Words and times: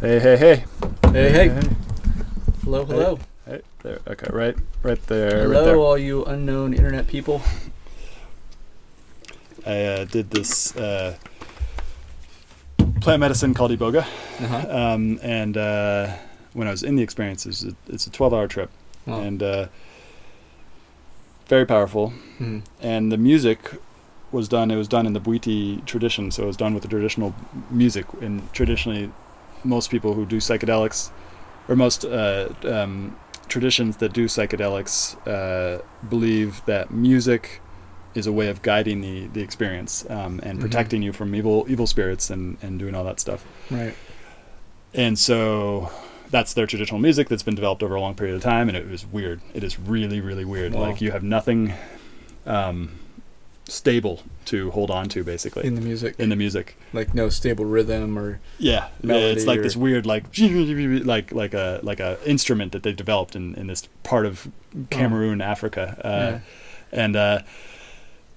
Hey, 0.00 0.18
hey, 0.20 0.36
hey. 0.36 0.64
Hey, 1.12 1.30
hey. 1.32 1.48
Hello, 2.64 2.84
hello. 2.84 3.18
Hey, 3.46 3.60
there. 3.82 3.98
Okay, 4.06 4.26
right, 4.32 4.56
right 4.82 5.00
there. 5.06 5.42
Hello, 5.42 5.52
right 5.60 5.64
there. 5.64 5.76
all 5.76 5.96
you 5.98 6.24
unknown 6.24 6.74
internet 6.74 7.06
people. 7.06 7.40
I 9.66 9.82
uh, 9.84 10.04
did 10.04 10.30
this 10.30 10.76
uh, 10.76 11.16
plant 13.00 13.20
medicine 13.20 13.54
called 13.54 13.70
Iboga, 13.72 14.02
Uh-huh. 14.40 14.66
um, 14.94 15.18
and 15.22 15.56
uh, 15.56 16.12
when 16.52 16.68
I 16.68 16.70
was 16.70 16.82
in 16.82 16.96
the 16.96 17.02
experience, 17.02 17.46
it's 17.46 17.64
a, 17.64 17.74
it's 17.88 18.06
a 18.06 18.10
12-hour 18.10 18.48
trip, 18.48 18.70
Oh. 19.08 19.20
and 19.20 19.42
uh, 19.42 19.66
very 21.46 21.64
powerful. 21.64 22.10
Hmm. 22.38 22.60
And 22.82 23.10
the 23.12 23.16
music 23.16 23.70
was 24.32 24.48
done. 24.48 24.70
It 24.70 24.76
was 24.76 24.88
done 24.88 25.06
in 25.06 25.12
the 25.14 25.20
Bwiti 25.20 25.84
tradition, 25.86 26.30
so 26.30 26.42
it 26.42 26.46
was 26.46 26.56
done 26.56 26.74
with 26.74 26.82
the 26.82 26.88
traditional 26.88 27.34
music. 27.70 28.04
And 28.20 28.52
traditionally, 28.52 29.10
most 29.66 29.90
people 29.90 30.14
who 30.14 30.24
do 30.26 30.36
psychedelics, 30.38 31.10
or 31.68 31.76
most 31.76 32.04
uh, 32.04 32.48
um, 32.64 33.16
traditions 33.48 33.96
that 33.98 34.12
do 34.12 34.26
psychedelics, 34.26 35.16
uh, 35.26 35.82
believe 36.08 36.62
that 36.66 36.90
music 36.90 37.60
is 38.14 38.26
a 38.26 38.32
way 38.32 38.48
of 38.48 38.62
guiding 38.62 39.00
the 39.02 39.26
the 39.28 39.42
experience 39.42 40.06
um, 40.08 40.40
and 40.42 40.58
Mhm. 40.58 40.62
protecting 40.62 41.02
you 41.02 41.12
from 41.12 41.34
evil 41.34 41.66
evil 41.68 41.86
spirits 41.86 42.30
and 42.30 42.56
and 42.62 42.78
doing 42.78 42.94
all 42.94 43.04
that 43.04 43.20
stuff. 43.20 43.44
Right. 43.70 43.94
And 44.94 45.18
so 45.18 45.90
that's 46.30 46.54
their 46.54 46.66
traditional 46.66 46.98
music 46.98 47.28
that's 47.28 47.42
been 47.42 47.54
developed 47.54 47.82
over 47.82 47.94
a 47.94 48.00
long 48.00 48.14
period 48.14 48.34
of 48.36 48.42
time, 48.42 48.68
and 48.68 48.76
it 48.76 48.88
was 48.90 49.04
weird. 49.06 49.40
It 49.54 49.62
is 49.62 49.78
really, 49.78 50.20
really 50.20 50.44
weird. 50.44 50.72
Wow. 50.72 50.80
Like 50.82 51.00
you 51.02 51.10
have 51.12 51.22
nothing 51.22 51.74
um, 52.46 52.92
stable 53.68 54.22
to 54.46 54.70
hold 54.70 54.90
on 54.90 55.08
to, 55.08 55.24
basically, 55.24 55.66
In 55.66 55.74
the 55.74 55.80
music. 55.80 56.14
in 56.18 56.28
the 56.28 56.36
music. 56.36 56.76
like 56.92 57.14
no 57.14 57.28
stable 57.28 57.64
rhythm 57.64 58.16
or. 58.18 58.38
Yeah, 58.58 58.88
it's 59.02 59.44
like 59.46 59.58
or- 59.58 59.62
this 59.62 59.76
weird, 59.76 60.06
like 60.06 60.24
like 60.38 61.32
like 61.32 61.54
a 61.54 61.80
like 61.82 62.00
a 62.00 62.18
instrument 62.24 62.72
that 62.72 62.82
they 62.82 62.92
developed 62.92 63.34
in 63.34 63.54
in 63.54 63.66
this 63.66 63.88
part 64.02 64.24
of 64.26 64.48
Cameroon, 64.90 65.40
Africa, 65.40 65.98
uh, 66.04 66.08
Yeah. 66.92 67.02
and 67.04 67.16
uh, 67.16 67.38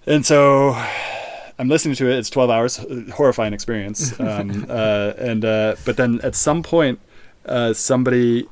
and 0.08 0.26
so 0.26 0.74
I'm 1.60 1.68
listening 1.68 1.96
to 1.96 2.08
it. 2.10 2.18
It's 2.18 2.30
12 2.30 2.50
hours, 2.50 2.80
uh, 2.80 3.04
horrifying 3.14 3.54
experience. 3.54 4.18
Um, 4.20 4.66
uh, 4.70 5.14
and 5.18 5.44
uh, 5.46 5.76
but 5.86 5.98
then 5.98 6.22
at 6.24 6.34
some 6.36 6.64
point, 6.64 7.00
uh, 7.46 7.74
somebody 7.74 8.48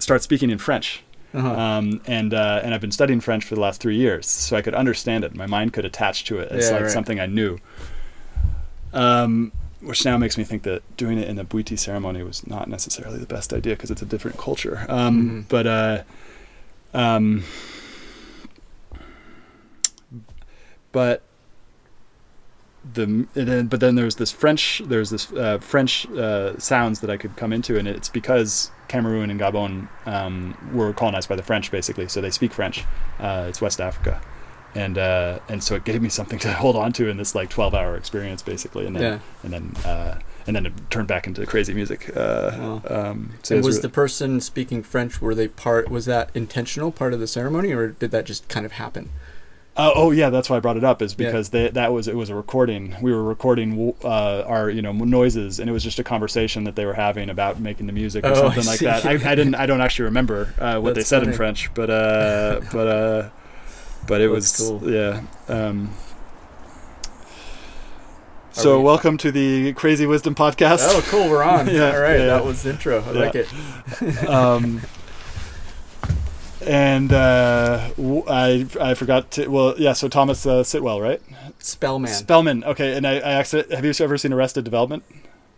starts 0.00 0.24
speaking 0.24 0.50
in 0.50 0.58
French. 0.58 1.03
Uh-huh. 1.34 1.50
Um, 1.52 2.00
and 2.06 2.32
uh, 2.32 2.60
and 2.62 2.72
I've 2.72 2.80
been 2.80 2.92
studying 2.92 3.20
French 3.20 3.44
for 3.44 3.56
the 3.56 3.60
last 3.60 3.80
three 3.80 3.96
years, 3.96 4.26
so 4.26 4.56
I 4.56 4.62
could 4.62 4.74
understand 4.74 5.24
it. 5.24 5.34
My 5.34 5.46
mind 5.46 5.72
could 5.72 5.84
attach 5.84 6.24
to 6.26 6.38
it. 6.38 6.52
It's 6.52 6.66
Yeah, 6.68 6.74
like 6.74 6.82
right. 6.84 6.90
something 6.92 7.18
I 7.18 7.26
knew. 7.26 7.58
Um, 8.92 9.50
which 9.80 10.04
now 10.04 10.16
makes 10.16 10.38
me 10.38 10.44
think 10.44 10.62
that 10.62 10.82
doing 10.96 11.18
it 11.18 11.28
in 11.28 11.34
the 11.36 11.44
Bwiti 11.44 11.76
ceremony 11.78 12.22
was 12.22 12.46
not 12.46 12.68
necessarily 12.68 13.18
the 13.18 13.26
best 13.26 13.52
idea 13.52 13.74
because 13.74 13.90
it's 13.90 14.00
a 14.00 14.06
different 14.06 14.38
culture. 14.38 14.86
Um, 14.88 15.44
Mhm. 15.44 15.48
But 15.48 15.66
uh, 15.66 16.02
um, 16.94 17.42
but 20.92 21.22
the 22.92 23.04
and 23.04 23.28
then, 23.34 23.66
but 23.66 23.80
then 23.80 23.94
there's 23.94 24.16
this 24.16 24.30
French 24.30 24.82
there's 24.84 25.10
this 25.10 25.32
uh, 25.32 25.58
French 25.58 26.06
uh, 26.10 26.58
sounds 26.58 27.00
that 27.00 27.10
I 27.10 27.16
could 27.16 27.36
come 27.36 27.52
into, 27.52 27.78
and 27.78 27.88
it's 27.88 28.08
because 28.08 28.70
Cameroon 28.88 29.30
and 29.30 29.40
Gabon 29.40 29.88
um, 30.06 30.56
were 30.74 30.92
colonized 30.92 31.28
by 31.28 31.36
the 31.36 31.42
French, 31.42 31.70
basically. 31.70 32.08
So 32.08 32.20
they 32.20 32.30
speak 32.30 32.52
French. 32.52 32.84
Uh, 33.18 33.46
it's 33.48 33.60
West 33.60 33.80
Africa, 33.80 34.20
and 34.74 34.98
uh, 34.98 35.38
and 35.48 35.62
so 35.64 35.74
it 35.76 35.84
gave 35.84 36.02
me 36.02 36.08
something 36.08 36.38
to 36.40 36.52
hold 36.64 36.76
on 36.76 36.92
to 36.94 37.08
in 37.08 37.16
this 37.16 37.34
like 37.34 37.48
12 37.50 37.74
hour 37.74 37.96
experience, 37.96 38.42
basically. 38.42 38.86
And 38.86 38.96
then 38.96 39.02
Yeah. 39.02 39.18
and 39.42 39.52
then 39.52 39.76
uh, 39.90 40.18
and 40.46 40.54
then 40.54 40.66
it 40.66 40.72
turned 40.90 41.08
back 41.08 41.26
into 41.26 41.44
crazy 41.46 41.72
music. 41.72 42.14
Uh, 42.14 42.50
Wow. 42.58 42.82
um, 42.90 43.30
so 43.42 43.58
was 43.60 43.80
the 43.80 43.88
person 43.88 44.40
speaking 44.42 44.82
French? 44.82 45.22
Were 45.22 45.34
they 45.34 45.48
part? 45.48 45.88
Was 45.90 46.04
that 46.04 46.28
intentional 46.34 46.92
part 46.92 47.14
of 47.14 47.20
the 47.20 47.26
ceremony, 47.26 47.72
or 47.72 47.88
did 47.88 48.10
that 48.10 48.26
just 48.26 48.46
kind 48.48 48.66
of 48.66 48.72
happen? 48.72 49.08
Uh, 49.76 49.90
oh 49.96 50.12
yeah, 50.12 50.30
that's 50.30 50.48
why 50.48 50.56
I 50.56 50.60
brought 50.60 50.76
it 50.76 50.84
up. 50.84 51.02
Is 51.02 51.16
Yeah. 51.18 51.26
because 51.26 51.48
they, 51.48 51.68
that 51.70 51.92
was 51.92 52.06
it 52.06 52.14
was 52.16 52.30
a 52.30 52.34
recording. 52.36 52.94
We 53.02 53.12
were 53.12 53.24
recording 53.24 53.92
uh, 54.04 54.42
our 54.42 54.70
you 54.70 54.82
know 54.82 54.92
noises, 54.92 55.58
and 55.58 55.68
it 55.68 55.72
was 55.72 55.82
just 55.82 55.98
a 55.98 56.04
conversation 56.04 56.62
that 56.64 56.76
they 56.76 56.86
were 56.86 56.92
having 56.94 57.28
about 57.28 57.58
making 57.58 57.86
the 57.88 57.92
music 57.92 58.24
or 58.24 58.28
Oh, 58.28 58.34
something 58.34 58.66
like 58.66 58.78
that. 58.80 59.04
I, 59.04 59.12
I 59.32 59.34
didn't 59.34 59.56
I 59.56 59.66
don't 59.66 59.80
actually 59.80 60.04
remember 60.04 60.54
uh, 60.60 60.78
what 60.80 60.94
they 60.94 61.00
That's 61.00 61.08
said 61.08 61.24
in. 61.24 61.32
French, 61.32 61.74
but 61.74 61.90
uh, 61.90 62.60
but 62.72 62.86
uh, 62.86 63.30
but 64.06 64.20
it 64.20 64.30
That's 64.30 64.60
was 64.60 64.80
cool. 64.80 64.90
yeah. 64.92 65.22
Um, 65.48 65.90
so 68.52 68.78
we- 68.78 68.84
welcome 68.84 69.16
to 69.18 69.32
the 69.32 69.72
Crazy 69.72 70.06
Wisdom 70.06 70.36
podcast. 70.36 70.78
Oh, 70.82 71.02
cool. 71.08 71.28
We're 71.28 71.42
on. 71.42 71.66
Yeah, 71.74 71.92
All 71.96 72.00
right. 72.00 72.20
yeah, 72.20 72.26
That 72.26 72.44
was 72.44 72.62
the 72.62 72.70
intro. 72.70 73.02
I 73.02 73.10
Yeah. 73.12 73.18
like 73.18 73.34
it. 73.34 74.28
um, 74.28 74.82
and 76.66 77.12
uh, 77.12 77.90
I 78.28 78.66
I 78.80 78.94
forgot 78.94 79.30
to 79.32 79.48
well 79.48 79.74
yeah 79.78 79.92
so 79.92 80.08
Thomas 80.08 80.46
uh, 80.46 80.62
Sitwell 80.62 81.00
right 81.02 81.20
Spellman. 81.58 82.10
Spellman 82.10 82.64
okay 82.64 82.96
and 82.96 83.06
I, 83.06 83.14
I 83.16 83.32
actually 83.32 83.64
have 83.74 83.84
you 83.84 83.92
ever 84.00 84.16
seen 84.18 84.32
Arrested 84.32 84.64
Development 84.64 85.02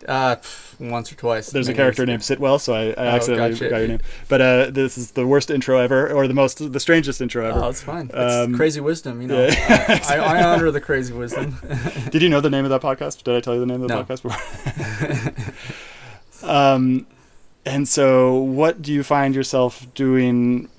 uh, 0.07 0.35
once 0.79 1.11
or 1.11 1.15
twice. 1.15 1.49
there's 1.49 1.67
a 1.67 1.73
character 1.73 2.05
named 2.05 2.21
Sitwell 2.21 2.59
so 2.61 2.73
I, 2.73 2.81
I 2.89 2.93
Oh, 2.93 3.15
accidentally 3.15 3.49
gotcha. 3.51 3.69
got 3.69 3.77
your 3.79 3.87
name 3.87 3.99
but 4.29 4.41
uh, 4.41 4.69
this 4.69 4.97
is 4.97 5.11
the 5.11 5.25
worst 5.25 5.49
intro 5.49 5.79
ever 5.79 6.11
or 6.13 6.27
the 6.27 6.33
most 6.35 6.71
the 6.71 6.79
strangest 6.79 7.19
intro 7.19 7.45
ever 7.45 7.63
Oh, 7.63 7.69
it's 7.69 7.81
fine. 7.81 8.09
It's 8.13 8.33
Um, 8.35 8.55
crazy 8.55 8.79
wisdom, 8.79 9.21
you 9.21 9.27
know. 9.27 9.47
yeah. 9.47 9.99
I, 10.07 10.17
I 10.17 10.43
honor 10.53 10.69
the 10.71 10.79
crazy 10.81 11.13
wisdom. 11.13 11.57
Did 12.11 12.21
you 12.21 12.29
know 12.29 12.41
the 12.41 12.49
name 12.49 12.63
of 12.63 12.69
that 12.69 12.81
podcast? 12.81 13.23
Did 13.23 13.35
I 13.35 13.39
tell 13.41 13.55
you 13.55 13.59
the 13.59 13.65
name 13.65 13.81
of 13.81 13.87
the 13.89 13.95
No. 13.95 14.03
podcast 14.03 14.21
before? 14.23 15.47
um, 16.49 17.07
and 17.65 17.87
so, 17.87 18.35
what 18.37 18.81
do 18.81 18.93
you 18.93 19.03
find 19.03 19.35
yourself 19.35 19.87
doing 19.95 20.69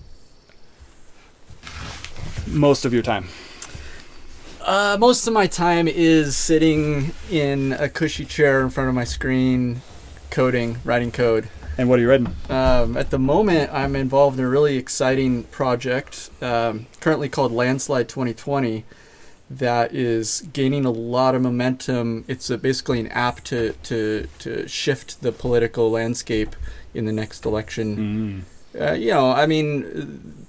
most 2.52 2.84
of 2.84 2.92
your 2.92 3.02
time? 3.02 3.26
Uh, 4.60 4.96
most 5.00 5.26
of 5.26 5.32
my 5.32 5.46
time 5.46 5.88
is 5.88 6.36
sitting 6.36 7.12
in 7.30 7.72
a 7.72 7.88
cushy 7.88 8.24
chair 8.24 8.60
in 8.60 8.68
front 8.68 8.88
of 8.88 8.94
my 8.94 9.04
screen, 9.04 9.80
coding, 10.30 10.78
writing 10.84 11.10
code. 11.10 11.48
And 11.78 11.88
what 11.88 11.98
are 11.98 12.02
you 12.02 12.10
writing? 12.10 12.34
Um, 12.50 12.96
at 12.96 13.10
the 13.10 13.18
moment, 13.18 13.72
I'm 13.72 13.96
involved 13.96 14.38
in 14.38 14.44
a 14.44 14.48
really 14.48 14.76
exciting 14.76 15.44
project, 15.44 16.28
um, 16.42 16.86
currently 17.00 17.28
called 17.28 17.52
Landslide 17.52 18.08
2020, 18.08 18.84
that 19.48 19.94
is 19.94 20.46
gaining 20.52 20.84
a 20.84 20.90
lot 20.90 21.34
of 21.34 21.42
momentum. 21.42 22.24
It's 22.28 22.50
a, 22.50 22.58
basically 22.58 23.00
an 23.00 23.06
app 23.08 23.42
to, 23.44 23.72
to, 23.84 24.28
to 24.40 24.68
shift 24.68 25.22
the 25.22 25.32
political 25.32 25.90
landscape 25.90 26.54
in 26.92 27.06
the 27.06 27.12
next 27.12 27.46
election. 27.46 28.44
Mm. 28.74 28.80
Uh, 28.80 28.92
you 28.92 29.12
know, 29.12 29.30
I 29.30 29.46
mean, 29.46 30.46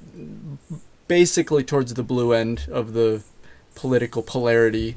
basically 1.09 1.63
towards 1.65 1.93
the 1.95 2.03
blue 2.03 2.31
end 2.31 2.67
of 2.71 2.93
the 2.93 3.21
political 3.75 4.21
polarity. 4.23 4.95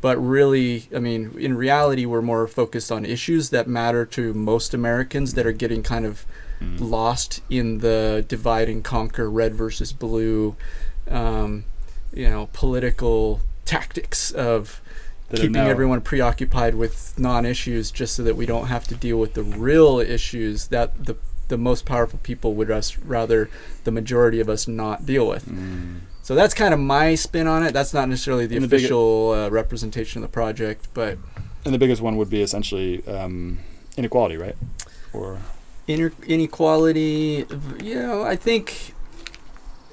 But 0.00 0.18
really, 0.18 0.88
I 0.94 0.98
mean, 1.00 1.34
in 1.38 1.56
reality, 1.56 2.04
we're 2.06 2.22
more 2.22 2.46
focused 2.46 2.92
on 2.92 3.04
issues 3.04 3.50
that 3.50 3.66
matter 3.66 4.04
to 4.06 4.32
most 4.34 4.74
Americans 4.74 5.34
that 5.34 5.44
are 5.46 5.52
getting 5.52 5.82
kind 5.82 6.06
of 6.06 6.24
Mm. 6.60 6.88
lost 6.88 7.40
in 7.50 7.78
the 7.78 8.24
divide 8.28 8.68
and 8.68 8.84
conquer, 8.84 9.28
red 9.28 9.54
versus 9.56 9.92
blue, 9.92 10.54
um, 11.10 11.64
you 12.14 12.30
know, 12.30 12.48
political 12.52 13.40
tactics 13.64 14.30
of 14.30 14.80
keeping 15.40 15.56
everyone 15.70 16.00
preoccupied 16.00 16.76
with 16.76 17.12
non-issues 17.18 17.90
just 17.90 18.14
so 18.14 18.22
that 18.22 18.36
we 18.36 18.46
don't 18.46 18.68
have 18.68 18.86
to 18.86 18.94
deal 18.94 19.18
with 19.18 19.34
the 19.34 19.42
real 19.42 19.98
issues 19.98 20.68
that 20.68 21.06
the 21.06 21.16
the 21.48 21.58
most 21.58 21.84
powerful 21.84 22.18
people 22.22 22.54
would 22.54 22.70
us 22.70 22.96
rather 22.98 23.48
the 23.84 23.90
majority 23.90 24.40
of 24.40 24.48
us 24.48 24.66
not 24.68 25.04
deal 25.06 25.26
with. 25.26 25.46
Mm. 25.46 26.00
So 26.22 26.34
that's 26.34 26.54
kind 26.54 26.72
of 26.72 26.80
my 26.80 27.14
spin 27.14 27.46
on 27.46 27.62
it. 27.62 27.72
That's 27.72 27.92
not 27.92 28.08
necessarily 28.08 28.46
the 28.46 28.58
the 28.58 28.66
big- 28.66 28.80
official 28.80 29.30
uh, 29.32 29.48
representation 29.50 30.22
of 30.22 30.30
the 30.30 30.32
project, 30.32 30.88
but 30.94 31.18
And 31.64 31.74
the 31.74 31.78
biggest 31.78 32.00
one 32.02 32.16
would 32.16 32.30
be 32.30 32.42
essentially 32.42 33.06
um, 33.06 33.58
inequality, 33.96 34.36
right? 34.36 34.56
Or 35.12 35.38
Inter- 35.86 36.12
inequality 36.26 37.44
you 37.82 37.94
know 37.96 38.22
i 38.24 38.36
think 38.36 38.94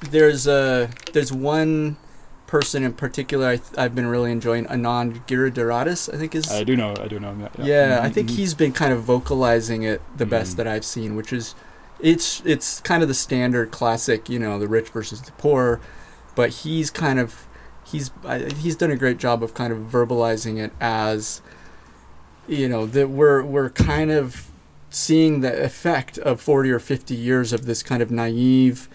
there's 0.09 0.47
a 0.47 0.89
there's 1.11 1.33
one 1.33 1.97
person 2.51 2.83
in 2.83 2.93
particular 2.93 3.45
I 3.55 3.57
th- 3.63 3.77
i've 3.83 3.95
been 3.99 4.07
really 4.15 4.31
enjoying 4.37 4.65
anand 4.75 5.11
giridharadas 5.29 6.01
i 6.13 6.17
think 6.19 6.35
is 6.39 6.51
I 6.51 6.63
do 6.69 6.75
know, 6.81 6.91
I 7.05 7.07
do 7.13 7.17
know. 7.23 7.31
him, 7.33 7.47
yeah, 7.71 7.99
i 8.03 8.09
Mhm, 8.09 8.13
think 8.15 8.27
mhm. 8.29 8.35
he's 8.37 8.53
been 8.63 8.73
kind 8.81 8.91
of 8.95 8.99
vocalizing 9.03 9.81
it 9.91 9.99
the 10.21 10.25
best 10.35 10.51
Mhm. 10.53 10.57
that 10.57 10.67
i've 10.73 10.83
seen 10.95 11.15
which 11.19 11.31
is 11.39 11.55
it's 12.11 12.41
it's 12.53 12.69
kind 12.91 13.01
of 13.03 13.07
the 13.13 13.19
standard 13.27 13.67
classic 13.79 14.29
you 14.33 14.39
know 14.43 14.59
the 14.63 14.67
rich 14.77 14.89
versus 14.97 15.19
the 15.21 15.31
poor 15.43 15.79
but 16.35 16.49
he's 16.61 16.89
kind 17.05 17.19
of 17.23 17.29
he's 17.91 18.11
I, 18.33 18.39
he's 18.63 18.75
done 18.75 18.91
a 18.91 18.99
great 19.03 19.17
job 19.25 19.37
of 19.45 19.53
kind 19.61 19.71
of 19.75 19.79
verbalizing 19.95 20.57
it 20.65 20.71
as 20.81 21.41
you 22.47 22.67
know 22.67 22.85
that 22.97 23.07
we're 23.09 23.43
we're 23.43 23.69
kind 23.69 24.11
of 24.11 24.47
seeing 24.89 25.39
the 25.41 25.53
effect 25.63 26.17
of 26.29 26.41
40 26.41 26.69
or 26.71 26.79
50 26.79 27.15
years 27.15 27.53
of 27.53 27.65
this 27.65 27.81
kind 27.81 28.01
of 28.03 28.11
naive 28.11 28.89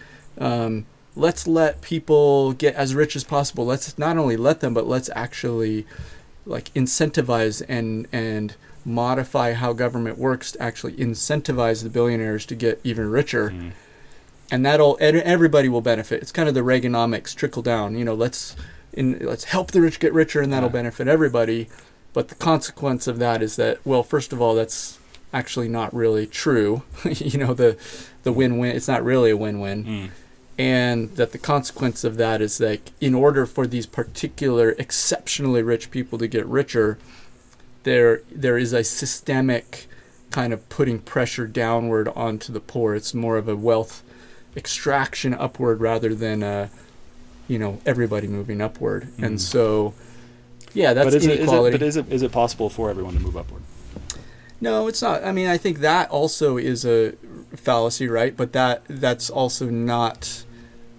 um, 0.49 0.85
let's 1.17 1.47
let 1.47 1.81
people 1.81 2.53
get 2.53 2.73
as 2.75 2.93
rich 2.95 3.15
as 3.15 3.23
possible 3.23 3.65
let's 3.65 3.97
not 3.97 4.17
only 4.17 4.37
let 4.37 4.59
them 4.59 4.73
but 4.73 4.87
let's 4.87 5.09
actually 5.15 5.85
like 6.45 6.73
incentivize 6.73 7.61
and 7.67 8.07
and 8.11 8.55
modify 8.85 9.51
how 9.53 9.73
government 9.73 10.17
works 10.17 10.53
to 10.53 10.61
actually 10.61 10.93
incentivize 10.93 11.83
the 11.83 11.89
billionaires 11.89 12.45
to 12.45 12.55
get 12.55 12.79
even 12.83 13.09
richer 13.09 13.49
Mm. 13.49 13.71
and 14.51 14.65
that'll 14.65 14.97
everybody 15.01 15.67
will 15.67 15.81
benefit. 15.81 16.21
It's 16.21 16.31
kind 16.31 16.47
of 16.47 16.55
the 16.55 16.61
Reaganomics 16.61 17.35
trickle 17.35 17.61
down. 17.61 17.97
You 17.97 18.05
know, 18.05 18.13
let's 18.13 18.55
in, 18.93 19.19
let's 19.19 19.43
help 19.45 19.71
the 19.71 19.81
rich 19.81 19.99
get 19.99 20.13
richer, 20.13 20.39
and 20.41 20.51
that'll 20.53 20.69
Yeah. 20.69 20.73
benefit 20.81 21.07
everybody. 21.09 21.67
But 22.13 22.29
the 22.29 22.35
consequence 22.35 23.07
of 23.07 23.19
that 23.19 23.43
is 23.43 23.57
that, 23.57 23.79
well, 23.85 24.03
first 24.03 24.31
of 24.33 24.41
all, 24.41 24.55
that's 24.55 24.97
actually 25.33 25.67
not 25.67 25.93
really 25.93 26.25
true. 26.25 26.83
you 27.03 27.37
know, 27.37 27.53
the 27.53 27.75
the 28.23 28.31
win-win. 28.31 28.73
It's 28.75 28.87
not 28.87 29.03
really 29.03 29.31
a 29.31 29.37
win-win, 29.37 29.83
Mm. 29.83 30.09
And 30.57 31.15
that 31.15 31.31
the 31.31 31.37
consequence 31.37 32.03
of 32.03 32.17
that 32.17 32.41
is 32.41 32.59
like, 32.59 32.91
in 32.99 33.13
order 33.13 33.45
for 33.45 33.67
these 33.67 33.85
particular 33.85 34.71
exceptionally 34.79 35.61
rich 35.61 35.91
people 35.91 36.17
to 36.17 36.27
get 36.27 36.45
richer, 36.47 36.97
there 37.83 38.21
there 38.31 38.57
is 38.57 38.73
a 38.73 38.83
systemic 38.83 39.87
kind 40.31 40.51
of 40.51 40.67
putting 40.69 40.99
pressure 40.99 41.47
downward 41.47 42.07
onto 42.09 42.51
the 42.51 42.59
poor. 42.59 42.95
It's 42.95 43.13
more 43.13 43.37
of 43.37 43.47
a 43.47 43.55
wealth 43.55 44.03
extraction 44.55 45.33
upward 45.33 45.79
rather 45.79 46.15
than 46.15 46.43
uh, 46.43 46.69
you 47.47 47.59
know 47.59 47.79
everybody 47.85 48.27
moving 48.27 48.59
upward. 48.59 49.03
Mhm. 49.17 49.25
And 49.25 49.41
so, 49.41 49.93
yeah, 50.73 50.93
that's 50.93 51.05
but 51.05 51.13
is 51.13 51.25
it, 51.25 51.31
is 51.31 51.37
it, 51.37 51.39
inequality. 51.41 51.77
but 51.77 51.85
is 51.85 51.95
it 51.95 52.11
is 52.11 52.21
it 52.23 52.31
possible 52.31 52.69
for 52.69 52.89
everyone 52.89 53.13
to 53.13 53.19
move 53.19 53.37
upward? 53.37 53.61
no, 54.59 54.87
it's 54.87 55.01
not. 55.03 55.23
I 55.23 55.31
mean, 55.31 55.47
I 55.47 55.57
think 55.57 55.79
that 55.79 56.09
also 56.09 56.57
is 56.57 56.83
a 56.83 57.13
fallacy, 57.55 58.07
right? 58.07 58.35
But 58.35 58.53
that 58.53 58.83
that's 58.89 59.29
also 59.29 59.69
not 59.69 60.43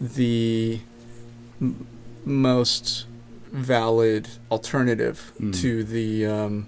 the 0.00 0.80
m- 1.60 1.86
most 2.24 3.06
valid 3.52 4.28
alternative 4.50 5.32
Mm. 5.40 5.54
to 5.62 5.82
the 5.84 6.26
um, 6.26 6.66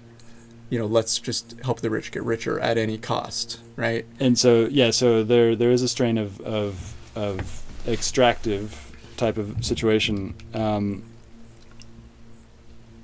you 0.69 0.79
know 0.79 0.85
let's 0.87 1.19
just 1.19 1.55
help 1.63 1.81
the 1.81 1.89
rich 1.89 2.11
get 2.11 2.23
richer 2.23 2.59
at 2.59 2.77
any 2.77 2.97
cost, 2.97 3.59
right? 3.75 4.05
And 4.19 4.37
so 4.37 4.67
yeah, 4.71 4.91
so 4.91 5.23
there 5.23 5.55
there 5.55 5.71
is 5.71 5.81
a 5.81 5.87
strain 5.87 6.17
of 6.17 6.39
of, 6.41 6.93
of 7.15 7.61
extractive 7.87 8.95
type 9.17 9.37
of 9.37 9.63
situation, 9.63 10.33
um, 10.53 11.03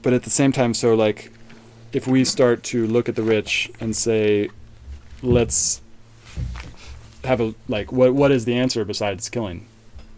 but 0.01 0.13
at 0.13 0.24
the 0.24 0.29
same 0.29 0.51
time, 0.51 0.74
so 0.74 0.96
like 0.96 1.31
if 1.93 2.07
we 2.07 2.24
start 2.25 2.63
to 2.63 2.86
look 2.88 3.07
at 3.10 3.15
the 3.15 3.24
rich 3.24 3.69
and 3.79 3.96
say, 3.96 4.50
let's 5.22 5.81
have 7.24 7.41
a 7.41 7.53
like 7.67 7.91
what 7.91 8.13
what 8.13 8.31
is 8.31 8.46
the 8.46 8.53
answer 8.55 8.86
besides 8.86 9.27
killing 9.29 9.65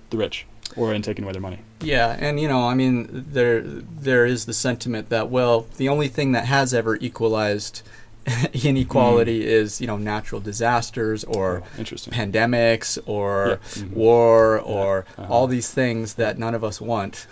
the 0.10 0.18
rich 0.18 0.46
or 0.76 0.94
in 0.94 1.02
taking 1.02 1.24
away 1.24 1.34
their 1.34 1.42
money? 1.42 1.60
Yeah, 1.82 2.16
and 2.20 2.40
you 2.40 2.48
know, 2.48 2.68
I 2.68 2.74
mean, 2.76 3.08
there 3.32 3.62
there 3.62 4.26
is 4.26 4.46
the 4.46 4.54
sentiment 4.54 5.10
that 5.10 5.30
well, 5.30 5.68
the 5.78 5.90
only 5.90 6.08
thing 6.08 6.32
that 6.34 6.46
has 6.46 6.74
ever 6.74 6.96
equalized 6.98 7.82
inequality 8.54 9.46
is 9.48 9.80
you 9.82 9.88
know 9.88 9.98
natural 9.98 10.42
disasters 10.42 11.24
or 11.24 11.64
Oh, 11.64 11.80
interesting. 11.80 12.14
pandemics 12.14 12.98
or 13.06 13.60
Yeah. 13.76 13.84
Mhm. 13.84 13.94
war 13.94 14.60
or 14.60 15.06
Uh-huh. 15.18 15.34
all 15.34 15.48
these 15.48 15.72
things 15.72 16.16
that 16.16 16.38
none 16.38 16.54
of 16.54 16.64
us 16.64 16.80
want. 16.82 17.26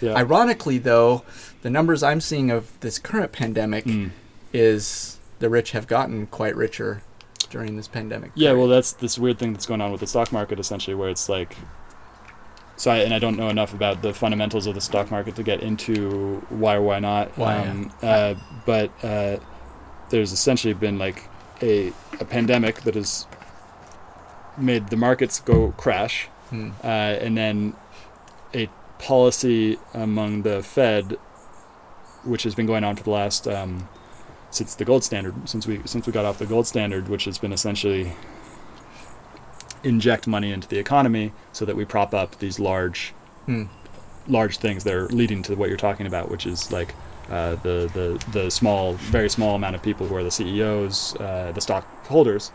Yeah. 0.00 0.14
Ironically, 0.22 0.78
though, 0.78 1.22
the 1.62 1.70
numbers 1.70 2.02
I'm 2.02 2.20
seeing 2.20 2.50
of 2.50 2.78
this 2.80 2.98
current 2.98 3.32
pandemic 3.32 3.84
Mm. 3.86 4.10
is 4.52 5.16
the 5.38 5.48
rich 5.48 5.72
have 5.72 5.86
gotten 5.86 6.26
quite 6.26 6.54
richer 6.54 7.02
during 7.48 7.76
this 7.76 7.88
pandemic. 7.88 8.30
Yeah, 8.34 8.52
well, 8.52 8.68
that's 8.68 8.92
this 8.92 9.18
weird 9.18 9.38
thing 9.38 9.52
that's 9.54 9.66
going 9.66 9.80
on 9.80 9.90
with 9.90 10.00
the 10.00 10.06
stock 10.06 10.30
market, 10.32 10.60
essentially, 10.60 10.94
where 10.94 11.08
it's 11.08 11.28
like. 11.28 11.56
So, 12.80 12.90
I, 12.90 12.96
and 13.04 13.12
I 13.12 13.18
don't 13.18 13.36
know 13.36 13.50
enough 13.50 13.74
about 13.74 14.00
the 14.00 14.14
fundamentals 14.14 14.66
of 14.66 14.74
the 14.74 14.80
stock 14.80 15.10
market 15.10 15.36
to 15.36 15.42
get 15.42 15.60
into 15.62 16.42
why 16.48 16.76
or 16.76 16.80
why 16.82 16.98
not. 16.98 17.36
Why, 17.36 17.58
Um, 17.58 17.92
uh, 18.02 18.34
but 18.64 18.90
uh, 19.04 19.36
there's 20.08 20.32
essentially 20.32 20.72
been 20.72 20.96
like 20.98 21.18
a 21.60 21.92
a 22.20 22.24
pandemic 22.24 22.80
that 22.86 22.94
has 22.94 23.26
made 24.56 24.88
the 24.88 24.96
markets 24.96 25.40
go 25.40 25.72
crash, 25.76 26.28
Hmm. 26.48 26.70
uh, 26.82 26.86
and 27.24 27.36
then 27.36 27.74
a 28.54 28.70
policy 28.98 29.78
among 29.92 30.42
the 30.42 30.62
Fed, 30.62 31.18
which 32.24 32.44
has 32.44 32.54
been 32.54 32.66
going 32.66 32.82
on 32.82 32.96
for 32.96 33.02
the 33.02 33.10
last 33.10 33.46
um, 33.46 33.88
since 34.50 34.74
the 34.74 34.86
gold 34.86 35.04
standard, 35.04 35.34
since 35.46 35.66
we 35.66 35.82
since 35.84 36.06
we 36.06 36.14
got 36.14 36.24
off 36.24 36.38
the 36.38 36.46
gold 36.46 36.66
standard, 36.66 37.08
which 37.08 37.26
has 37.26 37.36
been 37.36 37.52
essentially 37.52 38.12
inject 39.84 40.26
money 40.26 40.52
into 40.52 40.68
the 40.68 40.78
economy 40.78 41.32
so 41.52 41.64
that 41.64 41.76
we 41.76 41.84
prop 41.84 42.12
up 42.14 42.38
these 42.38 42.58
large 42.60 43.12
Hmm. 43.46 43.64
large 44.28 44.58
things 44.58 44.84
that 44.84 44.94
are 44.94 45.08
leading 45.08 45.42
to 45.42 45.54
what 45.56 45.68
you're 45.68 45.78
talking 45.78 46.06
about, 46.06 46.30
which 46.30 46.46
is 46.46 46.70
like 46.70 46.94
uh, 47.30 47.56
the 47.62 47.90
the 47.94 48.24
the 48.32 48.50
small, 48.50 48.94
very 48.94 49.30
small 49.30 49.54
amount 49.54 49.74
of 49.74 49.82
people 49.82 50.06
who 50.06 50.14
are 50.14 50.22
the 50.22 50.30
CEOs, 50.30 51.16
uh, 51.16 51.52
the 51.54 51.60
stockholders, 51.60 52.50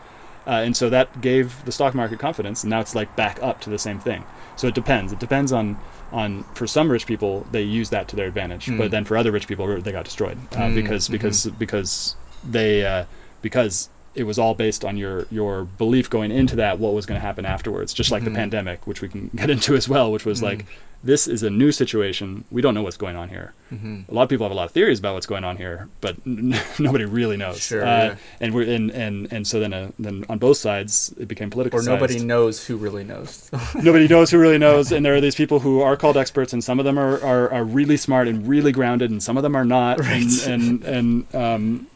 uh, 0.46 0.50
and 0.64 0.76
so 0.76 0.88
that 0.90 1.20
gave 1.20 1.64
the 1.64 1.72
stock 1.72 1.94
market 1.94 2.18
confidence, 2.18 2.62
and 2.62 2.70
now 2.70 2.80
it's 2.80 2.94
like 2.94 3.14
back 3.16 3.42
up 3.42 3.60
to 3.62 3.70
the 3.70 3.78
same 3.78 3.98
thing. 3.98 4.22
So 4.54 4.68
it 4.68 4.74
depends. 4.74 5.12
It 5.12 5.18
depends 5.18 5.50
on 5.52 5.76
on 6.12 6.44
for 6.54 6.66
some 6.68 6.88
rich 6.90 7.04
people 7.06 7.46
they 7.50 7.62
use 7.62 7.90
that 7.90 8.06
to 8.08 8.16
their 8.16 8.28
advantage, 8.28 8.66
Mm. 8.66 8.78
but 8.78 8.90
then 8.92 9.04
for 9.04 9.16
other 9.16 9.32
rich 9.32 9.48
people 9.48 9.66
they 9.80 9.92
got 9.92 10.04
destroyed 10.04 10.38
uh, 10.52 10.58
Mm, 10.68 10.74
because 10.76 11.08
because 11.08 11.46
because 11.58 12.14
they 12.48 12.84
uh, 12.86 13.04
because 13.42 13.88
it 14.16 14.24
was 14.24 14.38
all 14.38 14.54
based 14.54 14.84
on 14.84 14.96
your 14.96 15.26
your 15.30 15.64
belief 15.64 16.08
going 16.10 16.30
into 16.30 16.56
that 16.56 16.78
what 16.78 16.94
was 16.94 17.06
going 17.06 17.20
to 17.20 17.26
happen 17.26 17.44
afterwards 17.44 17.92
just 17.94 18.10
like 18.10 18.22
Mhm. 18.22 18.26
the 18.26 18.30
pandemic 18.32 18.86
which 18.86 19.00
we 19.02 19.08
can 19.08 19.30
get 19.36 19.50
into 19.50 19.74
as 19.76 19.88
well 19.88 20.10
which 20.10 20.24
was 20.24 20.40
Mhm. 20.40 20.44
like 20.44 20.66
this 21.04 21.28
is 21.28 21.42
a 21.42 21.50
new 21.50 21.70
situation 21.72 22.44
we 22.50 22.62
don't 22.62 22.74
know 22.74 22.82
what's 22.82 22.96
going 22.96 23.16
on 23.16 23.28
here 23.28 23.52
Mhm. 23.72 24.08
a 24.08 24.14
lot 24.14 24.22
of 24.22 24.28
people 24.28 24.44
have 24.46 24.52
a 24.52 24.54
lot 24.56 24.64
of 24.64 24.70
theories 24.72 24.98
about 24.98 25.14
what's 25.14 25.26
going 25.26 25.44
on 25.44 25.56
here 25.58 25.88
but 26.00 26.16
n- 26.26 26.58
nobody 26.78 27.04
really 27.04 27.36
knows 27.36 27.60
Sure, 27.60 27.84
uh, 27.86 28.04
yeah. 28.06 28.14
and 28.40 28.54
we're 28.54 28.68
and 28.74 28.90
and 28.90 29.28
and 29.30 29.46
so 29.46 29.60
then 29.60 29.72
uh, 29.74 29.88
then 29.98 30.24
on 30.28 30.38
both 30.38 30.56
sides 30.56 31.12
it 31.20 31.28
became 31.28 31.50
political 31.50 31.78
Or 31.78 31.82
nobody 31.82 32.18
knows 32.18 32.66
who 32.66 32.76
really 32.76 33.04
knows. 33.04 33.50
nobody 33.74 34.08
knows 34.08 34.30
who 34.30 34.38
really 34.38 34.58
knows 34.58 34.90
and 34.92 35.04
there 35.04 35.14
are 35.14 35.20
these 35.20 35.34
people 35.34 35.60
who 35.60 35.80
are 35.82 35.96
called 35.96 36.16
experts 36.16 36.52
and 36.54 36.64
some 36.64 36.78
of 36.78 36.84
them 36.86 36.98
are, 36.98 37.22
are, 37.22 37.52
are 37.52 37.64
really 37.64 37.96
smart 37.98 38.26
and 38.28 38.48
really 38.48 38.72
grounded 38.72 39.10
and 39.10 39.22
some 39.22 39.36
of 39.36 39.42
them 39.42 39.54
are 39.54 39.64
not 39.66 40.00
Right. 40.00 40.24
and 40.46 40.82
and, 40.84 40.84
and 40.84 41.34
um, 41.34 41.86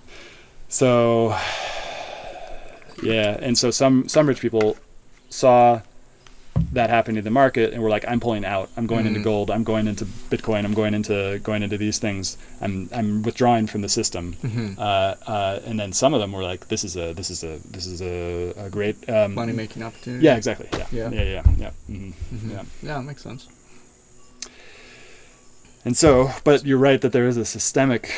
so 0.68 1.34
yeah 3.02 3.36
and 3.40 3.56
so 3.58 3.70
some 3.70 4.08
some 4.08 4.26
rich 4.26 4.40
people 4.40 4.76
saw 5.30 5.80
that 6.72 6.90
happening 6.90 7.16
in 7.16 7.24
the 7.24 7.30
market 7.30 7.72
and 7.72 7.82
were 7.82 7.88
like 7.88 8.04
i'm 8.06 8.20
pulling 8.20 8.44
out 8.44 8.68
i'm 8.76 8.86
going 8.86 9.06
into 9.06 9.20
Mhm. 9.20 9.24
gold 9.24 9.50
i'm 9.50 9.64
going 9.64 9.86
into 9.86 10.04
bitcoin 10.04 10.64
i'm 10.64 10.74
going 10.74 10.92
into 10.94 11.38
going 11.42 11.62
into 11.62 11.78
these 11.78 11.98
things 11.98 12.36
i'm 12.60 12.88
i'm 12.92 13.22
withdrawing 13.22 13.66
from 13.66 13.80
the 13.80 13.88
system 13.88 14.34
Mhm. 14.42 14.76
uh, 14.78 15.14
uh, 15.26 15.60
and 15.64 15.78
then 15.80 15.92
some 15.92 16.12
of 16.12 16.20
them 16.20 16.32
were 16.32 16.42
like 16.42 16.68
this 16.68 16.84
is 16.84 16.96
a 16.96 17.14
this 17.14 17.30
is 17.30 17.42
a 17.44 17.58
this 17.70 17.86
is 17.86 18.02
a, 18.02 18.52
a 18.66 18.68
great 18.68 18.96
um, 19.08 19.34
Money 19.34 19.52
making 19.54 19.82
opportunity. 19.82 20.24
yeah 20.24 20.36
exactly 20.36 20.68
yeah 20.72 20.86
Yeah. 20.92 21.10
yeah 21.10 21.22
yeah 21.22 21.42
yeah, 21.58 21.70
hmm 21.86 22.10
Mhm. 22.34 22.50
yeah. 22.50 22.62
Yeah, 22.82 23.00
makes 23.00 23.22
sense. 23.22 23.46
And 25.84 25.96
so, 25.96 26.30
but 26.44 26.66
you're 26.66 26.76
right 26.78 27.00
that 27.00 27.12
there 27.12 27.26
is 27.26 27.38
a 27.38 27.44
systemic, 27.46 28.12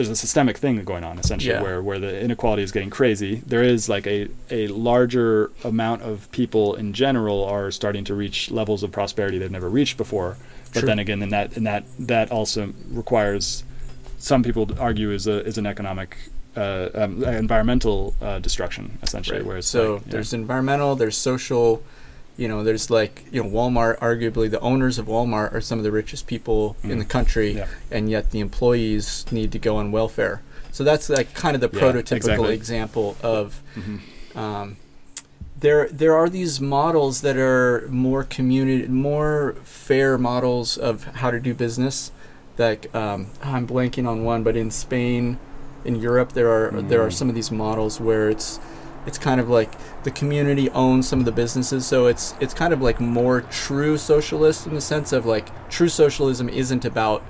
there's 0.00 0.08
a 0.08 0.16
systemic 0.16 0.56
thing 0.56 0.82
going 0.82 1.04
on 1.04 1.18
essentially 1.18 1.52
Yeah. 1.52 1.60
where, 1.60 1.82
where 1.82 1.98
the 1.98 2.18
inequality 2.24 2.62
is 2.62 2.72
getting 2.72 2.88
crazy. 2.88 3.42
There 3.46 3.62
is 3.62 3.86
like 3.86 4.06
a, 4.06 4.28
a 4.50 4.68
larger 4.68 5.50
amount 5.62 6.00
of 6.00 6.30
people 6.32 6.74
in 6.74 6.94
general 6.94 7.44
are 7.44 7.70
starting 7.70 8.04
to 8.04 8.14
reach 8.14 8.50
levels 8.50 8.82
of 8.82 8.90
prosperity 8.92 9.36
they've 9.36 9.50
never 9.50 9.68
reached 9.68 9.98
before. 9.98 10.38
But 10.72 10.80
True. 10.80 10.86
then 10.86 10.98
again, 11.00 11.18
then 11.20 11.28
that, 11.30 11.54
and 11.56 11.66
that, 11.66 11.84
that 11.98 12.30
also 12.32 12.72
requires, 12.90 13.62
some 14.18 14.42
people 14.42 14.70
argue 14.78 15.10
is 15.10 15.26
a, 15.26 15.44
is 15.44 15.58
an 15.58 15.66
economic, 15.66 16.16
uh, 16.56 16.88
um, 16.94 17.22
environmental 17.24 18.14
uh, 18.22 18.38
destruction 18.38 18.98
essentially 19.02 19.38
Right. 19.40 19.46
where 19.46 19.60
so 19.62 19.94
like, 19.94 20.02
yeah. 20.06 20.12
there's 20.12 20.32
environmental, 20.32 20.96
there's 20.96 21.16
social, 21.18 21.82
you 22.36 22.48
know, 22.48 22.64
there's 22.64 22.90
like, 22.90 23.24
you 23.30 23.42
know, 23.42 23.48
Walmart, 23.50 23.98
arguably 23.98 24.50
the 24.50 24.60
owners 24.60 24.98
of 24.98 25.06
Walmart 25.06 25.52
are 25.52 25.60
some 25.60 25.78
of 25.78 25.84
the 25.84 25.92
richest 25.92 26.26
people 26.26 26.76
in 26.82 26.98
the 26.98 27.04
Mhm. 27.04 27.08
country, 27.08 27.52
Yeah. 27.56 27.66
and 27.90 28.10
yet 28.10 28.30
the 28.30 28.40
employees 28.40 29.26
need 29.30 29.52
to 29.52 29.58
go 29.58 29.76
on 29.76 29.92
welfare. 29.92 30.40
So 30.72 30.84
that's 30.84 31.10
like 31.10 31.34
kind 31.34 31.54
of 31.54 31.60
the 31.60 31.70
Yeah, 31.72 31.80
prototypical 31.82 32.16
exactly. 32.16 32.54
example 32.54 33.16
of 33.22 33.60
Mhm. 33.76 34.00
um, 34.36 34.76
there 35.58 35.88
there 35.92 36.14
are 36.14 36.30
these 36.30 36.60
models 36.60 37.20
that 37.20 37.36
are 37.36 37.86
more 37.90 38.24
community 38.24 38.86
more 38.88 39.56
fair 39.64 40.16
models 40.16 40.78
of 40.78 41.04
how 41.16 41.30
to 41.30 41.38
do 41.38 41.52
business 41.52 42.12
like 42.56 42.88
um, 42.94 43.26
I'm 43.42 43.66
blanking 43.66 44.06
on 44.08 44.24
one 44.24 44.42
but 44.42 44.56
in 44.56 44.70
Spain 44.70 45.38
in 45.84 45.96
Europe 45.96 46.32
there 46.32 46.48
are 46.48 46.80
there 46.80 47.02
are 47.02 47.08
Mm. 47.08 47.12
some 47.12 47.28
of 47.28 47.34
these 47.34 47.50
models 47.50 48.00
where 48.00 48.30
it's 48.30 48.58
it's 49.06 49.18
kind 49.18 49.40
of 49.40 49.48
like 49.48 49.70
the 50.04 50.10
community 50.10 50.68
owns 50.70 51.08
some 51.08 51.18
of 51.18 51.24
the 51.24 51.32
businesses 51.32 51.86
so 51.86 52.06
it's 52.06 52.34
it's 52.40 52.52
kind 52.54 52.72
of 52.72 52.80
like 52.82 53.00
more 53.00 53.40
true 53.42 53.96
socialist 53.96 54.66
in 54.66 54.74
the 54.74 54.80
sense 54.80 55.12
of 55.12 55.24
like 55.26 55.48
true 55.70 55.88
socialism 55.88 56.48
isn't 56.48 56.84
about 56.84 57.22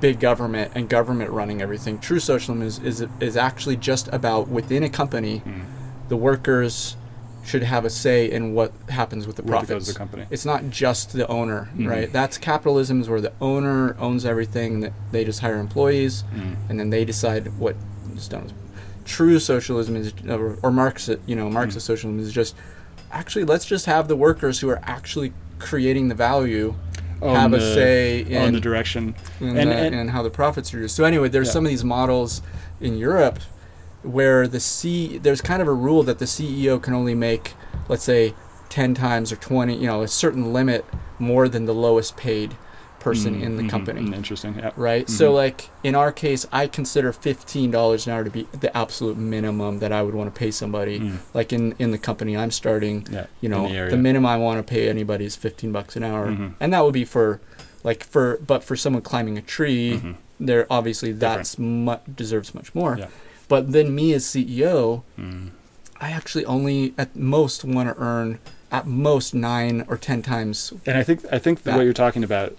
big 0.00 0.20
government 0.20 0.70
and 0.74 0.88
government 0.88 1.30
running 1.30 1.60
everything 1.62 1.98
true 1.98 2.20
socialism 2.20 2.62
is 2.62 2.78
is, 2.80 3.06
is 3.20 3.36
actually 3.36 3.76
just 3.76 4.08
about 4.12 4.48
within 4.48 4.82
a 4.82 4.88
company 4.88 5.42
Mhm. 5.46 5.62
the 6.08 6.16
workers 6.16 6.96
should 7.44 7.62
have 7.62 7.86
a 7.86 7.90
say 7.90 8.30
in 8.30 8.52
what 8.52 8.72
happens 8.90 9.26
with 9.26 9.36
the 9.36 9.42
Where 9.42 9.58
goes 9.60 9.66
profits. 9.68 9.88
the 9.88 9.94
company. 9.94 10.26
It's 10.28 10.44
not 10.44 10.68
just 10.68 11.14
the 11.14 11.26
owner, 11.28 11.70
Mhm. 11.74 11.88
right? 11.88 12.12
That's 12.12 12.36
capitalism 12.36 13.00
is 13.00 13.08
where 13.08 13.22
the 13.22 13.32
owner 13.40 13.96
owns 13.98 14.26
everything. 14.26 14.92
They 15.12 15.24
just 15.24 15.40
hire 15.40 15.58
employees, 15.58 16.24
Mm. 16.34 16.56
and 16.68 16.78
then 16.78 16.90
they 16.90 17.06
decide 17.06 17.58
what 17.58 17.74
is 18.14 18.28
done. 18.28 18.50
True 19.08 19.38
socialism 19.38 19.96
is, 19.96 20.12
or, 20.28 20.58
or 20.62 20.70
Marxist, 20.70 21.18
you 21.26 21.34
know, 21.34 21.48
Marxist 21.48 21.86
Mm-hmm. 21.86 21.92
socialism 21.94 22.20
is 22.20 22.32
just 22.32 22.54
actually 23.10 23.44
let's 23.46 23.64
just 23.64 23.86
have 23.86 24.06
the 24.06 24.14
workers 24.16 24.60
who 24.60 24.68
are 24.68 24.80
actually 24.82 25.32
creating 25.58 26.08
the 26.08 26.14
value 26.14 26.74
have 27.22 27.52
Own 27.52 27.54
a 27.54 27.56
the- 27.56 27.74
say 27.74 28.22
on 28.36 28.48
in 28.48 28.54
the 28.54 28.60
direction. 28.60 29.14
and, 29.40 29.58
And- 29.58 29.70
uh, 29.70 29.72
and- 29.72 29.94
and 29.94 30.10
how 30.10 30.22
the 30.22 30.30
profits 30.30 30.72
are 30.74 30.78
used. 30.80 30.94
So 30.94 31.04
anyway, 31.04 31.28
there's 31.30 31.46
Yeah. 31.48 31.52
some 31.54 31.64
of 31.64 31.70
these 31.70 31.82
models 31.84 32.42
in 32.82 32.98
Europe 32.98 33.38
where 34.02 34.46
the 34.46 34.60
C 34.60 35.18
there's 35.18 35.40
kind 35.40 35.60
of 35.62 35.66
a 35.68 35.72
rule 35.72 36.02
that 36.04 36.18
the 36.18 36.26
CEO 36.26 36.78
can 36.80 36.92
only 36.94 37.14
make, 37.14 37.54
let's 37.88 38.04
say, 38.04 38.34
ten 38.68 38.94
times 38.94 39.32
or 39.32 39.36
twenty, 39.36 39.74
you 39.74 39.86
know, 39.86 40.02
a 40.02 40.08
certain 40.08 40.52
limit 40.52 40.84
more 41.18 41.48
than 41.48 41.64
the 41.64 41.74
lowest 41.74 42.16
paid 42.16 42.54
person 43.08 43.34
Mm, 43.40 43.42
in 43.42 43.56
the 43.56 43.62
mhm, 43.64 43.70
company. 43.70 44.00
mm, 44.02 44.14
Interesting. 44.14 44.54
Yeah. 44.58 44.70
Right. 44.76 45.08
So 45.08 45.30
Mhm. 45.30 45.34
like 45.34 45.70
in 45.82 45.94
our 45.94 46.12
case, 46.12 46.46
I 46.52 46.66
consider 46.66 47.12
fifteen 47.12 47.70
dollars 47.70 48.06
an 48.06 48.12
hour 48.12 48.24
to 48.24 48.30
be 48.30 48.46
the 48.60 48.70
absolute 48.76 49.16
minimum 49.16 49.78
that 49.80 49.92
I 49.92 50.02
would 50.02 50.14
want 50.14 50.32
to 50.32 50.38
pay 50.38 50.50
somebody. 50.50 51.00
Mm, 51.00 51.18
Like 51.34 51.52
in 51.52 51.74
in 51.78 51.90
the 51.90 51.98
company 51.98 52.36
I'm 52.36 52.50
starting, 52.50 53.06
yeah. 53.10 53.26
you 53.40 53.48
know, 53.48 53.62
the 53.68 53.90
the, 53.90 53.96
minimum 53.96 54.26
I 54.26 54.36
want 54.36 54.58
to 54.58 54.62
pay 54.74 54.88
anybody 54.88 55.24
is 55.24 55.36
15 55.36 55.72
bucks 55.72 55.96
an 55.96 56.02
hour. 56.04 56.26
Mhm. 56.28 56.52
And 56.60 56.72
that 56.72 56.82
would 56.84 56.94
be 56.94 57.04
for 57.04 57.40
like 57.84 58.04
for 58.04 58.38
but 58.46 58.62
for 58.64 58.76
someone 58.76 59.02
climbing 59.02 59.36
a 59.38 59.42
tree, 59.56 60.00
Mhm. 60.02 60.14
there 60.40 60.66
obviously 60.70 61.12
that's 61.12 61.58
mu- 61.58 62.04
deserves 62.22 62.54
much 62.54 62.74
more. 62.74 62.96
Yeah. 62.98 63.06
But 63.48 63.72
then 63.72 63.94
me 63.94 64.12
as 64.12 64.24
CEO, 64.26 65.02
Mm. 65.18 65.50
I 66.00 66.10
actually 66.10 66.44
only 66.44 66.92
at 66.98 67.16
most 67.16 67.64
want 67.64 67.88
to 67.88 67.96
earn 68.00 68.38
at 68.70 68.86
most 68.86 69.34
9 69.34 69.84
or 69.88 69.96
10 69.96 70.20
times. 70.22 70.72
And 70.86 70.96
I 70.98 71.02
think 71.02 71.18
I 71.32 71.38
think 71.38 71.62
That- 71.62 71.74
what 71.76 71.84
you're 71.84 71.94
talking 72.06 72.22
about 72.22 72.54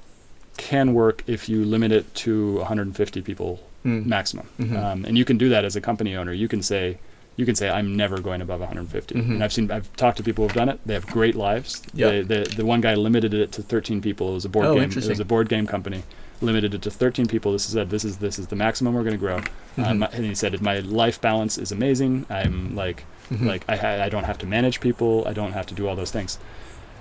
can 0.60 0.94
work 0.94 1.24
if 1.26 1.50
you 1.50 1.64
limit 1.66 1.92
it 1.92 2.06
to 2.26 2.58
150 2.60 3.22
people 3.22 3.60
Mm. 3.86 4.06
maximum. 4.06 4.46
Mhm. 4.60 4.76
Um, 4.84 5.06
and 5.08 5.18
you 5.18 5.24
can 5.24 5.38
do 5.38 5.48
that 5.50 5.64
as 5.64 5.74
a 5.78 5.82
company 5.82 6.14
owner. 6.14 6.34
You 6.34 6.50
can 6.50 6.62
say 6.62 6.98
you 7.38 7.46
can 7.46 7.56
say 7.56 7.70
I'm 7.70 7.96
never 7.96 8.18
going 8.20 8.42
above 8.42 8.60
150. 8.60 9.16
Mhm. 9.16 9.30
And 9.36 9.44
I've 9.44 9.54
seen 9.54 9.72
I've 9.72 9.88
talked 9.96 10.18
to 10.18 10.24
people 10.24 10.44
who've 10.44 10.54
done 10.62 10.68
it. 10.68 10.78
They 10.86 10.94
have 11.00 11.08
great 11.08 11.36
lives. 11.48 11.82
Yeah. 11.94 12.10
They, 12.10 12.22
the 12.32 12.40
the 12.60 12.66
one 12.66 12.82
guy 12.82 12.94
limited 12.96 13.34
it 13.34 13.54
to 13.54 13.62
13 13.62 14.02
people. 14.02 14.26
It 14.32 14.34
was 14.40 14.46
a 14.46 14.50
board 14.50 14.66
Oh, 14.66 14.76
game. 14.76 14.90
It 14.92 15.08
was 15.08 15.22
a 15.22 15.26
board 15.34 15.48
game 15.48 15.66
company. 15.66 16.04
Limited 16.42 16.74
it 16.74 16.82
to 16.88 16.92
13 16.92 17.28
people. 17.28 17.54
This 17.54 17.66
is 17.68 17.72
said 17.78 17.90
this 17.90 18.04
is 18.04 18.18
this 18.18 18.38
is 18.42 18.48
the 18.48 18.58
maximum 18.58 18.94
we're 18.94 19.04
going 19.10 19.20
to 19.22 19.26
grow. 19.28 19.38
Um, 19.78 20.00
Mhm. 20.02 20.14
and 20.14 20.26
he 20.26 20.36
said 20.36 20.52
my 20.62 20.80
life 20.80 21.18
balance 21.22 21.58
is 21.58 21.72
amazing. 21.72 22.26
I'm 22.30 22.76
like 22.76 23.06
Mhm. 23.32 23.46
like 23.54 23.64
I, 23.70 23.76
ha- 23.84 24.04
I 24.08 24.10
don't 24.10 24.26
have 24.26 24.40
to 24.40 24.48
manage 24.58 24.78
people 24.88 25.12
i 25.32 25.34
don't 25.40 25.54
have 25.60 25.68
to 25.68 25.76
do 25.80 25.88
all 25.88 25.96
those 25.96 26.10
things 26.18 26.32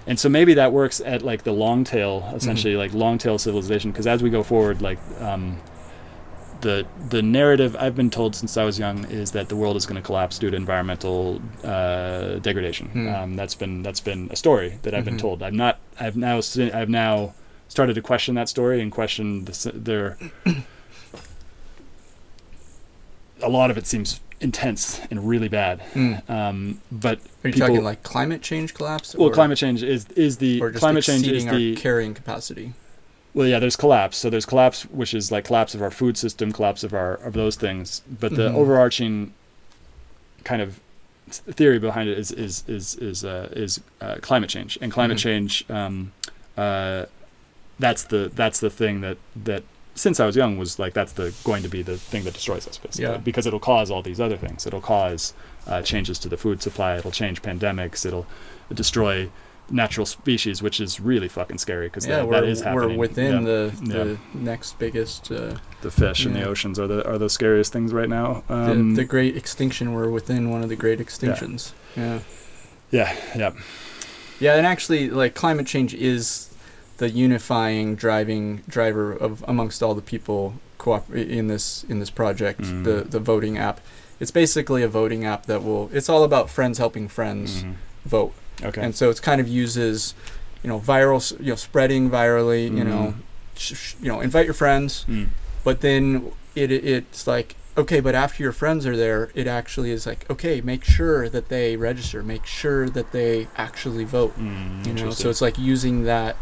and 0.09 0.19
so 0.19 0.29
maybe 0.29 0.55
that 0.55 0.73
works 0.73 1.01
at 1.05 1.23
like 1.23 1.45
the 1.45 1.53
long 1.53 1.85
tail 1.85 2.29
essentially 2.35 2.73
Mm-hmm. 2.73 2.81
like 2.81 2.93
long 3.05 3.19
tail 3.19 3.39
civilization 3.39 3.93
because 3.93 4.07
as 4.09 4.23
we 4.23 4.31
go 4.31 4.43
forward 4.43 4.83
like 4.83 4.99
um, 5.21 5.59
the 6.63 6.85
the 7.11 7.23
narrative 7.23 7.77
I've 7.79 7.95
been 7.95 8.11
told 8.11 8.35
since 8.35 8.57
I 8.57 8.65
was 8.65 8.79
young 8.81 9.05
is 9.11 9.31
that 9.33 9.49
the 9.49 9.55
world 9.55 9.77
is 9.77 9.87
going 9.87 10.01
to 10.03 10.07
collapse 10.07 10.39
due 10.41 10.51
to 10.51 10.57
environmental 10.57 11.41
uh, 11.63 12.41
degradation. 12.41 12.89
Hmm. 12.89 13.09
Um, 13.09 13.37
that's 13.37 13.55
been 13.55 13.83
that's 13.85 14.01
been 14.01 14.29
a 14.33 14.37
story 14.37 14.79
that 14.83 14.93
I've 14.93 15.05
been 15.05 15.15
Mhm. 15.19 15.21
told. 15.21 15.43
I'm 15.45 15.57
not. 15.57 15.79
I've 16.01 16.17
now 16.17 16.41
I've 16.81 16.89
now 16.89 17.35
started 17.69 17.95
to 17.95 18.03
question 18.03 18.35
that 18.35 18.49
story 18.49 18.81
and 18.83 18.91
question 18.91 19.45
the, 19.45 19.73
their. 19.73 20.19
a 23.43 23.49
lot 23.49 23.71
of 23.71 23.79
it 23.79 23.87
seems 23.87 24.19
intense 24.41 25.01
and 25.11 25.29
really 25.29 25.49
bad. 25.49 25.81
Mm. 25.95 26.29
Um, 26.31 26.81
but 26.93 27.19
Are 27.45 27.49
you 27.49 27.55
people- 27.55 27.69
talking 27.69 27.85
like 27.85 28.03
climate 28.03 28.43
change 28.43 28.75
collapse? 28.75 29.15
well, 29.15 29.29
or, 29.29 29.33
climate 29.33 29.59
change 29.59 29.83
is 29.83 30.07
is 30.17 30.37
the 30.39 30.61
or 30.61 30.71
just 30.71 30.81
climate 30.81 31.05
change 31.05 31.27
is 31.27 31.45
exceeding 31.45 31.55
the 31.59 31.75
our 31.75 31.81
carrying 31.81 32.15
capacity? 32.15 32.73
well, 33.35 33.47
yeah, 33.47 33.59
there's 33.59 33.77
collapse. 33.77 34.17
So 34.17 34.31
there's 34.31 34.47
collapse, 34.47 34.83
which 34.85 35.13
is 35.15 35.31
like 35.31 35.45
collapse 35.45 35.75
of 35.75 35.83
our 35.83 35.91
food 35.91 36.17
system, 36.17 36.51
collapse 36.53 36.83
of 36.85 36.93
our 36.95 37.15
of 37.15 37.33
those 37.35 37.57
things. 37.57 38.03
But 38.21 38.35
the 38.37 38.49
Mhm. 38.51 38.55
overarching 38.55 39.33
kind 40.45 40.63
of 40.63 40.81
theory 41.31 41.79
behind 41.79 42.09
it 42.09 42.19
is 42.19 42.31
is 42.33 42.65
is 42.67 42.95
is 42.97 43.25
uh, 43.25 43.49
is 43.53 43.81
uh, 44.01 44.17
climate 44.23 44.51
change, 44.51 44.79
and 44.81 44.91
climate 44.93 45.19
Mhm. 45.19 45.23
change. 45.23 45.65
Um, 45.69 46.13
uh, 46.57 47.05
that's 47.79 48.05
the 48.05 48.31
that's 48.35 48.61
the 48.61 48.71
thing 48.71 49.01
that 49.03 49.19
that 49.45 49.63
since 49.99 50.21
I 50.21 50.27
was 50.27 50.37
young 50.37 50.59
was 50.59 50.79
like 50.79 50.95
that's 50.95 51.13
the 51.13 51.35
going 51.45 51.63
to 51.63 51.69
be 51.69 51.83
the 51.83 51.97
thing 51.99 52.25
that 52.25 52.35
destroys 52.35 52.67
us 52.69 52.79
basically 52.79 53.05
Yeah. 53.11 53.17
because 53.19 53.47
it'll 53.47 53.61
cause 53.61 53.91
all 53.91 54.03
these 54.03 54.21
other 54.21 54.37
things. 54.37 54.67
It'll 54.67 54.81
cause 54.81 55.35
uh, 55.67 55.83
changes 55.83 56.19
to 56.21 56.29
the 56.29 56.37
food 56.37 56.63
supply. 56.63 56.97
It'll 56.97 57.11
change 57.11 57.43
pandemics. 57.43 58.07
It'll 58.07 58.27
destroy 58.73 59.29
natural 59.71 60.07
species, 60.07 60.63
which 60.63 60.81
is 60.81 60.99
really 60.99 61.29
fucking 61.29 61.59
scary 61.59 61.89
because 61.89 62.07
yeah, 62.07 62.17
that, 62.17 62.29
we're, 62.29 62.41
that 62.41 62.49
is 62.49 62.63
happening. 62.63 62.91
we're 62.97 63.07
within 63.09 63.33
Yeah. 63.35 63.41
the, 63.41 63.73
Yeah. 63.83 64.05
the 64.05 64.19
next 64.33 64.79
biggest, 64.79 65.31
uh, 65.31 65.57
the 65.83 65.91
fish 65.91 66.25
in 66.25 66.33
the 66.33 66.45
oceans 66.45 66.79
are 66.79 66.87
the 66.87 67.07
are 67.07 67.19
the 67.19 67.29
scariest 67.29 67.71
things 67.73 67.93
right 67.93 68.09
now. 68.09 68.43
the, 68.49 68.55
Um, 68.55 68.95
the 68.95 69.05
great 69.05 69.37
extinction. 69.37 69.93
We're 69.93 70.09
within 70.09 70.49
one 70.51 70.63
of 70.63 70.69
the 70.71 70.77
great 70.77 71.01
extinctions. 71.01 71.73
Yeah. 71.97 72.21
yeah, 72.91 73.15
yeah, 73.37 73.53
Yeah, 74.41 74.55
and 74.57 74.67
actually, 74.67 75.11
like 75.11 75.35
climate 75.35 75.67
change 75.67 75.93
is 75.95 76.48
the 76.99 77.09
unifying 77.11 77.95
driving 77.97 78.63
driver 78.69 79.13
of 79.13 79.45
amongst 79.49 79.83
all 79.83 79.95
the 79.95 80.03
people 80.03 80.55
cooper- 80.79 81.17
in 81.17 81.49
this 81.49 81.85
in 81.89 81.99
this 82.01 82.11
project. 82.11 82.61
Mhm. 82.61 82.85
The 82.85 83.07
the 83.09 83.21
voting 83.21 83.57
app. 83.59 83.81
It's 84.21 84.31
basically 84.33 84.83
a 84.83 84.89
voting 84.89 85.25
app 85.25 85.47
that 85.47 85.63
will. 85.65 85.91
It's 85.93 86.09
all 86.09 86.25
about 86.25 86.51
friends 86.51 86.79
helping 86.79 87.09
friends 87.09 87.63
Mhm. 87.63 87.75
vote, 88.05 88.33
Okay. 88.65 88.83
and 88.83 88.95
so 88.95 89.11
it's 89.11 89.21
kind 89.21 89.41
of 89.41 89.47
uses, 89.49 90.15
you 90.63 90.69
know, 90.69 90.81
viral, 90.81 91.21
you 91.41 91.51
know, 91.51 91.55
spreading 91.57 92.11
virally. 92.11 92.65
You 92.65 92.83
know, 92.85 93.15
Mhm. 93.15 93.23
sh- 93.57 93.75
sh- 93.77 93.95
you 94.03 94.09
know, 94.09 94.21
invite 94.21 94.45
your 94.45 94.55
friends, 94.55 95.05
Mm. 95.09 95.29
but 95.65 95.81
then 95.83 96.33
it 96.57 96.73
it's 96.73 97.27
like 97.29 97.55
okay, 97.77 98.01
but 98.01 98.13
after 98.17 98.43
your 98.43 98.51
friends 98.51 98.85
are 98.87 98.97
there, 98.97 99.31
it 99.37 99.47
actually 99.47 99.93
is 99.93 100.05
like 100.05 100.27
okay, 100.29 100.61
make 100.61 100.83
sure 100.83 101.29
that 101.29 101.49
they 101.49 101.77
register, 101.77 102.25
make 102.25 102.45
sure 102.45 102.89
that 102.91 103.13
they 103.13 103.47
actually 103.57 104.03
vote 104.03 104.35
Mm, 104.37 104.85
you 104.85 104.93
know 104.95 105.11
so 105.13 105.31
it's 105.31 105.41
like 105.41 105.57
using 105.61 106.03
that 106.03 106.35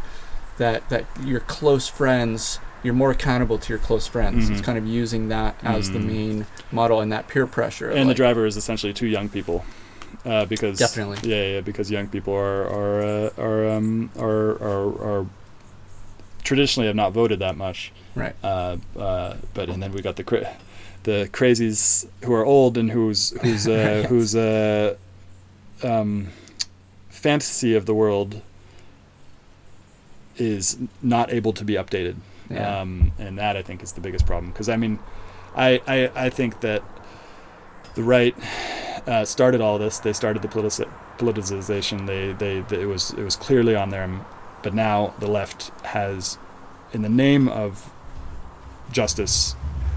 that 0.58 0.88
that 0.88 1.04
your 1.24 1.40
close 1.40 1.88
friends 1.88 2.58
you're 2.82 2.94
more 2.94 3.10
accountable 3.10 3.58
to 3.58 3.68
your 3.72 3.78
close 3.78 4.06
friends 4.06 4.48
it's 4.50 4.60
Mhm. 4.60 4.64
kind 4.64 4.78
of 4.78 4.86
using 4.86 5.28
that 5.28 5.56
as 5.64 5.90
the 5.90 5.98
Mhm. 5.98 6.04
main 6.04 6.46
model 6.70 7.00
and 7.00 7.10
that 7.12 7.26
peer 7.28 7.46
pressure 7.46 7.90
and 7.90 8.08
the 8.08 8.14
driver 8.14 8.46
is 8.46 8.56
essentially 8.56 8.92
two 8.92 9.06
young 9.06 9.28
people, 9.28 9.64
uh, 10.24 10.44
because 10.46 10.78
Definitely. 10.78 11.18
yeah, 11.28 11.54
yeah, 11.54 11.60
because 11.60 11.90
young 11.90 12.06
people 12.08 12.32
are 12.34 12.64
are 12.68 13.02
uh, 13.02 13.30
are, 13.38 13.68
um, 13.70 14.10
are 14.18 14.50
are 14.62 14.88
are 15.20 15.26
traditionally 16.44 16.86
have 16.86 16.96
not 16.96 17.12
voted 17.12 17.38
that 17.40 17.56
much. 17.56 17.92
right 18.14 18.34
Uh, 18.42 18.76
uh, 18.98 19.34
but 19.54 19.68
and 19.68 19.82
then 19.82 19.92
we 19.92 20.00
got 20.00 20.16
the 20.16 20.22
cra- 20.24 20.54
the 21.02 21.28
crazies 21.32 22.06
who 22.24 22.32
are 22.32 22.44
old 22.44 22.78
and 22.78 22.90
whose 22.92 23.30
whose 23.42 23.66
uh, 23.68 24.04
whose 24.08 24.34
uh, 24.36 24.94
um, 25.82 26.28
fantasy 27.10 27.74
of 27.74 27.86
the 27.86 27.94
world 27.94 28.40
is 30.38 30.78
not 31.02 31.32
able 31.32 31.52
to 31.52 31.64
be 31.64 31.74
updated. 31.74 32.16
yeah 32.50 32.80
Um, 32.80 33.12
and 33.18 33.38
that 33.38 33.56
I 33.56 33.62
think 33.62 33.82
is 33.82 33.92
the 33.92 34.00
biggest 34.00 34.26
problem 34.26 34.52
because 34.52 34.68
I 34.68 34.76
mean, 34.76 34.98
I, 35.56 35.80
I 35.86 36.26
I 36.26 36.30
think 36.30 36.60
that 36.60 36.82
the 37.94 38.02
right 38.02 38.36
uh, 39.06 39.24
started 39.24 39.60
all 39.60 39.78
this. 39.78 39.98
They 39.98 40.12
started 40.12 40.42
the 40.42 40.48
politici- 40.48 40.88
politicization. 41.18 42.06
They, 42.06 42.32
they 42.32 42.60
they 42.60 42.82
it 42.82 42.86
was 42.86 43.10
it 43.12 43.22
was 43.22 43.36
clearly 43.36 43.74
on 43.74 43.90
them, 43.90 44.24
but 44.62 44.74
now 44.74 45.14
the 45.18 45.28
left 45.28 45.70
has, 45.86 46.38
in 46.92 47.02
the 47.02 47.08
name 47.08 47.48
of 47.48 47.90
justice, 48.92 49.54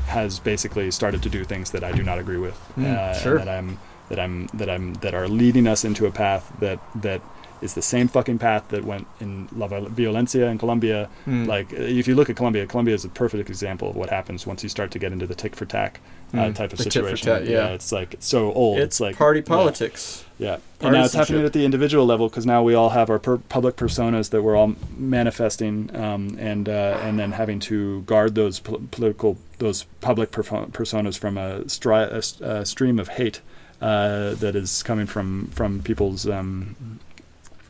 has 0.07 0.39
basically 0.39 0.91
started 0.91 1.21
to 1.23 1.29
do 1.29 1.43
things 1.43 1.71
that 1.71 1.83
I 1.83 1.91
do 1.91 2.03
not 2.03 2.19
agree 2.19 2.37
with. 2.37 2.57
Mm, 2.77 2.85
uh, 2.85 3.13
sure. 3.15 3.37
And 3.37 3.47
that 3.47 3.57
I'm 3.57 3.79
that 4.09 4.19
I'm 4.19 4.47
that 4.53 4.69
I'm 4.69 4.93
that 4.95 5.13
are 5.13 5.27
leading 5.27 5.67
us 5.67 5.83
into 5.85 6.05
a 6.05 6.11
path 6.11 6.51
that 6.59 6.79
that 7.01 7.21
is 7.61 7.73
the 7.73 7.81
same 7.81 8.07
fucking 8.07 8.37
path 8.39 8.63
that 8.69 8.83
went 8.85 9.05
in 9.19 9.47
La 9.55 9.67
Violencia 9.67 10.49
in 10.49 10.57
Colombia 10.57 11.09
Mm. 11.27 11.47
like 11.47 11.71
if 11.73 12.07
you 12.07 12.15
look 12.15 12.29
at 12.29 12.35
Colombia, 12.35 12.65
Colombia 12.65 12.95
is 12.95 13.03
a 13.05 13.09
perfect 13.09 13.49
example 13.49 13.89
of 13.89 13.95
what 13.95 14.09
happens 14.09 14.47
once 14.47 14.63
you 14.63 14.69
start 14.69 14.91
to 14.91 14.99
get 14.99 15.11
into 15.11 15.27
the 15.27 15.35
tick 15.35 15.55
for 15.55 15.65
tack 15.65 15.99
uh, 16.33 16.37
Mm. 16.37 16.55
type 16.55 16.71
of 16.71 16.77
The 16.77 16.83
situation. 16.83 17.25
tat, 17.27 17.45
yeah. 17.45 17.67
it's 17.69 17.91
like 17.91 18.13
it's 18.13 18.27
so 18.27 18.53
old. 18.53 18.79
it's, 18.79 18.99
like 18.99 19.17
party 19.17 19.41
politics 19.41 20.23
Yeah, 20.37 20.57
and 20.79 20.93
now 20.93 21.03
it's 21.03 21.13
happening 21.13 21.43
at 21.45 21.51
the 21.53 21.65
individual 21.65 22.05
level 22.05 22.29
because 22.29 22.45
now 22.45 22.63
we 22.63 22.73
all 22.75 22.89
have 22.91 23.09
our 23.09 23.19
per- 23.19 23.39
public 23.49 23.75
personas 23.75 24.29
that 24.29 24.41
we're 24.41 24.55
all 24.55 24.75
manifesting, 24.97 25.93
um, 25.95 26.37
and 26.39 26.69
uh, 26.69 26.97
and 27.05 27.19
then 27.19 27.31
having 27.33 27.59
to 27.59 28.01
guard 28.03 28.35
those 28.35 28.59
pol- 28.59 28.81
political 28.91 29.37
those 29.57 29.83
public 30.01 30.31
perf- 30.31 30.71
personas 30.71 31.17
from 31.17 31.37
a, 31.37 31.59
stri- 31.65 32.09
a, 32.41 32.45
a 32.59 32.65
stream 32.65 32.99
of 32.99 33.09
hate 33.09 33.41
uh, 33.81 34.33
that 34.35 34.55
is 34.55 34.81
coming 34.83 35.05
from 35.07 35.47
from 35.47 35.81
people's 35.83 36.25
um, 36.27 36.75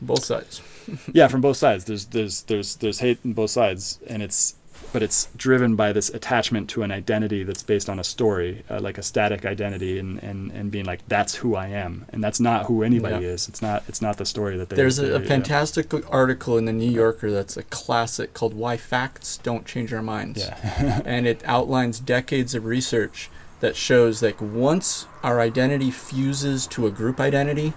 from 0.00 0.06
both 0.08 0.24
sides. 0.24 0.60
Yeah 1.12 1.28
from 1.28 1.40
both 1.40 1.56
sides. 1.56 1.84
There's 1.84 2.06
there's 2.06 2.42
there's 2.42 2.74
there's 2.76 2.98
hate 2.98 3.20
on 3.24 3.32
both 3.34 3.50
sides 3.50 4.00
and 4.08 4.22
it's 4.24 4.56
but 4.92 5.02
it's 5.04 5.28
driven 5.36 5.76
by 5.76 5.92
this 5.92 6.08
attachment 6.08 6.68
to 6.70 6.82
an 6.82 6.90
identity 6.90 7.44
that's 7.44 7.62
based 7.62 7.88
on 7.88 8.00
a 8.00 8.02
story 8.02 8.64
uh, 8.68 8.80
like 8.80 8.98
a 8.98 9.02
static 9.02 9.44
identity 9.46 10.00
and, 10.00 10.20
and 10.20 10.50
and 10.50 10.72
being 10.72 10.84
like 10.86 11.06
that's 11.06 11.36
who 11.36 11.54
i 11.54 11.68
am. 11.68 12.06
And 12.12 12.24
that's 12.24 12.40
not 12.40 12.66
who 12.66 12.82
anybody 12.82 13.24
Yeah. 13.24 13.32
is. 13.34 13.46
It's 13.48 13.62
not 13.62 13.84
it's 13.88 14.02
not 14.02 14.16
the 14.16 14.26
story 14.26 14.56
that 14.56 14.68
they 14.70 14.74
there's 14.76 14.98
a, 14.98 15.02
they- 15.02 15.14
a 15.14 15.20
yeah. 15.20 15.28
fantastic 15.28 15.92
article 16.12 16.58
in 16.58 16.64
the 16.64 16.72
new 16.72 16.90
yorker 16.90 17.30
that's 17.30 17.56
a 17.56 17.62
classic 17.64 18.34
called 18.34 18.54
why 18.54 18.76
facts 18.76 19.36
don't 19.36 19.64
change 19.66 19.92
our 19.92 20.02
minds. 20.02 20.40
Yeah. 20.42 21.02
And 21.14 21.24
it 21.26 21.40
outlines 21.44 22.00
decades 22.00 22.54
of 22.56 22.64
research 22.64 23.30
that 23.60 23.76
shows 23.76 24.22
like 24.22 24.40
once 24.40 25.06
our 25.22 25.38
identity 25.40 25.90
fuses 25.92 26.66
to 26.68 26.86
a 26.86 26.90
group 26.90 27.20
identity, 27.20 27.74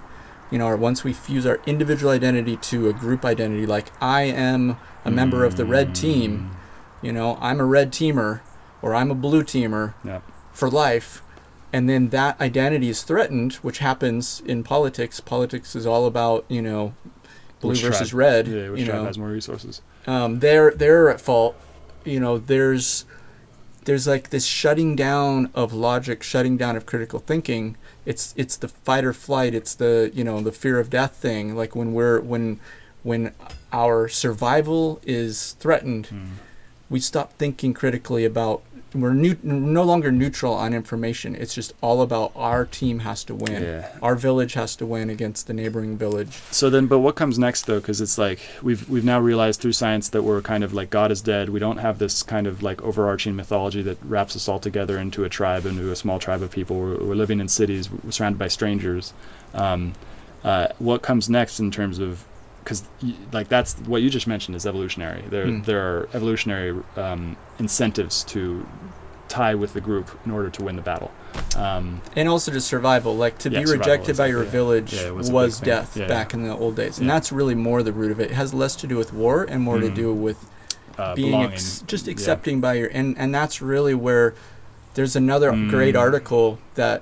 you 0.54 0.60
know, 0.60 0.68
or 0.68 0.78
once 0.78 1.04
we 1.04 1.14
fuse 1.14 1.48
our 1.48 1.60
individual 1.66 2.12
identity 2.12 2.56
to 2.58 2.88
a 2.88 2.94
group 2.94 3.26
identity, 3.26 3.66
like 3.66 3.92
I 4.00 4.22
am 4.24 4.78
a 5.04 5.10
member 5.10 5.44
of 5.46 5.58
the 5.58 5.66
red 5.66 5.96
team, 5.96 6.52
you 7.02 7.12
know, 7.12 7.40
I'm 7.42 7.60
a 7.60 7.66
red 7.66 7.92
teamer 7.92 8.42
or 8.80 8.94
I'm 8.94 9.10
a 9.10 9.16
blue 9.16 9.42
teamer 9.44 9.96
Yeah. 10.06 10.20
for 10.52 10.70
life. 10.70 11.24
And 11.74 11.90
then 11.90 12.10
that 12.10 12.40
identity 12.40 12.88
is 12.88 13.02
threatened, 13.02 13.54
which 13.66 13.80
happens 13.80 14.44
in 14.46 14.62
politics. 14.64 15.20
Politics 15.20 15.76
is 15.76 15.88
all 15.88 16.06
about, 16.06 16.46
you 16.48 16.62
know, 16.62 16.94
blue 17.60 17.72
Which 17.72 17.82
versus 17.82 18.10
tribe- 18.10 18.20
red. 18.20 18.48
yeah 18.48 18.70
which 18.70 18.82
you 18.82 18.86
tribe 18.86 19.00
know, 19.00 19.06
has 19.06 19.18
more 19.18 19.30
resources 19.30 19.82
um, 20.06 20.40
they're 20.40 20.70
they're 20.72 21.10
at 21.10 21.20
fault. 21.20 21.56
You 22.06 22.20
know, 22.20 22.38
there's 22.38 23.06
there's 23.86 24.08
like 24.08 24.30
this 24.30 24.46
shutting 24.46 24.96
down 24.96 25.50
of 25.54 25.74
logic, 25.74 26.24
shutting 26.24 26.58
down 26.58 26.76
of 26.76 26.86
critical 26.86 27.20
thinking. 27.20 27.76
It's 28.06 28.34
it's 28.38 28.58
the 28.58 28.68
fight 28.68 29.06
or 29.06 29.14
flight. 29.14 29.54
It's 29.54 29.76
the 29.76 30.12
you 30.14 30.24
know 30.24 30.42
the 30.42 30.52
fear 30.52 30.80
of 30.80 30.90
death 30.90 31.16
thing. 31.16 31.56
Like 31.56 31.76
when 31.76 31.94
we're 31.94 32.20
when 32.20 32.60
when 33.04 33.34
our 33.72 34.08
survival 34.08 35.00
is 35.04 35.54
threatened, 35.60 36.08
Hmm. 36.08 36.26
we 36.90 37.00
stop 37.00 37.34
thinking 37.38 37.74
critically 37.74 38.26
about. 38.26 38.62
We're 38.94 39.14
new, 39.14 39.36
no 39.44 39.84
longer 39.84 40.12
neutral 40.12 40.54
on 40.54 40.74
information. 40.74 41.36
It's 41.36 41.54
just 41.54 41.74
all 41.82 42.02
about 42.02 42.32
our 42.36 42.66
team 42.66 43.00
has 43.00 43.24
to 43.26 43.36
win. 43.36 43.64
yeah 43.64 43.90
Our 44.02 44.16
village 44.16 44.54
has 44.54 44.76
to 44.78 44.86
win 44.86 45.10
against 45.10 45.48
the 45.48 45.54
neighboring 45.54 45.98
village. 45.98 46.32
So 46.52 46.70
then, 46.70 46.88
but 46.88 47.00
what 47.00 47.16
comes 47.16 47.40
next 47.40 47.66
though? 47.66 47.80
Because 47.80 48.02
it's 48.02 48.18
like 48.18 48.40
we've 48.62 48.88
we've 48.90 49.06
now 49.06 49.20
realized 49.20 49.62
through 49.62 49.74
science 49.74 50.10
that 50.10 50.24
we're 50.24 50.42
kind 50.42 50.64
of 50.64 50.74
like 50.74 50.90
God 50.90 51.12
is 51.12 51.22
dead. 51.22 51.50
We 51.50 51.60
don't 51.60 51.78
have 51.78 52.00
this 52.00 52.24
kind 52.24 52.48
of 52.48 52.62
like 52.64 52.82
overarching 52.82 53.36
mythology 53.36 53.82
that 53.84 53.98
wraps 54.04 54.36
us 54.36 54.48
all 54.48 54.60
together 54.60 54.98
into 54.98 55.24
a 55.24 55.30
tribe, 55.30 55.66
into 55.66 55.92
a 55.92 55.96
small 55.96 56.20
tribe 56.20 56.42
of 56.42 56.52
people. 56.52 56.80
We're, 56.80 56.98
we're 56.98 57.16
living 57.16 57.40
in 57.40 57.48
cities, 57.48 57.90
we're 57.92 58.12
surrounded 58.12 58.38
by 58.40 58.48
strangers. 58.50 59.14
Um, 59.54 59.94
uh, 60.44 60.68
what 60.80 61.02
comes 61.02 61.30
next 61.30 61.60
in 61.60 61.72
terms 61.72 62.00
of 62.00 62.26
because 62.64 62.84
like 63.34 63.50
that's 63.50 63.74
what 63.80 64.02
you 64.02 64.10
just 64.10 64.26
mentioned 64.28 64.56
is 64.56 64.66
evolutionary. 64.66 65.22
There 65.30 65.46
Hmm. 65.48 65.62
there 65.64 65.82
are 65.82 66.10
evolutionary 66.14 66.82
um, 66.96 67.36
incentives 67.60 68.24
to 68.26 68.66
tie 69.34 69.56
with 69.56 69.74
the 69.74 69.82
group 69.82 70.08
in 70.26 70.32
order 70.32 70.50
to 70.52 70.64
win 70.64 70.76
the 70.76 70.82
battle. 70.82 71.12
Um, 71.58 72.02
and 72.16 72.30
also 72.30 72.52
just 72.52 72.68
survival 72.68 73.16
like 73.18 73.40
to 73.40 73.50
Yeah, 73.50 73.64
be 73.64 73.72
rejected 73.72 74.16
by 74.18 74.28
your 74.28 74.44
yeah. 74.44 74.50
village 74.52 74.94
Yeah, 74.94 75.10
was, 75.10 75.32
was 75.32 75.58
a 75.62 75.66
big 75.66 75.86
thing. 75.86 76.02
death 76.04 76.08
back 76.08 76.34
in 76.36 76.44
the 76.48 76.56
old 76.56 76.76
days 76.76 77.00
and 77.00 77.10
that's 77.10 77.32
really 77.32 77.56
more 77.56 77.82
the 77.82 77.92
root 77.92 78.12
of 78.12 78.20
it 78.20 78.30
it 78.30 78.36
has 78.36 78.54
less 78.54 78.76
to 78.78 78.88
do 78.88 78.96
with 78.98 79.12
war 79.14 79.44
and 79.44 79.62
more 79.64 79.80
to 79.80 79.90
Mhm. 79.90 79.96
do 79.96 80.14
with 80.14 80.38
uh, 81.00 81.16
being 81.16 81.34
ex- 81.42 81.84
just 81.88 82.08
accepting 82.08 82.62
by 82.62 82.74
your 82.76 82.88
and 82.94 83.18
and 83.18 83.34
that's 83.34 83.62
really 83.62 83.96
where 83.96 84.34
There's 84.96 85.16
another 85.16 85.52
Mm. 85.52 85.72
great 85.72 85.96
article 85.96 86.60
that 86.76 87.02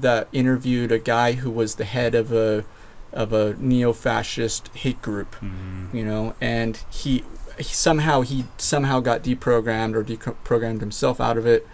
that 0.00 0.28
interviewed 0.32 0.92
a 0.92 0.98
guy 1.00 1.32
who 1.32 1.50
was 1.50 1.74
the 1.74 1.84
head 1.84 2.14
of 2.14 2.30
a 2.32 2.64
of 3.12 3.32
a 3.32 3.54
neo-fascist 3.58 4.68
hate 4.74 5.00
group, 5.02 5.34
Mhm. 5.42 5.92
you 5.92 6.04
know, 6.04 6.34
and 6.40 6.78
he, 6.90 7.24
he 7.58 7.64
somehow 7.64 8.20
he 8.22 8.44
somehow 8.58 9.00
got 9.00 9.22
deprogrammed 9.22 9.94
or 9.94 10.02
deprogrammed 10.04 10.80
himself 10.80 11.20
out 11.20 11.36
of 11.38 11.46
it. 11.46 11.66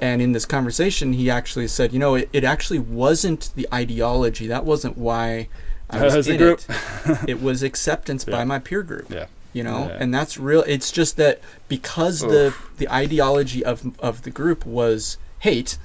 And 0.00 0.20
in 0.20 0.32
this 0.32 0.44
conversation, 0.46 1.12
he 1.12 1.30
actually 1.30 1.68
said, 1.68 1.92
you 1.92 1.98
know, 1.98 2.14
it, 2.16 2.28
it 2.32 2.42
actually 2.44 2.80
wasn't 2.80 3.50
the 3.54 3.68
ideology. 3.72 4.46
That 4.48 4.64
wasn't 4.64 4.98
why 4.98 5.48
I 5.90 6.02
was 6.02 6.26
in 6.26 6.38
group. 6.38 6.60
it. 7.06 7.28
It 7.28 7.42
was 7.42 7.62
acceptance 7.62 8.24
by 8.24 8.44
my 8.44 8.58
peer 8.58 8.82
group 8.82 9.10
Yeah. 9.10 9.26
you 9.52 9.62
know 9.62 9.88
Yeah. 9.90 9.98
and 10.00 10.14
that's 10.14 10.38
real 10.38 10.62
it's 10.66 10.90
just 10.90 11.16
that 11.18 11.40
because 11.68 12.20
the 12.20 12.54
the 12.78 12.88
ideology 12.90 13.62
of 13.62 13.92
of 13.98 14.22
the 14.22 14.30
group 14.30 14.64
was 14.64 15.18
hate 15.40 15.76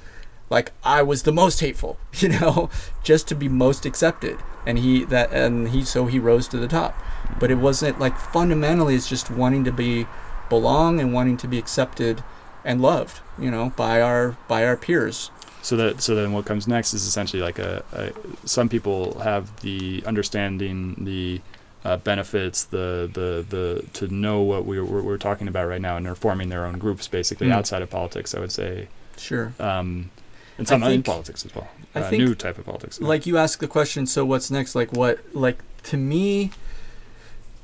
like 0.50 0.72
i 0.84 1.02
was 1.02 1.22
the 1.24 1.32
most 1.32 1.60
hateful 1.60 1.98
you 2.14 2.28
know 2.28 2.70
just 3.02 3.26
to 3.28 3.34
be 3.34 3.48
most 3.48 3.86
accepted. 3.86 4.38
And 4.66 4.78
he 4.78 5.04
that 5.04 5.32
and 5.32 5.68
he 5.68 5.82
so 5.84 6.04
he 6.06 6.18
rose 6.18 6.46
to 6.48 6.58
the 6.58 6.68
top. 6.68 6.94
But 7.40 7.50
it 7.50 7.54
wasn't 7.54 7.98
like 7.98 8.18
fundamentally 8.18 8.94
it's 8.94 9.08
just 9.08 9.30
wanting 9.30 9.64
to 9.64 9.72
be 9.72 10.06
belong 10.50 11.00
and 11.00 11.14
wanting 11.14 11.38
to 11.38 11.48
be 11.48 11.56
accepted 11.58 12.22
and 12.64 12.82
loved 12.82 13.20
you 13.38 13.50
know 13.50 13.72
by 13.76 14.02
our 14.02 14.36
by 14.46 14.66
our 14.66 14.76
peers. 14.76 15.30
So 15.62 15.74
that 15.76 16.02
so 16.02 16.14
then 16.14 16.32
what 16.32 16.44
comes 16.44 16.68
next 16.68 16.92
is 16.92 17.06
essentially 17.06 17.40
like 17.42 17.58
a, 17.58 17.82
a 17.92 18.12
some 18.46 18.68
people 18.68 19.18
have 19.20 19.58
the 19.60 20.02
understanding 20.06 20.94
the 20.98 21.40
uh, 21.84 21.96
benefits 21.96 22.64
the 22.64 23.08
the 23.12 23.46
the 23.48 23.84
to 23.94 24.08
know 24.08 24.40
what 24.42 24.66
we're, 24.66 24.84
we're 24.84 25.02
we're 25.02 25.16
talking 25.16 25.48
about 25.48 25.66
right 25.66 25.80
now 25.80 25.96
and 25.96 26.04
they're 26.04 26.14
forming 26.14 26.50
their 26.50 26.66
own 26.66 26.78
groups 26.78 27.08
basically 27.08 27.46
Mm. 27.48 27.54
outside 27.54 27.80
of 27.80 27.88
politics 27.88 28.34
I 28.34 28.40
would 28.40 28.52
say. 28.52 28.88
Sure. 29.16 29.54
Um, 29.58 30.10
and 30.58 30.66
some 30.68 30.82
in 30.82 31.02
politics 31.02 31.46
as 31.46 31.54
well. 31.54 31.68
I 31.94 32.00
uh, 32.00 32.10
think, 32.10 32.22
new 32.22 32.34
type 32.34 32.58
of 32.58 32.66
politics 32.66 33.00
like 33.00 33.26
you 33.26 33.38
ask 33.38 33.60
the 33.60 33.68
question 33.68 34.06
so 34.06 34.24
what's 34.24 34.50
next? 34.50 34.74
Like 34.74 34.92
what 34.92 35.20
like 35.34 35.62
to 35.84 35.96
me 35.96 36.50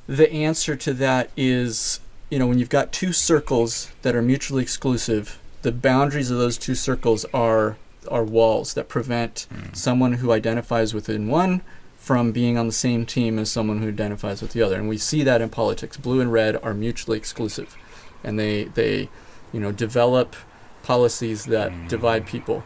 the 0.06 0.30
answer 0.32 0.76
to 0.76 0.92
that 0.94 1.30
is 1.36 2.00
you 2.30 2.38
know 2.38 2.46
when 2.46 2.58
you've 2.58 2.68
got 2.68 2.92
two 2.92 3.12
circles 3.12 3.90
that 4.02 4.14
are 4.14 4.22
mutually 4.22 4.62
exclusive 4.62 5.38
the 5.62 5.72
boundaries 5.72 6.30
of 6.30 6.38
those 6.38 6.58
two 6.58 6.74
circles 6.74 7.24
are 7.32 7.76
are 8.10 8.24
walls 8.24 8.74
that 8.74 8.88
prevent 8.88 9.46
Mm. 9.52 9.74
someone 9.74 10.12
who 10.14 10.30
identifies 10.30 10.92
within 10.92 11.26
one 11.28 11.62
from 11.98 12.32
being 12.32 12.58
on 12.58 12.66
the 12.66 12.72
same 12.72 13.06
team 13.06 13.38
as 13.38 13.50
someone 13.50 13.80
who 13.80 13.88
identifies 13.88 14.42
with 14.42 14.52
the 14.52 14.60
other. 14.60 14.76
And 14.76 14.90
we 14.90 14.98
see 14.98 15.22
that 15.22 15.40
in 15.40 15.48
politics. 15.48 15.96
Blue 15.96 16.20
and 16.20 16.30
red 16.30 16.60
are 16.62 16.74
mutually 16.74 17.16
exclusive 17.16 17.74
and 18.22 18.38
they 18.38 18.64
they 18.64 19.08
you 19.54 19.60
know 19.60 19.72
develop 19.72 20.36
policies 20.82 21.46
that 21.46 21.70
Mm. 21.72 21.88
divide 21.88 22.26
people 22.26 22.62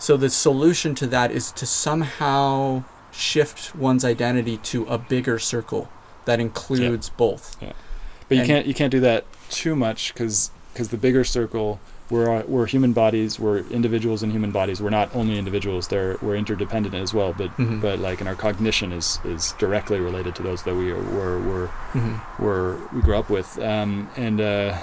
so 0.00 0.16
the 0.16 0.30
solution 0.30 0.94
to 0.96 1.06
that 1.06 1.30
is 1.30 1.52
to 1.52 1.66
somehow 1.66 2.82
shift 3.12 3.74
one's 3.76 4.04
identity 4.04 4.56
to 4.56 4.84
a 4.86 4.98
bigger 4.98 5.38
circle 5.38 5.88
that 6.24 6.40
includes 6.40 7.08
both 7.10 7.56
Yeah. 7.62 7.72
But 8.28 8.38
you 8.38 8.44
can't 8.44 8.66
you 8.66 8.74
can't 8.74 8.90
do 8.92 9.00
that 9.00 9.24
too 9.50 9.74
much 9.76 10.12
because 10.14 10.50
because 10.72 10.88
the 10.90 10.96
bigger 10.96 11.24
circle 11.24 11.80
we're 12.08 12.42
we're 12.44 12.66
human 12.66 12.92
bodies 12.92 13.38
we're 13.40 13.58
individuals 13.70 14.22
in 14.22 14.30
human 14.30 14.50
bodies 14.52 14.80
we're 14.82 14.90
not 15.00 15.08
only 15.14 15.36
individuals 15.38 15.88
they're 15.88 16.16
we're 16.22 16.36
interdependent 16.36 16.94
as 16.94 17.12
well 17.12 17.32
but 17.32 17.50
Mhm. 17.56 17.80
but 17.80 17.98
like 17.98 18.20
in 18.20 18.26
our 18.28 18.34
cognition 18.36 18.92
is 18.92 19.18
is 19.24 19.52
directly 19.58 19.98
related 20.00 20.34
to 20.36 20.42
those 20.42 20.62
that 20.64 20.74
we 20.76 20.90
are, 20.92 21.02
were 21.16 21.38
were 21.40 21.68
Mhm. 21.94 22.20
were 22.38 22.76
we 22.92 23.00
grew 23.02 23.16
up 23.16 23.28
with 23.30 23.58
um, 23.58 24.08
and 24.16 24.40
uh, 24.40 24.76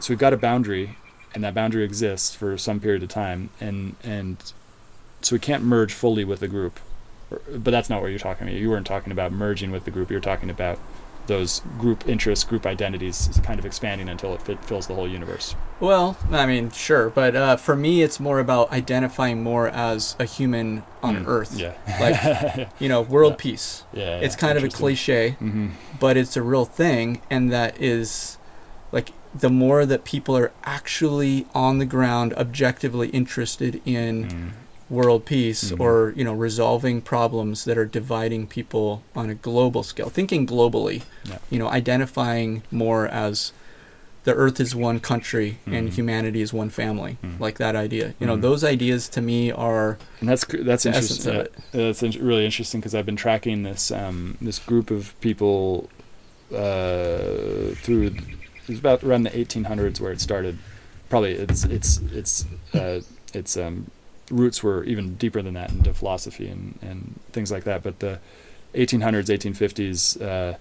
so 0.00 0.12
we've 0.12 0.18
got 0.18 0.32
a 0.32 0.36
boundary 0.38 0.96
and 1.34 1.44
that 1.44 1.54
boundary 1.54 1.84
exists 1.84 2.34
for 2.34 2.56
some 2.58 2.80
period 2.80 3.02
of 3.02 3.08
time 3.08 3.50
and 3.60 3.94
and 4.02 4.52
so 5.22 5.36
we 5.36 5.40
can't 5.40 5.62
merge 5.62 5.92
fully 5.92 6.24
with 6.24 6.40
the 6.40 6.48
group. 6.48 6.80
But 7.30 7.70
that's 7.70 7.88
not 7.90 8.00
what 8.02 8.08
you're 8.08 8.18
talking 8.18 8.48
about. 8.48 8.58
You 8.58 8.70
weren't 8.70 8.86
talking 8.86 9.12
about 9.12 9.32
merging 9.32 9.70
with 9.70 9.84
the 9.84 9.90
group. 9.90 10.10
You're 10.10 10.18
talking 10.18 10.50
about 10.50 10.78
those 11.26 11.60
group 11.78 12.08
interests 12.08 12.44
group 12.44 12.66
identities 12.66 13.28
is 13.28 13.38
kind 13.38 13.60
of 13.60 13.66
expanding 13.66 14.08
until 14.08 14.34
it 14.34 14.42
fit, 14.42 14.64
fills 14.64 14.88
the 14.88 14.94
whole 14.94 15.06
universe. 15.06 15.54
Well 15.78 16.16
i 16.32 16.44
mean 16.46 16.70
sure 16.70 17.10
but 17.10 17.36
uh, 17.36 17.56
for 17.56 17.76
me 17.76 18.02
it's 18.02 18.18
more 18.18 18.40
about 18.40 18.72
identifying 18.72 19.42
more 19.42 19.68
as 19.68 20.16
a 20.18 20.24
human 20.24 20.82
on 21.02 21.24
Mm, 21.24 21.28
earth. 21.28 21.56
yeah. 21.56 21.74
Like, 22.00 22.68
you 22.80 22.88
know 22.88 23.02
world 23.02 23.34
Yeah. 23.34 23.36
peace. 23.38 23.84
Yeah 23.92 24.18
it's 24.18 24.34
kind 24.34 24.58
of 24.58 24.64
a 24.64 24.68
cliche 24.70 25.36
mm-hmm. 25.40 25.68
but 26.00 26.16
it's 26.16 26.36
a 26.36 26.42
real 26.42 26.64
thing 26.64 27.20
and 27.30 27.52
that 27.52 27.80
is 27.80 28.38
the 29.34 29.50
more 29.50 29.86
that 29.86 30.04
people 30.04 30.36
are 30.36 30.50
actually 30.64 31.46
on 31.54 31.78
the 31.78 31.84
ground 31.86 32.32
objectively 32.34 33.08
interested 33.10 33.80
in 33.84 34.24
Mm. 34.28 34.50
world 34.88 35.24
peace 35.24 35.70
Mhm. 35.70 35.78
or 35.80 36.12
you 36.16 36.24
know 36.24 36.32
resolving 36.32 37.00
problems 37.00 37.64
that 37.64 37.78
are 37.78 37.84
dividing 37.84 38.46
people 38.48 39.02
on 39.14 39.30
a 39.30 39.34
global 39.34 39.84
scale 39.84 40.08
thinking 40.08 40.44
globally 40.46 41.02
Yeah. 41.24 41.38
you 41.48 41.58
know 41.60 41.68
identifying 41.68 42.62
more 42.72 43.06
as 43.06 43.52
the 44.24 44.34
earth 44.34 44.58
is 44.60 44.74
one 44.74 44.98
country 44.98 45.58
and 45.64 45.88
Mhm. 45.90 45.94
humanity 45.94 46.40
is 46.42 46.52
one 46.52 46.70
family 46.70 47.18
Mhm. 47.24 47.38
like 47.38 47.56
that 47.58 47.76
idea 47.76 48.14
you 48.18 48.26
know 48.26 48.36
Mhm. 48.36 48.40
those 48.42 48.64
ideas 48.64 49.08
to 49.10 49.20
me 49.20 49.52
are 49.52 49.96
And 50.18 50.28
that's 50.28 50.44
that's 50.44 50.84
interesting. 50.84 51.36
of 51.36 51.48
That's 51.72 52.02
in- 52.02 52.18
really 52.20 52.44
interesting 52.44 52.80
because 52.80 52.94
I've 52.96 53.06
been 53.06 53.14
tracking 53.16 53.62
this 53.62 53.92
um, 53.92 54.38
this 54.42 54.58
group 54.58 54.90
of 54.90 55.14
people 55.20 55.88
uh, 56.52 57.74
through. 57.82 58.10
It 58.62 58.68
was 58.68 58.78
about 58.78 59.02
around 59.02 59.24
the 59.24 59.30
1800s 59.30 60.00
where 60.00 60.12
it 60.12 60.20
started. 60.20 60.58
Probably 61.08 61.32
its 61.32 61.64
its 61.64 61.98
its 62.12 62.46
uh, 62.72 63.00
its 63.34 63.56
um, 63.56 63.90
roots 64.30 64.62
were 64.62 64.84
even 64.84 65.16
deeper 65.16 65.42
than 65.42 65.54
that 65.54 65.70
into 65.70 65.92
philosophy 65.92 66.48
and, 66.48 66.78
and 66.82 67.18
things 67.32 67.50
like 67.50 67.64
that. 67.64 67.82
But 67.82 67.98
the 67.98 68.20
1800s, 68.74 69.26
1850s. 69.26 70.22
Uh, 70.22 70.56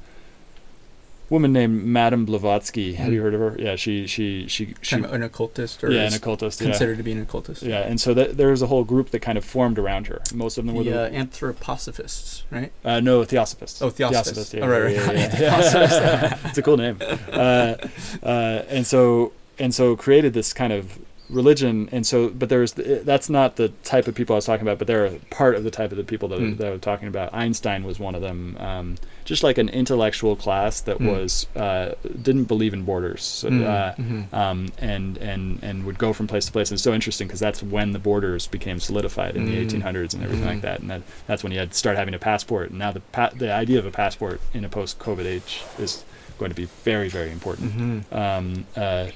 woman 1.29 1.53
named 1.53 1.83
Madame 1.83 2.25
Blavatsky. 2.25 2.93
Have 2.93 3.13
you 3.13 3.19
Mhm. 3.19 3.23
heard 3.23 3.33
of 3.35 3.39
her? 3.41 3.55
Yeah, 3.59 3.75
she 3.75 4.07
she 4.07 4.47
she 4.47 4.73
she. 4.81 4.95
kind 4.95 5.05
of 5.05 5.13
an 5.13 5.23
occultist 5.23 5.83
or 5.83 5.91
yeah, 5.91 6.01
an 6.07 6.13
occultist. 6.13 6.59
Yeah. 6.61 6.67
considered 6.69 6.97
to 6.97 7.03
be 7.03 7.11
an 7.11 7.21
occultist 7.21 7.61
Yeah, 7.63 7.79
and 7.81 7.99
so 8.01 8.13
that, 8.15 8.37
there 8.37 8.49
was 8.49 8.61
a 8.61 8.67
whole 8.67 8.83
group 8.83 9.11
that 9.11 9.19
kind 9.19 9.37
of 9.37 9.45
formed 9.45 9.77
around 9.79 10.07
her. 10.07 10.21
Most 10.33 10.57
of 10.57 10.65
them 10.65 10.75
were 10.75 10.83
the 10.83 10.89
the, 10.91 11.05
uh, 11.07 11.09
anthroposophists 11.23 12.43
right 12.51 12.71
uh, 12.83 12.99
no 12.99 13.23
Theosophists. 13.23 13.81
Oh, 13.81 13.89
Theosophists. 13.89 14.53
yeah, 14.53 14.63
Oh, 14.63 14.67
right, 14.67 14.83
right. 14.83 14.95
yeah, 15.15 15.39
yeah. 15.39 16.37
It's 16.45 16.57
a 16.57 16.61
cool 16.61 16.77
name. 16.77 16.97
Uh, 17.31 17.75
uh, 18.23 18.63
and 18.69 18.85
so 18.85 19.33
and 19.57 19.73
so 19.73 19.95
created 19.95 20.33
this 20.33 20.53
kind 20.53 20.73
of 20.73 20.99
religion. 21.29 21.89
And 21.91 22.05
so, 22.07 22.29
but 22.29 22.49
there's 22.49 22.73
that's 22.73 23.29
not 23.29 23.55
the 23.55 23.69
type 23.83 24.07
of 24.07 24.15
people 24.15 24.35
I 24.35 24.37
was 24.37 24.45
talking 24.45 24.63
about. 24.65 24.77
But 24.79 24.87
they're 24.87 25.11
part 25.29 25.55
of 25.55 25.63
the 25.63 25.71
type 25.71 25.91
of 25.91 25.97
the 25.97 26.03
people 26.03 26.27
that, 26.29 26.39
Hmm. 26.39 26.55
that 26.55 26.67
I 26.67 26.71
was 26.71 26.81
talking 26.81 27.07
about. 27.07 27.33
Einstein 27.33 27.83
was 27.83 27.99
one 27.99 28.15
of 28.15 28.21
them. 28.21 28.57
Um, 28.59 28.95
just 29.25 29.43
like 29.43 29.57
an 29.59 29.69
intellectual 29.69 30.35
class 30.35 30.81
that 30.81 30.97
Hmm. 30.97 31.07
was 31.07 31.45
uh, 31.55 31.91
didn't 32.21 32.45
believe 32.45 32.73
in 32.73 32.83
borders. 32.83 33.23
So, 33.23 33.49
Mm, 33.49 33.65
uh, 33.67 33.93
mhm. 33.95 34.33
um, 34.33 34.69
and 34.79 35.17
and 35.17 35.59
and 35.61 35.85
would 35.85 35.99
go 35.99 36.13
from 36.13 36.25
place 36.27 36.45
to 36.47 36.51
place. 36.51 36.69
And 36.71 36.75
it's 36.77 36.83
so 36.83 36.93
interesting 36.93 37.27
because 37.27 37.39
that's 37.39 37.61
when 37.61 37.91
the 37.91 37.99
borders 37.99 38.47
became 38.47 38.79
solidified 38.79 39.35
in 39.35 39.45
the 39.45 39.51
Mm. 39.55 39.61
1800s 39.65 40.13
and 40.13 40.23
everything 40.23 40.45
like 40.47 40.61
that. 40.61 40.79
And 40.79 40.89
that, 40.89 41.01
that's 41.27 41.43
when 41.43 41.51
you 41.51 41.59
had 41.59 41.71
to 41.71 41.77
start 41.77 41.95
having 41.97 42.13
a 42.15 42.19
passport. 42.19 42.69
And 42.71 42.79
now 42.79 42.91
the 42.91 43.01
pa- 43.01 43.31
the 43.35 43.51
idea 43.53 43.77
of 43.79 43.85
a 43.85 43.91
passport 43.91 44.41
in 44.53 44.65
a 44.65 44.69
post-COVID 44.69 45.25
age 45.25 45.61
is 45.77 46.03
going 46.39 46.49
to 46.49 46.55
be 46.55 46.67
very 46.83 47.09
very 47.09 47.31
important. 47.31 47.77
Mhm. 47.77 48.15
Um, 48.15 48.65
uh, 48.75 49.07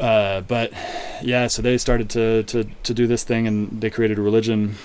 uh, 0.00 0.40
but 0.42 0.72
yeah, 1.22 1.46
so 1.46 1.62
they 1.62 1.78
started 1.78 2.10
to, 2.10 2.42
to, 2.44 2.64
to 2.64 2.94
do 2.94 3.06
this 3.06 3.24
thing 3.24 3.46
and 3.46 3.80
they 3.80 3.90
created 3.90 4.18
a 4.18 4.22
religion. 4.22 4.76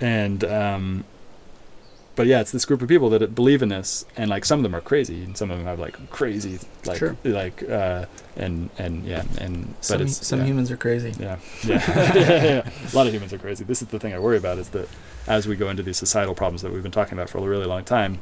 And 0.00 0.42
um, 0.44 1.04
but 2.14 2.26
yeah, 2.26 2.40
it's 2.40 2.52
this 2.52 2.64
group 2.64 2.82
of 2.82 2.88
people 2.88 3.08
that 3.10 3.34
believe 3.34 3.62
in 3.62 3.68
this, 3.68 4.04
and 4.16 4.28
like 4.28 4.44
some 4.44 4.58
of 4.58 4.62
them 4.62 4.74
are 4.74 4.80
crazy, 4.80 5.22
and 5.24 5.36
some 5.36 5.50
of 5.50 5.56
them 5.56 5.66
have 5.66 5.78
like 5.78 6.10
crazy, 6.10 6.58
like 6.84 6.98
Sure. 6.98 7.16
like 7.24 7.62
uh, 7.68 8.06
and 8.36 8.68
and 8.78 9.04
yeah, 9.04 9.24
and 9.38 9.74
but 9.76 9.84
some, 9.84 10.02
it's 10.02 10.26
some 10.26 10.40
yeah. 10.40 10.46
humans 10.46 10.70
are 10.70 10.76
crazy 10.76 11.14
yeah. 11.18 11.38
yeah, 11.64 12.14
yeah, 12.14 12.44
yeah. 12.44 12.70
A 12.92 12.96
lot 12.96 13.06
of 13.06 13.14
humans 13.14 13.32
are 13.32 13.38
crazy. 13.38 13.64
This 13.64 13.80
is 13.80 13.88
the 13.88 13.98
thing 13.98 14.12
I 14.12 14.18
worry 14.18 14.36
about 14.36 14.58
is 14.58 14.70
that 14.70 14.88
as 15.26 15.46
we 15.46 15.56
go 15.56 15.70
into 15.70 15.82
these 15.82 15.96
societal 15.96 16.34
problems 16.34 16.62
that 16.62 16.72
we've 16.72 16.82
been 16.82 16.92
talking 16.92 17.14
about 17.14 17.30
for 17.30 17.38
a 17.38 17.42
really 17.42 17.66
long 17.66 17.84
time, 17.84 18.20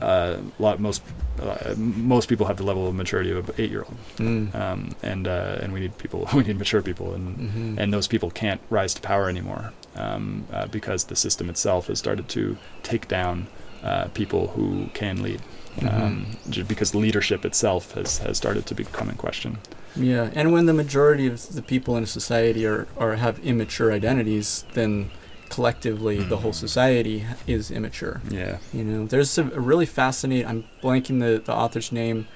uh, 0.00 0.36
a 0.58 0.62
lot 0.62 0.80
most 0.80 1.02
uh, 1.42 1.74
most 1.76 2.28
people 2.28 2.46
have 2.46 2.56
the 2.56 2.62
level 2.62 2.86
of 2.86 2.94
maturity 2.94 3.30
of 3.32 3.48
an 3.48 3.54
eight 3.58 3.70
year 3.70 3.82
old, 3.82 3.96
Mm. 4.18 4.54
um, 4.54 4.94
and 5.02 5.26
uh, 5.26 5.58
and 5.62 5.72
we 5.72 5.80
need 5.80 5.96
people, 5.98 6.28
we 6.34 6.42
need 6.44 6.58
mature 6.58 6.82
people, 6.82 7.14
and 7.14 7.38
Mhm. 7.38 7.78
and 7.78 7.92
those 7.92 8.06
people 8.08 8.30
can't 8.30 8.60
rise 8.70 8.94
to 8.94 9.00
power 9.00 9.28
anymore 9.28 9.72
um, 9.96 10.44
uh, 10.52 10.66
because 10.66 11.04
the 11.04 11.16
system 11.16 11.48
itself 11.50 11.86
has 11.88 11.98
started 11.98 12.28
to 12.28 12.56
take 12.82 13.08
down 13.08 13.46
uh, 13.82 14.04
people 14.14 14.48
who 14.56 14.86
can 14.94 15.22
lead. 15.22 15.40
Um, 15.82 16.36
because 16.68 16.94
leadership 16.94 17.44
itself 17.44 17.94
has, 17.94 18.18
has 18.18 18.36
started 18.36 18.64
to 18.66 18.74
become 18.76 19.08
in 19.10 19.16
question. 19.16 19.58
Yeah, 19.96 20.30
and 20.32 20.52
when 20.52 20.66
the 20.66 20.72
majority 20.72 21.26
of 21.26 21.52
the 21.52 21.62
people 21.62 21.96
in 21.96 22.04
a 22.04 22.06
society 22.06 22.64
are, 22.64 22.86
are 22.96 23.16
have 23.16 23.40
immature 23.40 23.90
identities, 23.92 24.64
then 24.74 25.10
collectively 25.54 26.22
the 26.22 26.38
whole 26.38 26.50
Mhm. 26.52 26.54
society 26.66 27.24
is 27.46 27.70
immature. 27.70 28.20
Yeah. 28.30 28.58
You 28.72 28.84
know, 28.84 29.06
there's 29.06 29.38
a, 29.38 29.44
really 29.44 29.86
fascinating. 29.86 30.46
I'm 30.46 30.64
blanking 30.82 31.20
the, 31.20 31.40
the 31.44 31.52
author's 31.54 31.92
name, 31.92 32.26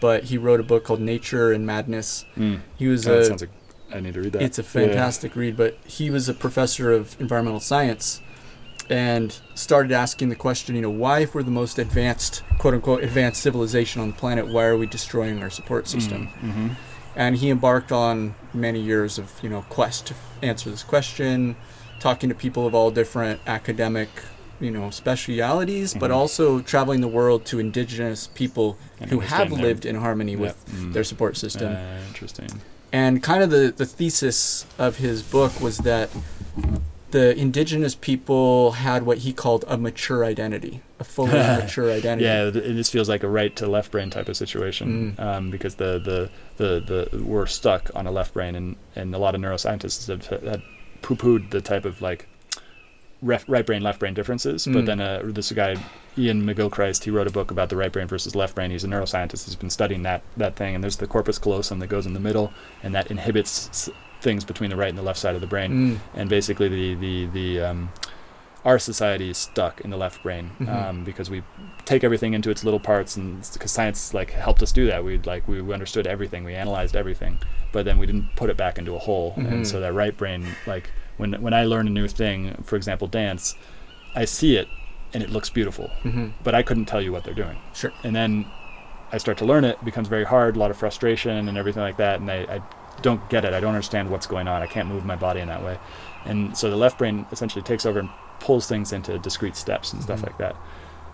but 0.00 0.24
he 0.24 0.36
wrote 0.36 0.60
a 0.60 0.64
book 0.64 0.84
called 0.84 1.00
Nature 1.00 1.52
and 1.52 1.64
Madness. 1.66 2.24
Mm. 2.36 2.60
He 2.76 2.88
was 2.88 3.04
that 3.04 3.18
a 3.18 3.24
sounds 3.24 3.42
like 3.42 3.50
I 3.94 4.00
need 4.00 4.14
to 4.14 4.20
read 4.20 4.32
that. 4.32 4.42
it's 4.42 4.58
a 4.58 4.62
fantastic 4.64 5.36
read, 5.36 5.56
but 5.56 5.78
he 5.86 6.10
was 6.10 6.28
a 6.28 6.34
professor 6.34 6.90
of 6.92 7.16
environmental 7.20 7.60
science 7.60 8.20
and 8.90 9.38
started 9.54 9.92
asking 9.92 10.28
the 10.28 10.36
question, 10.36 10.74
you 10.74 10.82
know, 10.82 10.90
why 10.90 11.20
if 11.20 11.34
we're 11.34 11.42
the 11.44 11.50
most 11.50 11.78
advanced, 11.78 12.42
quote 12.58 12.74
unquote, 12.74 13.02
advanced 13.02 13.40
civilization 13.42 14.00
on 14.02 14.08
the 14.08 14.14
planet, 14.16 14.48
why 14.48 14.64
are 14.64 14.76
we 14.76 14.86
destroying 14.86 15.42
our 15.42 15.50
support 15.50 15.86
system? 15.88 16.28
Mm-hmm. 16.42 16.68
And 17.16 17.36
he 17.36 17.48
embarked 17.50 17.92
on 17.92 18.34
many 18.52 18.80
years 18.80 19.18
of, 19.18 19.30
you 19.42 19.48
know, 19.48 19.62
quest 19.70 20.06
to 20.08 20.14
answer 20.42 20.68
this 20.70 20.82
question, 20.82 21.56
talking 22.00 22.28
to 22.28 22.34
people 22.34 22.66
of 22.66 22.74
all 22.74 22.90
different 22.90 23.40
academic, 23.46 24.08
you 24.60 24.70
know, 24.70 24.90
specialities, 24.90 25.94
but 25.94 26.10
Mhm. 26.10 26.14
also 26.14 26.60
traveling 26.60 27.00
the 27.00 27.08
world 27.08 27.44
to 27.46 27.58
indigenous 27.58 28.28
people 28.34 28.76
And 29.00 29.10
who 29.10 29.20
have 29.20 29.50
lived 29.52 29.84
in 29.84 29.96
harmony 29.96 30.36
with 30.36 30.56
Mm. 30.74 30.92
their 30.92 31.04
support 31.04 31.36
system. 31.36 31.74
Uh, 31.74 31.98
interesting. 32.08 32.48
And 32.92 33.22
kind 33.22 33.42
of 33.42 33.50
the, 33.50 33.74
the 33.76 33.84
thesis 33.86 34.64
of 34.78 34.96
his 34.96 35.22
book 35.22 35.60
was 35.60 35.78
that 35.78 36.08
the 37.10 37.36
indigenous 37.38 37.94
people 37.94 38.72
had 38.72 39.04
what 39.04 39.18
he 39.18 39.32
called 39.32 39.64
a 39.68 39.76
mature 39.76 40.24
identity, 40.24 40.80
a 40.98 41.04
fully 41.04 41.30
mature 41.60 41.90
identity. 41.90 42.24
Yeah, 42.24 42.50
th- 42.50 42.64
it 42.64 42.74
just 42.74 42.92
feels 42.92 43.08
like 43.08 43.22
a 43.22 43.28
right 43.28 43.54
to 43.56 43.66
left 43.66 43.90
brain 43.92 44.10
type 44.10 44.28
of 44.28 44.36
situation 44.36 45.14
Mm. 45.16 45.22
um, 45.22 45.50
because 45.50 45.76
the, 45.76 45.98
the 45.98 46.30
the 46.56 47.08
the 47.12 47.22
we're 47.22 47.46
stuck 47.46 47.90
on 47.94 48.06
a 48.06 48.10
left 48.10 48.32
brain, 48.34 48.54
and 48.56 48.76
and 48.96 49.14
a 49.14 49.18
lot 49.18 49.34
of 49.34 49.40
neuroscientists 49.40 50.08
have, 50.08 50.26
had 50.42 50.62
poo-pooed 51.02 51.50
the 51.50 51.60
type 51.60 51.84
of 51.84 52.00
like 52.02 52.26
ref, 53.22 53.44
right 53.48 53.64
brain 53.66 53.82
left 53.82 53.98
brain 54.00 54.14
differences. 54.14 54.66
But 54.66 54.84
Mm. 54.84 54.86
then 54.86 55.00
uh, 55.00 55.22
this 55.24 55.50
guy 55.52 55.76
Iain 56.18 56.42
McGilchrist, 56.44 57.04
he 57.04 57.10
wrote 57.10 57.26
a 57.26 57.30
book 57.30 57.50
about 57.50 57.68
the 57.68 57.76
right 57.76 57.92
brain 57.92 58.06
versus 58.06 58.34
left 58.34 58.54
brain. 58.54 58.70
He's 58.70 58.84
a 58.84 58.88
neuroscientist. 58.88 59.44
He's 59.46 59.56
been 59.56 59.70
studying 59.70 60.02
that 60.04 60.22
that 60.36 60.56
thing, 60.56 60.74
and 60.74 60.82
there's 60.82 60.96
the 60.96 61.06
corpus 61.06 61.38
callosum 61.38 61.78
that 61.80 61.88
goes 61.88 62.06
in 62.06 62.14
the 62.14 62.20
middle, 62.20 62.52
and 62.82 62.94
that 62.94 63.10
inhibits 63.10 63.68
s- 63.68 63.90
things 64.22 64.44
between 64.44 64.70
the 64.70 64.76
right 64.76 64.88
and 64.88 64.98
the 64.98 65.02
left 65.02 65.18
side 65.18 65.34
of 65.34 65.40
the 65.40 65.46
brain 65.46 65.70
Mm. 65.70 65.98
and 66.18 66.30
basically 66.30 66.68
the 66.68 66.94
the 66.94 67.26
the 67.26 67.60
um, 67.60 67.90
our 68.64 68.78
society 68.80 69.30
is 69.30 69.38
stuck 69.38 69.80
in 69.82 69.90
the 69.90 69.96
left 69.96 70.22
brain 70.24 70.50
Mhm. 70.58 70.68
um, 70.74 71.04
because 71.04 71.30
we 71.30 71.42
take 71.84 72.02
everything 72.02 72.32
into 72.34 72.50
its 72.50 72.64
little 72.64 72.80
parts 72.80 73.14
and 73.16 73.48
because 73.52 73.70
science 73.70 74.12
like 74.14 74.30
helped 74.32 74.62
us 74.62 74.72
do 74.72 74.86
that 74.86 75.04
we 75.04 75.18
like 75.18 75.46
we, 75.46 75.60
we 75.60 75.72
understood 75.72 76.06
everything 76.06 76.42
we 76.44 76.54
analyzed 76.54 76.96
everything 76.96 77.38
but 77.76 77.84
then 77.84 77.98
we 77.98 78.06
didn't 78.06 78.28
put 78.36 78.48
it 78.48 78.56
back 78.56 78.78
into 78.78 78.92
a 78.94 78.98
whole 79.06 79.34
Mhm. 79.34 79.48
and 79.52 79.66
so 79.70 79.80
that 79.80 79.92
right 79.92 80.16
brain 80.16 80.42
like 80.66 80.86
when 81.18 81.34
when 81.44 81.52
I 81.60 81.62
learn 81.72 81.86
a 81.86 81.94
new 82.00 82.08
thing 82.08 82.38
for 82.68 82.76
example 82.80 83.06
dance 83.06 83.54
I 84.22 84.24
see 84.24 84.56
it 84.56 84.66
and 85.12 85.22
it 85.22 85.30
looks 85.30 85.50
beautiful 85.58 85.88
hmm 86.02 86.28
but 86.46 86.54
I 86.54 86.62
couldn't 86.62 86.86
tell 86.92 87.02
you 87.06 87.12
what 87.14 87.22
they're 87.24 87.40
doing 87.44 87.58
Sure. 87.74 87.92
and 88.02 88.16
then 88.16 88.30
I 89.12 89.18
start 89.18 89.36
to 89.42 89.44
learn 89.52 89.64
it, 89.70 89.76
it 89.80 89.84
becomes 89.84 90.08
very 90.08 90.24
hard, 90.24 90.56
a 90.56 90.58
lot 90.58 90.70
of 90.72 90.76
frustration 90.84 91.48
and 91.48 91.56
everything 91.56 91.82
like 91.88 91.98
that, 92.04 92.14
and 92.20 92.28
I, 92.38 92.38
I 92.56 92.58
don't 93.02 93.22
get 93.34 93.44
it. 93.44 93.52
I 93.54 93.60
don't 93.60 93.74
understand 93.76 94.10
what's 94.10 94.26
going 94.34 94.48
on. 94.48 94.62
I 94.62 94.66
can't 94.74 94.88
move 94.88 95.04
my 95.04 95.14
body 95.26 95.40
in 95.44 95.48
that 95.54 95.62
way. 95.62 95.76
And 96.24 96.38
so 96.58 96.64
the 96.74 96.80
left 96.84 96.96
brain 96.98 97.24
essentially 97.30 97.62
takes 97.62 97.86
over 97.86 98.00
and 98.00 98.08
pulls 98.40 98.66
things 98.66 98.92
into 98.92 99.16
discrete 99.28 99.54
steps 99.54 99.92
and 99.92 100.02
stuff 100.02 100.20
Mhm. 100.20 100.26
like 100.28 100.38
that. 100.38 100.56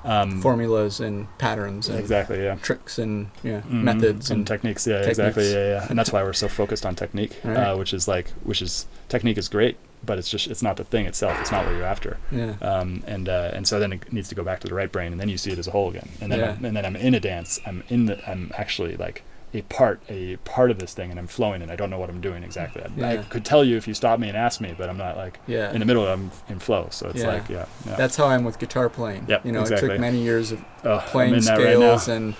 Um, 0.05 0.41
Formulas 0.43 1.01
and 1.01 1.27
patterns 1.39 1.89
and 1.89 1.99
exactly, 1.99 2.43
yeah. 2.43 2.57
tricks 2.57 2.99
and 2.99 3.29
yeah, 3.43 3.61
Mhm. 3.63 3.71
methods 3.85 4.31
and 4.31 4.39
and 4.41 4.47
techniques, 4.47 4.87
yeah, 4.87 4.99
techniques. 4.99 5.19
exactly, 5.19 5.53
yeah, 5.53 5.69
yeah. 5.81 5.87
And 5.89 5.99
that's 5.99 6.13
why 6.13 6.23
we're 6.23 6.33
so 6.33 6.49
focused 6.49 6.85
on 6.85 6.95
technique, 6.97 7.39
Right. 7.45 7.57
uh, 7.57 7.77
which 7.77 7.93
is 7.95 8.09
like, 8.09 8.31
which 8.43 8.61
is 8.63 8.87
technique 9.09 9.39
is 9.39 9.49
great, 9.49 9.77
but 10.05 10.19
it's 10.19 10.29
just 10.29 10.49
it's 10.49 10.63
not 10.63 10.77
the 10.77 10.85
thing 10.85 11.07
itself. 11.07 11.39
It's 11.41 11.53
not 11.53 11.65
what 11.67 11.75
you're 11.77 11.85
after. 11.85 12.19
yeah. 12.33 12.55
um, 12.61 13.03
and 13.07 13.29
uh, 13.29 13.51
and 13.55 13.67
so 13.69 13.79
then 13.79 13.93
it 13.93 14.13
needs 14.13 14.29
to 14.31 14.35
go 14.35 14.43
back 14.43 14.59
to 14.61 14.67
the 14.69 14.75
right 14.75 14.91
brain, 14.91 15.13
and 15.13 15.21
then 15.21 15.29
you 15.29 15.39
see 15.39 15.53
it 15.53 15.59
as 15.59 15.69
a 15.69 15.71
whole 15.71 15.89
again. 15.91 16.09
And 16.21 16.33
then 16.33 16.39
Yeah. 16.41 16.51
I'm, 16.59 16.65
and 16.65 16.77
then 16.77 16.85
I'm 16.85 16.97
in 16.97 17.15
a 17.15 17.21
dance. 17.21 17.61
I'm 17.65 17.85
in 17.89 18.07
the. 18.07 18.19
I'm 18.29 18.51
actually 18.59 18.97
like 18.97 19.23
a 19.55 19.61
part 19.63 20.01
a 20.09 20.37
part 20.39 20.71
of 20.71 20.79
this 20.79 20.95
thing, 20.95 21.11
and 21.11 21.19
I'm 21.21 21.27
flowing, 21.27 21.61
and 21.63 21.71
I 21.71 21.77
don't 21.77 21.91
know 21.91 21.99
what 21.99 22.09
I'm 22.09 22.21
doing 22.21 22.43
exactly. 22.43 22.83
I, 23.03 23.13
I 23.13 23.17
could 23.19 23.45
tell 23.45 23.63
you 23.63 23.77
if 23.77 23.87
you 23.87 23.93
stop 23.95 24.19
me 24.19 24.29
and 24.29 24.37
ask 24.37 24.61
me, 24.61 24.75
but 24.77 24.89
I'm 24.89 24.97
not 24.97 25.17
like 25.17 25.39
Yeah. 25.47 25.73
in 25.73 25.81
the 25.81 25.85
middle. 25.85 26.07
I'm 26.07 26.31
in 26.49 26.59
flow, 26.59 26.89
so 26.91 27.09
it's 27.09 27.21
Yeah. 27.21 27.27
like 27.27 27.49
yeah, 27.49 27.67
yeah. 27.87 27.97
That's 27.97 28.17
how 28.17 28.27
I'm 28.27 28.45
with 28.45 28.59
guitar 28.59 28.89
playing. 28.89 29.27
Yep, 29.29 29.45
you 29.47 29.53
know, 29.53 29.63
it 29.63 29.77
took 29.79 29.99
many 30.01 30.19
years 30.23 30.53
of 30.53 30.65
oh, 30.85 31.03
playing 31.07 31.35
in 31.35 31.45
that 31.45 31.59
right 31.59 31.77
scales 31.77 32.09
and 32.09 32.35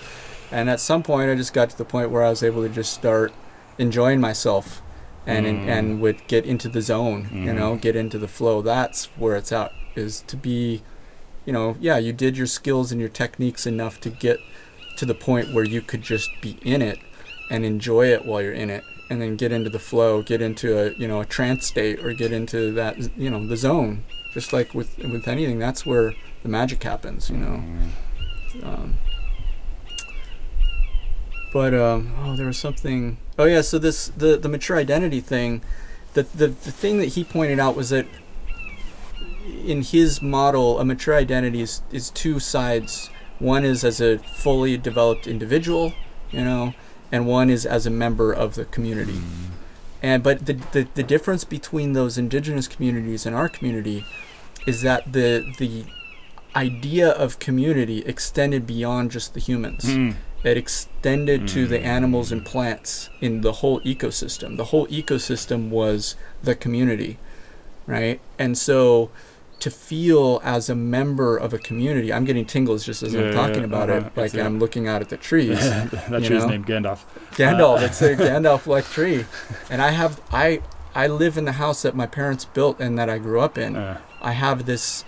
and 0.51 0.69
at 0.69 0.79
some 0.79 1.03
point 1.03 1.29
I 1.29 1.35
just 1.35 1.53
got 1.53 1.69
to 1.69 1.77
the 1.77 1.85
point 1.85 2.09
where 2.11 2.23
I 2.23 2.29
was 2.29 2.41
able 2.43 2.63
to 2.63 2.69
just 2.69 2.93
start 2.93 3.31
enjoying 3.77 4.19
myself 4.19 4.81
and 5.25 5.45
Mm. 5.45 5.67
and 5.67 6.01
would 6.01 6.25
get 6.27 6.45
into 6.45 6.67
the 6.67 6.81
zone, 6.81 7.29
you 7.31 7.51
Mhm. 7.51 7.55
know, 7.55 7.75
get 7.75 7.95
into 7.95 8.17
the 8.19 8.27
flow. 8.27 8.61
That's 8.61 9.05
where 9.17 9.35
it's 9.35 9.51
at 9.51 9.71
is 9.95 10.21
to 10.27 10.35
be 10.35 10.81
you 11.45 11.51
know, 11.51 11.75
yeah, 11.81 11.97
you 11.97 12.13
did 12.13 12.37
your 12.37 12.47
skills 12.47 12.91
and 12.91 13.01
your 13.01 13.09
techniques 13.09 13.67
enough 13.67 13.99
to 13.99 14.09
get 14.09 14.39
to 14.97 15.05
the 15.05 15.13
point 15.13 15.53
where 15.53 15.63
you 15.63 15.81
could 15.81 16.01
just 16.01 16.29
be 16.41 16.57
in 16.61 16.81
it 16.81 16.99
and 17.49 17.65
enjoy 17.65 18.07
it 18.07 18.25
while 18.25 18.41
you're 18.41 18.53
in 18.53 18.69
it 18.69 18.83
and 19.09 19.21
then 19.21 19.35
get 19.35 19.51
into 19.51 19.69
the 19.69 19.79
flow, 19.79 20.21
get 20.21 20.41
into 20.41 20.77
a, 20.77 20.93
you 20.93 21.07
know, 21.07 21.21
a 21.21 21.25
trance 21.25 21.65
state 21.65 22.03
or 22.03 22.13
get 22.13 22.31
into 22.31 22.71
that, 22.73 22.97
you 23.17 23.29
know, 23.29 23.45
the 23.45 23.57
zone. 23.57 24.03
Just 24.33 24.51
like 24.51 24.73
with 24.73 24.97
with 24.97 25.27
anything, 25.27 25.59
that's 25.59 25.85
where 25.85 26.13
the 26.41 26.49
magic 26.49 26.81
happens, 26.81 27.29
you 27.29 27.37
know. 27.37 27.63
Mm. 27.63 28.65
Um, 28.65 28.97
but 31.51 31.75
um, 31.75 32.15
oh, 32.19 32.35
there 32.35 32.47
was 32.47 32.57
something. 32.57 33.17
Oh 33.37 33.45
yeah, 33.45 33.61
so 33.61 33.77
this 33.77 34.07
the 34.07 34.37
the 34.37 34.49
mature 34.49 34.77
identity 34.77 35.21
thing. 35.21 35.61
The, 36.15 36.23
the 36.23 36.47
the 36.47 36.71
thing 36.71 36.97
that 36.97 37.09
he 37.09 37.23
pointed 37.23 37.59
out 37.59 37.75
was 37.75 37.91
that 37.91 38.07
in 39.65 39.83
his 39.83 40.21
model, 40.21 40.79
a 40.79 40.85
mature 40.85 41.15
identity 41.15 41.61
is, 41.61 41.81
is 41.91 42.09
two 42.09 42.39
sides. 42.39 43.09
One 43.43 43.63
is 43.65 43.83
as 43.83 43.99
a 44.01 44.17
fully 44.19 44.77
developed 44.77 45.27
individual, 45.27 45.93
you 46.31 46.43
know, 46.43 46.73
and 47.11 47.27
one 47.27 47.49
is 47.49 47.65
as 47.65 47.85
a 47.85 47.89
member 47.89 48.31
of 48.31 48.55
the 48.55 48.65
community. 48.65 49.19
Mm. 49.19 49.49
And 50.01 50.23
but 50.23 50.45
the, 50.45 50.53
the 50.71 50.87
the 50.95 51.03
difference 51.03 51.43
between 51.57 51.93
those 51.93 52.17
indigenous 52.17 52.67
communities 52.67 53.25
and 53.25 53.35
our 53.35 53.49
community 53.49 54.05
is 54.65 54.81
that 54.81 55.01
the 55.13 55.29
the 55.59 55.85
idea 56.55 57.09
of 57.09 57.39
community 57.39 57.99
extended 58.05 58.65
beyond 58.67 59.11
just 59.11 59.33
the 59.33 59.39
humans. 59.39 59.83
Mm. 59.85 60.15
It 60.43 60.57
extended 60.57 61.47
to 61.55 61.67
the 61.67 61.79
Mm. 61.79 61.85
animals 61.97 62.31
and 62.31 62.45
plants 62.45 63.09
in 63.21 63.41
the 63.41 63.53
whole 63.53 63.79
ecosystem. 63.81 64.57
The 64.57 64.65
whole 64.71 64.87
ecosystem 64.87 65.69
was 65.69 66.15
the 66.43 66.53
community, 66.55 67.17
right? 67.87 68.19
And 68.37 68.57
so 68.57 69.09
to 69.63 69.71
feel 69.71 70.41
as 70.43 70.69
a 70.69 70.75
member 70.75 71.37
of 71.37 71.53
a 71.53 71.57
community, 71.57 72.11
I'm 72.11 72.25
getting 72.25 72.43
tingles 72.43 72.85
just 72.85 73.01
as 73.01 73.13
Yeah, 73.13 73.27
I'm 73.27 73.33
talking 73.33 73.59
yeah, 73.59 73.63
about 73.63 73.89
uh-huh, 73.89 74.07
it, 74.07 74.17
like 74.17 74.33
it's. 74.33 74.43
I'm 74.43 74.59
looking 74.59 74.89
out 74.89 75.01
at 75.01 75.07
the 75.07 75.15
trees. 75.15 75.57
that 75.69 76.21
tree's 76.25 76.43
know? 76.43 76.49
named 76.49 76.65
Gandalf. 76.65 77.05
Gandalf. 77.31 77.81
Uh, 77.81 77.85
it's 77.85 78.01
a 78.01 78.13
Gandalf-like 78.13 78.83
tree, 78.89 79.25
and 79.69 79.81
I 79.81 79.91
have 79.91 80.19
I 80.33 80.61
I 80.93 81.07
live 81.07 81.37
in 81.37 81.45
the 81.45 81.53
house 81.53 81.83
that 81.83 81.95
my 81.95 82.05
parents 82.05 82.43
built 82.43 82.81
and 82.81 82.99
that 82.99 83.09
I 83.09 83.19
grew 83.19 83.39
up 83.39 83.57
in. 83.57 83.77
Uh, 83.77 84.01
I 84.21 84.33
have 84.33 84.65
this, 84.65 85.05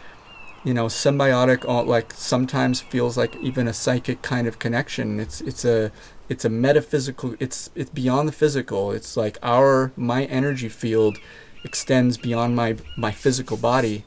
you 0.64 0.74
know, 0.74 0.86
symbiotic, 0.86 1.68
uh, 1.68 1.84
like 1.84 2.14
sometimes 2.14 2.80
feels 2.80 3.18
like 3.18 3.36
even 3.36 3.68
a 3.68 3.74
psychic 3.74 4.22
kind 4.22 4.48
of 4.48 4.58
connection. 4.58 5.20
It's 5.20 5.42
it's 5.42 5.66
a 5.66 5.92
it's 6.30 6.46
a 6.46 6.50
metaphysical. 6.50 7.36
It's 7.42 7.72
it's 7.76 7.90
beyond 7.90 8.30
the 8.30 8.32
physical. 8.32 8.94
It's 8.94 9.18
like 9.18 9.38
our 9.44 9.92
my 9.98 10.24
energy 10.24 10.70
field 10.70 11.18
extends 11.66 12.16
beyond 12.18 12.56
my 12.56 12.78
my 12.96 13.12
physical 13.12 13.58
body 13.58 14.06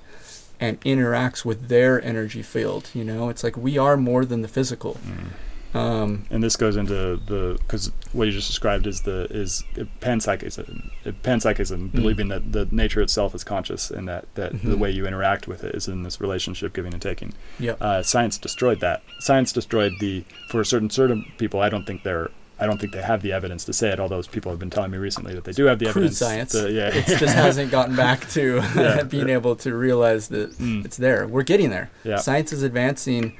and 0.61 0.81
interacts 0.83 1.45
with 1.45 1.69
their 1.69 2.03
energy 2.05 2.43
field. 2.43 2.91
You 2.95 3.05
know, 3.05 3.29
it's 3.29 3.45
like 3.45 3.57
we 3.57 3.79
are 3.79 3.97
more 3.97 4.25
than 4.25 4.43
the 4.43 4.49
physical. 4.49 4.95
mm. 5.07 5.33
Um, 5.75 6.25
and 6.31 6.43
this 6.43 6.57
goes 6.57 6.77
into 6.79 6.95
the 7.27 7.59
because 7.61 7.93
what 8.15 8.25
you 8.27 8.33
just 8.33 8.49
described 8.49 8.87
is 8.87 9.03
the 9.03 9.27
is 9.31 9.65
panpsychism 10.01 10.91
panpsychism 11.23 11.91
Mm. 11.91 11.93
believing 11.93 12.29
that 12.29 12.53
the 12.53 12.67
nature 12.71 13.03
itself 13.03 13.35
is 13.35 13.45
conscious 13.45 13.91
and 13.91 14.09
that 14.09 14.25
that 14.35 14.53
the 14.53 14.77
Mhm. 14.77 14.79
way 14.79 14.91
you 14.91 15.07
interact 15.07 15.47
with 15.47 15.63
it 15.65 15.75
is 15.75 15.87
in 15.87 16.05
this 16.05 16.23
relationship 16.23 16.73
giving 16.73 16.95
and 16.95 17.03
taking 17.03 17.35
Yep. 17.61 17.77
uh, 17.83 18.03
science 18.03 18.39
destroyed 18.39 18.81
that 18.81 19.03
science 19.21 19.53
destroyed 19.53 19.93
the 20.01 20.25
for 20.51 20.65
certain 20.65 20.89
certain 20.89 21.27
people 21.37 21.61
i 21.61 21.69
don't 21.69 21.87
think 21.87 22.03
they're 22.03 22.31
I 22.61 22.67
don't 22.67 22.81
think 22.81 22.93
they 22.93 23.03
have 23.03 23.23
the 23.23 23.33
evidence 23.33 23.65
to 23.67 23.73
say 23.73 23.91
it. 23.91 24.01
Although 24.01 24.23
people 24.23 24.51
have 24.53 24.59
been 24.59 24.71
telling 24.71 24.91
me 24.91 24.99
recently 24.99 25.35
that 25.35 25.45
they 25.45 25.53
do 25.53 25.65
have 25.67 25.79
the 25.79 25.87
Crude 25.87 25.97
evidence. 26.13 26.19
science. 26.19 26.53
to- 26.53 26.71
yeah, 26.71 26.89
it 26.89 27.07
just 27.07 27.35
hasn't 27.47 27.71
gotten 27.71 27.95
back 27.97 28.29
to 28.31 28.61
Yeah. 28.75 29.03
being 29.09 29.29
able 29.29 29.55
to 29.57 29.75
realize 29.75 30.29
that 30.29 30.59
Mm. 30.59 30.85
it's 30.85 30.97
there. 30.97 31.27
We're 31.27 31.43
getting 31.45 31.71
there. 31.71 31.91
yeah, 32.05 32.17
Science 32.17 32.53
is 32.53 32.63
advancing. 32.63 33.35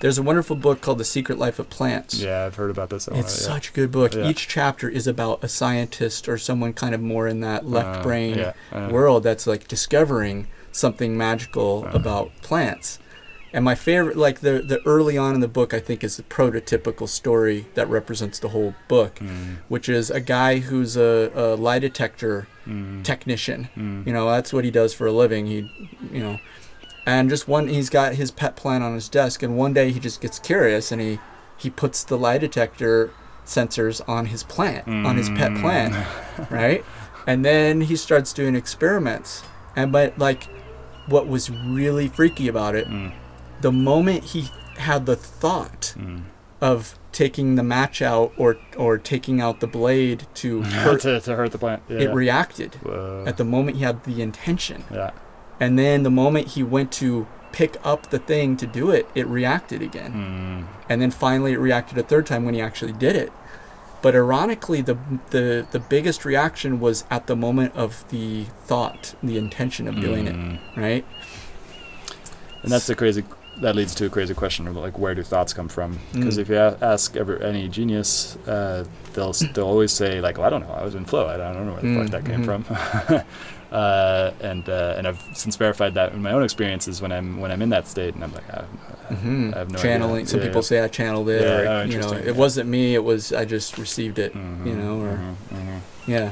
There's 0.00 0.18
a 0.18 0.22
wonderful 0.22 0.56
book 0.56 0.80
called 0.80 0.98
The 0.98 1.04
Secret 1.04 1.38
Life 1.38 1.58
of 1.60 1.70
Plants. 1.70 2.14
yeah. 2.20 2.44
I've 2.46 2.56
heard 2.56 2.70
about 2.70 2.90
this. 2.90 3.06
It's 3.08 3.14
wanna- 3.14 3.28
such 3.28 3.70
a 3.70 3.72
good 3.72 3.92
book. 3.92 4.14
Yeah. 4.14 4.28
Each 4.28 4.48
chapter 4.48 4.88
is 4.88 5.06
about 5.06 5.44
a 5.44 5.48
scientist 5.48 6.28
or 6.28 6.38
someone 6.38 6.72
kind 6.72 6.94
of 6.94 7.00
more 7.00 7.28
in 7.28 7.40
that 7.40 7.68
left 7.68 8.00
Uh, 8.00 8.02
brain 8.02 8.38
yeah, 8.38 8.52
uh, 8.72 8.88
world 8.90 9.22
that's 9.22 9.46
like 9.46 9.68
discovering 9.68 10.46
something 10.72 11.16
magical 11.16 11.86
Uh. 11.86 11.96
about 11.96 12.30
plants. 12.42 12.98
And 13.54 13.64
my 13.64 13.74
favorite, 13.74 14.16
like 14.16 14.40
the 14.40 14.62
the 14.62 14.80
early 14.86 15.18
on 15.18 15.34
in 15.34 15.40
the 15.40 15.48
book, 15.48 15.74
I 15.74 15.80
think 15.80 16.02
is 16.02 16.16
the 16.16 16.22
prototypical 16.22 17.08
story 17.08 17.66
that 17.74 17.86
represents 17.88 18.38
the 18.38 18.48
whole 18.48 18.74
book, 18.88 19.16
mm, 19.16 19.58
which 19.68 19.88
is 19.88 20.10
a 20.10 20.20
guy 20.20 20.58
who's 20.58 20.96
a, 20.96 21.30
a 21.34 21.56
lie 21.56 21.78
detector 21.78 22.48
mm, 22.66 23.02
technician. 23.04 23.68
mm, 23.76 24.06
You 24.06 24.12
know, 24.12 24.30
that's 24.30 24.52
what 24.52 24.64
he 24.64 24.70
does 24.70 24.94
for 24.94 25.06
a 25.06 25.12
living. 25.12 25.46
He, 25.46 25.68
you 26.10 26.20
know, 26.22 26.40
and 27.04 27.28
just 27.28 27.46
one, 27.46 27.68
he's 27.68 27.90
got 27.90 28.14
his 28.14 28.30
pet 28.30 28.56
plant 28.56 28.82
on 28.84 28.94
his 28.94 29.08
desk, 29.10 29.42
and 29.42 29.56
one 29.58 29.74
day 29.74 29.90
he 29.92 30.00
just 30.00 30.20
gets 30.20 30.38
curious 30.38 30.90
and 30.92 31.00
he 31.02 31.18
he 31.58 31.68
puts 31.70 32.02
the 32.04 32.16
lie 32.16 32.38
detector 32.38 33.10
sensors 33.44 34.00
on 34.08 34.26
his 34.26 34.42
plant, 34.44 34.86
on 34.88 35.16
his 35.16 35.28
pet 35.30 35.50
Mm. 35.52 35.60
plant, 35.60 35.94
right? 36.50 36.84
And 37.26 37.44
then 37.44 37.82
he 37.82 37.96
starts 37.96 38.32
doing 38.32 38.54
experiments. 38.56 39.42
And 39.76 39.92
but 39.92 40.18
like 40.18 40.44
what 41.06 41.26
was 41.28 41.50
really 41.50 42.08
freaky 42.08 42.48
about 42.48 42.74
it, 42.76 42.88
Mm, 42.88 43.12
the 43.62 43.72
moment 43.72 44.24
he 44.24 44.50
had 44.78 45.06
the 45.06 45.16
thought 45.16 45.94
mm. 45.96 46.22
of 46.60 46.98
taking 47.12 47.54
the 47.56 47.62
match 47.62 48.00
out 48.02 48.32
or 48.36 48.56
or 48.76 48.98
taking 48.98 49.40
out 49.40 49.60
the 49.60 49.66
blade 49.66 50.26
to 50.34 50.62
hurt 50.84 51.00
to, 51.02 51.20
to 51.20 51.36
hurt 51.36 51.52
the 51.52 51.58
plant. 51.58 51.82
Yeah. 51.88 52.00
it 52.00 52.14
reacted 52.14 52.74
Whoa. 52.76 53.24
at 53.26 53.36
the 53.36 53.44
moment 53.44 53.76
he 53.78 53.84
had 53.84 54.04
the 54.04 54.22
intention. 54.22 54.84
yeah. 54.90 55.10
And 55.60 55.78
then 55.78 56.02
the 56.02 56.10
moment 56.10 56.48
he 56.48 56.62
went 56.62 56.90
to 56.92 57.26
pick 57.52 57.76
up 57.84 58.10
the 58.10 58.18
thing 58.18 58.56
to 58.56 58.66
do 58.66 58.90
it, 58.90 59.06
it 59.14 59.26
reacted 59.26 59.80
again. 59.82 60.12
Mm. 60.12 60.66
And 60.88 61.00
then 61.02 61.10
finally 61.10 61.52
it 61.52 61.58
reacted 61.58 61.98
a 61.98 62.02
third 62.02 62.26
time 62.26 62.44
when 62.44 62.54
he 62.54 62.60
actually 62.60 62.92
did 62.94 63.14
it. 63.14 63.32
But 64.00 64.16
ironically, 64.16 64.80
the 64.82 64.98
the 65.30 65.64
the 65.70 65.78
biggest 65.78 66.24
reaction 66.24 66.80
was 66.80 67.04
at 67.10 67.28
the 67.28 67.36
moment 67.36 67.76
of 67.76 68.04
the 68.08 68.44
thought, 68.64 69.14
the 69.22 69.38
intention 69.38 69.86
of 69.86 70.00
doing 70.00 70.26
it, 70.26 70.34
Mm. 70.34 70.58
right? 70.76 71.04
And 72.62 72.72
that's 72.72 72.86
the 72.88 72.96
crazy. 72.96 73.22
That 73.58 73.76
leads 73.76 73.94
to 73.96 74.06
a 74.06 74.08
crazy 74.10 74.34
question 74.34 74.66
of 74.66 74.76
like, 74.76 74.98
where 74.98 75.14
do 75.14 75.22
thoughts 75.22 75.52
come 75.52 75.68
from? 75.68 75.98
Because 76.12 76.36
Mm. 76.38 76.40
if 76.40 76.48
you 76.48 76.56
a- 76.56 76.76
ask 76.80 77.16
ever 77.16 77.38
any 77.42 77.68
genius, 77.68 78.36
uh, 78.46 78.84
they'll 79.12 79.32
they'll 79.52 79.66
always 79.66 79.92
say 79.92 80.20
like, 80.20 80.38
well, 80.38 80.46
I 80.46 80.50
don't 80.50 80.62
know, 80.62 80.72
I 80.74 80.82
was 80.82 80.94
in 80.94 81.04
flow. 81.04 81.28
I 81.28 81.36
don't, 81.36 81.66
know 81.66 81.72
where 81.72 81.82
the 81.82 81.88
Mm, 81.88 82.02
fuck 82.02 82.10
that 82.10 82.24
came 82.24 82.42
mhm. 82.44 82.64
from. 82.64 83.22
uh, 83.72 84.30
and 84.40 84.68
uh, 84.68 84.94
and 84.96 85.06
I've 85.06 85.22
since 85.34 85.56
verified 85.56 85.94
that 85.94 86.12
in 86.12 86.22
my 86.22 86.32
own 86.32 86.42
experiences 86.42 87.00
when 87.02 87.12
I'm 87.12 87.40
when 87.40 87.50
I'm 87.52 87.62
in 87.62 87.68
that 87.68 87.86
state, 87.86 88.14
and 88.14 88.24
I'm 88.24 88.32
like, 88.32 88.48
I, 88.52 88.62
hmm 89.14 89.50
I 89.54 89.58
have 89.58 89.70
no 89.70 89.78
Channeling. 89.78 90.14
idea. 90.22 90.26
Some 90.28 90.40
Yeah, 90.40 90.46
people 90.46 90.62
say 90.62 90.80
I 90.80 90.88
channeled 90.88 91.28
it, 91.28 91.42
Yeah, 91.42 91.52
or 91.60 91.66
oh, 91.68 91.82
you 91.84 91.98
know, 91.98 92.12
it 92.14 92.24
yeah. 92.26 92.32
wasn't 92.32 92.68
me. 92.68 92.94
It 92.94 93.04
was 93.04 93.32
I 93.32 93.44
just 93.44 93.76
received 93.78 94.18
it. 94.18 94.34
Mhm, 94.34 94.66
you 94.66 94.76
know, 94.76 95.00
or- 95.02 95.18
mhm, 95.18 95.34
mhm. 95.54 95.80
Yeah. 96.06 96.30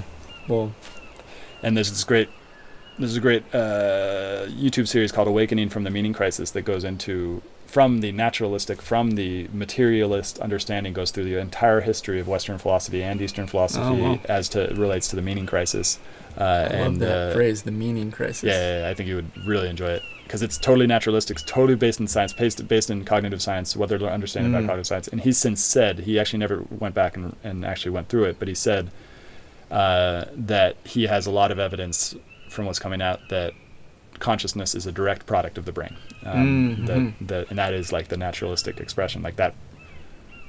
Well. 0.49 0.73
and 1.63 1.77
there's 1.77 1.91
this 1.91 2.05
great 2.05 2.31
there's 3.01 3.17
a 3.17 3.21
great 3.21 3.43
uh, 3.55 4.47
YouTube 4.49 4.87
series 4.87 5.11
called 5.11 5.27
Awakening 5.29 5.71
from 5.71 5.85
the 5.85 5.91
Meaning 5.91 6.13
Crisis 6.13 6.51
that 6.53 6.63
goes 6.63 6.85
into 6.85 7.43
from 7.67 8.01
the 8.01 8.11
naturalistic, 8.13 8.83
from 8.83 9.13
the 9.13 9.49
materialist 9.53 10.39
understanding, 10.41 10.93
goes 10.93 11.11
through 11.11 11.25
the 11.25 11.37
entire 11.39 11.81
history 11.81 12.19
of 12.21 12.27
Western 12.29 12.59
philosophy 12.59 13.03
and 13.03 13.21
Eastern 13.23 13.47
philosophy 13.47 13.85
Oh, 13.85 13.95
wow. 14.15 14.21
as 14.29 14.49
to 14.51 14.73
relates 14.77 15.09
to 15.09 15.17
the 15.17 15.23
meaning 15.23 15.47
crisis. 15.47 15.99
Uh, 16.37 16.43
I 16.43 16.75
and 16.75 16.85
love 16.95 16.99
that 17.01 17.31
uh, 17.31 17.35
phrase, 17.35 17.63
the 17.63 17.71
meaning 17.71 18.11
crisis. 18.11 18.43
yeah, 18.45 18.53
yeah, 18.53 18.81
yeah, 18.83 18.91
I 18.91 18.95
think 18.95 19.09
you 19.09 19.17
would 19.17 19.47
really 19.47 19.69
enjoy 19.69 19.91
it 19.91 20.03
because 20.25 20.43
it's 20.43 20.59
totally 20.59 20.87
naturalistic, 20.87 21.37
it's 21.39 21.51
totally 21.51 21.75
based 21.77 22.01
in 22.01 22.07
science, 22.07 22.33
based, 22.33 22.67
based 22.69 22.91
in 22.91 23.05
cognitive 23.05 23.41
science, 23.43 23.77
what 23.77 23.89
they're 23.89 24.01
understanding 24.03 24.53
Mm. 24.53 24.57
about 24.59 24.67
cognitive 24.67 24.87
science. 24.87 25.09
And 25.09 25.21
he's 25.21 25.39
since 25.39 25.63
said 25.63 26.01
he 26.01 26.21
actually 26.21 26.39
never 26.41 26.65
went 26.71 26.95
back 26.95 27.17
and, 27.17 27.35
and 27.43 27.65
actually 27.65 27.91
went 27.93 28.09
through 28.09 28.25
it, 28.25 28.39
but 28.39 28.47
he 28.49 28.55
said 28.55 28.91
uh, 29.71 30.25
that 30.35 30.77
he 30.85 31.07
has 31.07 31.27
a 31.27 31.31
lot 31.31 31.51
of 31.53 31.59
evidence 31.61 32.15
from 32.51 32.67
what's 32.67 32.79
coming 32.79 33.01
out 33.01 33.21
that 33.31 33.55
consciousness 34.19 34.75
is 34.75 34.87
a 34.87 34.93
direct 34.93 35.25
product 35.27 35.57
of 35.57 35.65
the 35.65 35.73
brain. 35.73 35.97
Um, 36.25 36.77
mm-hmm. 36.87 37.27
that 37.27 37.49
and 37.51 37.59
that 37.59 37.73
is 37.73 37.93
like 37.93 38.09
the 38.09 38.17
naturalistic 38.17 38.79
expression, 38.81 39.23
like 39.23 39.37
that. 39.37 39.55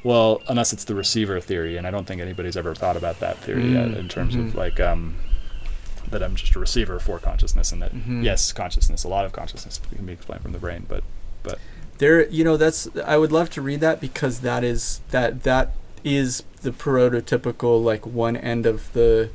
Well, 0.03 0.41
unless 0.47 0.73
it's 0.73 0.83
the 0.83 0.95
receiver 0.95 1.39
theory, 1.39 1.77
and 1.77 1.85
I 1.85 1.91
don't 1.91 2.05
think 2.05 2.21
anybody's 2.21 2.57
ever 2.57 2.73
thought 2.73 2.97
about 2.97 3.19
that 3.19 3.37
theory 3.37 3.71
yet 3.71 3.89
Mm, 3.89 3.97
in 3.97 4.09
terms 4.09 4.35
mhm. 4.35 4.47
of 4.47 4.55
like 4.55 4.79
um, 4.79 5.15
that 6.09 6.23
I'm 6.23 6.35
just 6.35 6.55
a 6.55 6.59
receiver 6.59 6.99
for 6.99 7.19
consciousness, 7.19 7.71
and 7.71 7.81
that 7.81 7.93
Mhm. 7.93 8.23
yes, 8.23 8.51
consciousness, 8.51 9.03
a 9.03 9.07
lot 9.07 9.25
of 9.25 9.31
consciousness 9.31 9.79
can 9.95 10.05
be 10.05 10.13
explained 10.13 10.41
from 10.41 10.51
the 10.53 10.59
brain, 10.59 10.85
but 10.89 11.03
but 11.43 11.59
there 11.99 12.27
you 12.29 12.43
know 12.43 12.57
that's 12.57 12.87
i 13.05 13.15
would 13.15 13.31
love 13.31 13.47
to 13.51 13.61
read 13.61 13.79
that 13.79 14.01
because 14.01 14.39
that 14.39 14.63
is 14.63 15.01
that 15.11 15.43
that 15.43 15.71
is 16.03 16.41
the 16.63 16.71
prototypical 16.71 17.83
like 17.83 18.07
one 18.07 18.35
end 18.35 18.65
of 18.65 18.91
the 18.93 19.29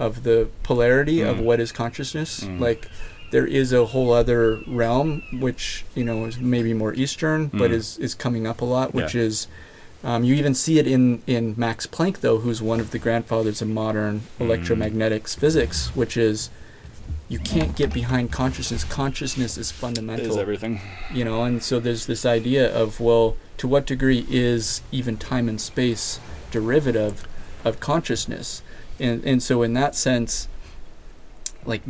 of 0.00 0.24
the 0.24 0.48
polarity 0.64 1.20
of 1.20 1.36
Mm. 1.36 1.42
what 1.44 1.60
is 1.60 1.70
consciousness 1.70 2.40
Mm. 2.40 2.58
like 2.58 2.88
there 3.30 3.46
is 3.46 3.72
a 3.72 3.84
whole 3.86 4.12
other 4.12 4.58
realm 4.66 5.22
which 5.46 5.84
you 5.94 6.02
know 6.02 6.24
is 6.24 6.38
maybe 6.38 6.72
more 6.74 6.94
eastern 6.94 7.46
but 7.52 7.70
Mm. 7.70 7.74
is 7.74 7.98
is 7.98 8.14
coming 8.14 8.46
up 8.46 8.60
a 8.60 8.64
lot 8.64 8.92
which 8.94 9.14
Yeah. 9.14 9.22
is 9.28 9.46
um, 10.02 10.24
you 10.24 10.34
even 10.34 10.54
see 10.54 10.78
it 10.78 10.86
in 10.86 11.20
in 11.26 11.54
max 11.58 11.86
planck 11.86 12.20
though 12.22 12.38
who's 12.38 12.60
one 12.62 12.80
of 12.80 12.90
the 12.90 12.98
grandfathers 12.98 13.60
of 13.62 13.68
modern 13.68 14.22
Mm. 14.40 14.46
electromagnetics 14.46 15.36
physics 15.36 15.90
which 15.94 16.16
is 16.16 16.48
you 17.28 17.38
can't 17.38 17.76
get 17.76 17.92
behind 17.92 18.32
consciousness 18.32 18.82
consciousness 18.84 19.56
is 19.58 19.70
fundamental 19.70 20.30
is 20.32 20.36
everything. 20.38 20.80
you 21.14 21.24
know 21.24 21.44
and 21.44 21.62
so 21.62 21.78
there's 21.78 22.06
this 22.06 22.24
idea 22.24 22.64
of 22.82 22.98
well 23.00 23.36
to 23.58 23.68
what 23.68 23.84
degree 23.86 24.24
is 24.30 24.80
even 24.90 25.16
time 25.18 25.46
and 25.48 25.60
space 25.60 26.18
derivative 26.50 27.28
of 27.64 27.78
consciousness 27.78 28.62
and 29.00 29.24
and 29.24 29.42
so 29.42 29.62
in 29.62 29.72
that 29.74 29.94
sense 29.94 30.48
like 31.64 31.82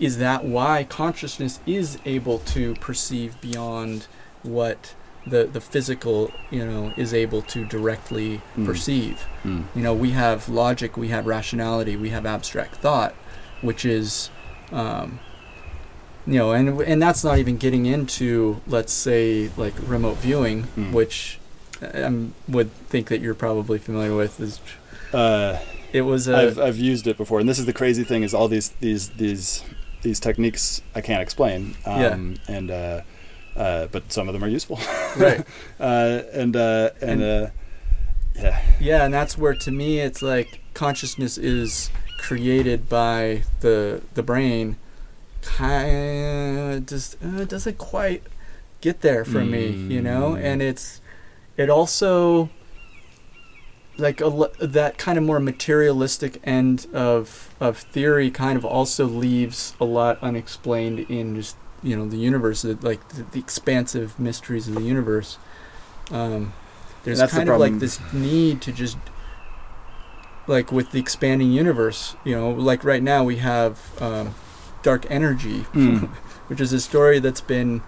is 0.00 0.18
that 0.18 0.44
why 0.44 0.84
consciousness 0.84 1.60
is 1.66 1.98
able 2.04 2.38
to 2.40 2.74
perceive 2.76 3.40
beyond 3.40 4.06
what 4.42 4.94
the 5.26 5.44
the 5.44 5.60
physical 5.60 6.32
you 6.50 6.64
know 6.64 6.92
is 6.96 7.12
able 7.14 7.42
to 7.42 7.64
directly 7.64 8.40
Mm. 8.56 8.66
perceive 8.66 9.26
Mm. 9.44 9.64
you 9.74 9.82
know 9.82 9.94
we 9.94 10.10
have 10.10 10.48
logic 10.48 10.96
we 10.96 11.08
have 11.08 11.26
rationality 11.26 11.96
we 11.96 12.10
have 12.10 12.26
abstract 12.26 12.76
thought 12.76 13.14
which 13.60 13.84
is 13.84 14.30
um, 14.72 15.20
you 16.26 16.38
know 16.38 16.52
and 16.52 16.80
and 16.82 17.00
that's 17.00 17.22
not 17.22 17.38
even 17.38 17.56
getting 17.56 17.86
into 17.86 18.60
let's 18.66 18.92
say 18.92 19.50
like 19.56 19.74
remote 19.86 20.16
viewing 20.18 20.64
Mm. 20.76 20.92
which 20.92 21.38
I 21.80 22.28
would 22.48 22.70
think 22.88 23.08
that 23.08 23.20
you're 23.20 23.34
probably 23.34 23.78
familiar 23.78 24.14
with 24.16 24.40
is 24.40 24.60
Uh, 25.12 25.58
it 25.92 26.02
was 26.02 26.28
I've 26.28 26.58
I've 26.58 26.78
used 26.78 27.06
it 27.06 27.16
before, 27.16 27.40
and 27.40 27.48
this 27.48 27.58
is 27.58 27.66
the 27.66 27.72
crazy 27.72 28.04
thing: 28.04 28.22
is 28.22 28.34
all 28.34 28.48
these 28.48 28.70
these 28.80 29.10
these 29.10 29.64
these 30.02 30.18
techniques 30.20 30.82
I 30.94 31.00
can't 31.00 31.22
explain. 31.22 31.74
Um, 31.86 32.00
Yeah. 32.48 32.54
And 32.56 32.70
uh, 32.70 33.00
uh, 33.56 33.86
but 33.92 34.10
some 34.12 34.28
of 34.28 34.32
them 34.34 34.42
are 34.42 34.48
useful. 34.48 34.78
right 35.16 35.44
uh, 35.80 36.22
and 36.32 36.56
uh, 36.56 36.90
and, 37.00 37.22
And- 37.22 37.22
uh, 37.22 37.50
yeah. 38.34 38.62
yeah 38.80 39.04
and 39.04 39.12
that's 39.12 39.36
where 39.36 39.54
to 39.54 39.70
me 39.70 40.00
it's 40.00 40.22
like 40.22 40.60
consciousness 40.74 41.36
is 41.36 41.90
created 42.18 42.88
by 42.88 43.42
the 43.60 44.00
the 44.14 44.22
brain 44.22 44.76
kind 45.42 46.86
just 46.88 47.16
uh, 47.22 47.44
doesn't 47.44 47.76
quite 47.78 48.22
get 48.80 49.00
there 49.02 49.24
for 49.24 49.44
me 49.44 49.66
you 49.68 50.00
know 50.00 50.30
Mm. 50.32 50.42
and 50.44 50.62
it's 50.62 51.00
it 51.56 51.68
also 51.68 52.48
like 53.98 54.20
a, 54.20 54.50
that 54.60 54.96
kind 54.98 55.18
of 55.18 55.24
more 55.24 55.38
materialistic 55.40 56.40
end 56.44 56.86
of 56.94 57.54
of 57.60 57.78
theory 57.78 58.30
kind 58.30 58.56
of 58.56 58.64
also 58.64 59.04
leaves 59.06 59.74
a 59.80 59.84
lot 59.84 60.18
unexplained 60.22 61.00
in 61.10 61.34
just 61.36 61.56
you 61.82 61.94
know 61.96 62.06
the 62.08 62.16
universe 62.16 62.62
the- 62.62 62.78
like 62.80 63.06
the, 63.08 63.22
the 63.32 63.38
expansive 63.38 64.18
mysteries 64.18 64.66
of 64.68 64.74
the 64.76 64.82
universe 64.82 65.36
um 66.10 66.52
there's 67.04 67.18
that's 67.18 67.32
the 67.32 67.38
kind 67.38 67.48
of 67.50 67.58
like 67.60 67.78
this 67.80 68.00
need 68.12 68.60
to 68.62 68.72
just 68.72 68.96
like 70.46 70.72
with 70.72 70.90
the 70.92 70.98
expanding 71.00 71.52
universe 71.52 72.16
you 72.24 72.34
know 72.34 72.50
like 72.50 72.84
right 72.84 73.02
now 73.02 73.22
we 73.22 73.36
have 73.36 73.78
um, 74.02 74.34
dark 74.82 75.06
energy 75.10 75.60
Mm. 75.74 76.08
which 76.48 76.60
is 76.60 76.72
a 76.72 76.80
story 76.80 77.18
that's 77.18 77.40
been 77.40 77.82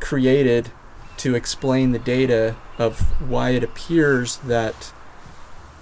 created 0.00 0.70
to 1.16 1.34
explain 1.34 1.92
the 1.92 1.98
data 1.98 2.56
of 2.78 3.00
why 3.28 3.50
it 3.50 3.62
appears 3.62 4.36
that 4.38 4.92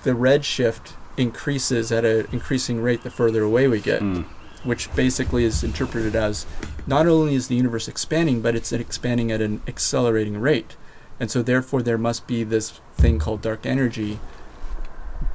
the 0.02 0.12
redshift 0.12 0.92
increases 1.16 1.92
at 1.92 2.04
an 2.04 2.26
increasing 2.32 2.80
rate 2.80 3.02
the 3.02 3.10
further 3.10 3.42
away 3.42 3.68
we 3.68 3.80
get, 3.80 4.00
Mm. 4.00 4.24
which 4.64 4.92
basically 4.94 5.44
is 5.44 5.62
interpreted 5.64 6.14
as 6.16 6.46
not 6.86 7.06
only 7.06 7.34
is 7.34 7.48
the 7.48 7.54
universe 7.56 7.88
expanding, 7.88 8.40
but 8.40 8.54
it's 8.54 8.72
expanding 8.72 9.30
at 9.32 9.40
an 9.40 9.60
accelerating 9.66 10.38
rate. 10.40 10.76
And 11.18 11.30
so 11.30 11.42
therefore 11.42 11.82
there 11.82 11.98
must 11.98 12.26
be 12.26 12.44
this 12.44 12.80
thing 12.96 13.18
called 13.18 13.42
dark 13.42 13.66
energy. 13.66 14.18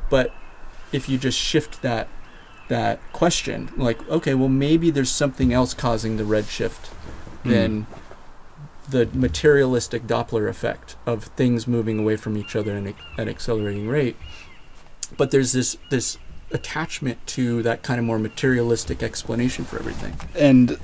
But 0.10 0.34
if 0.92 1.08
you 1.10 1.18
just 1.18 1.38
shift 1.38 1.82
that 1.82 2.08
that 2.68 3.00
question, 3.14 3.70
like, 3.78 4.00
okay, 4.10 4.34
well 4.34 4.50
maybe 4.50 4.90
there's 4.90 5.12
something 5.12 5.54
else 5.54 5.76
causing 5.76 6.18
the 6.18 6.24
redshift 6.24 6.90
Mm. 7.44 7.50
than 7.52 7.88
the 8.90 9.08
materialistic 9.14 10.08
Doppler 10.08 10.48
effect 10.50 10.96
of 11.06 11.26
things 11.36 11.68
moving 11.68 12.00
away 12.00 12.16
from 12.16 12.36
each 12.38 12.56
other 12.56 12.76
at 12.76 12.84
an 13.20 13.30
accelerating 13.30 13.88
rate. 13.88 14.16
But 15.18 15.32
there's 15.32 15.52
this 15.54 15.78
this 15.90 16.18
attachment 16.52 17.26
to 17.28 17.62
that 17.64 17.84
kind 17.84 18.00
of 18.00 18.06
more 18.06 18.20
materialistic 18.20 19.02
explanation 19.04 19.66
for 19.66 19.78
everything. 19.80 20.16
And 20.36 20.78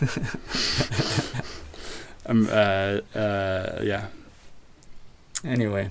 um, 2.26 2.48
uh, 2.50 2.98
uh, 3.14 3.80
yeah. 3.82 4.06
Anyway, 5.44 5.90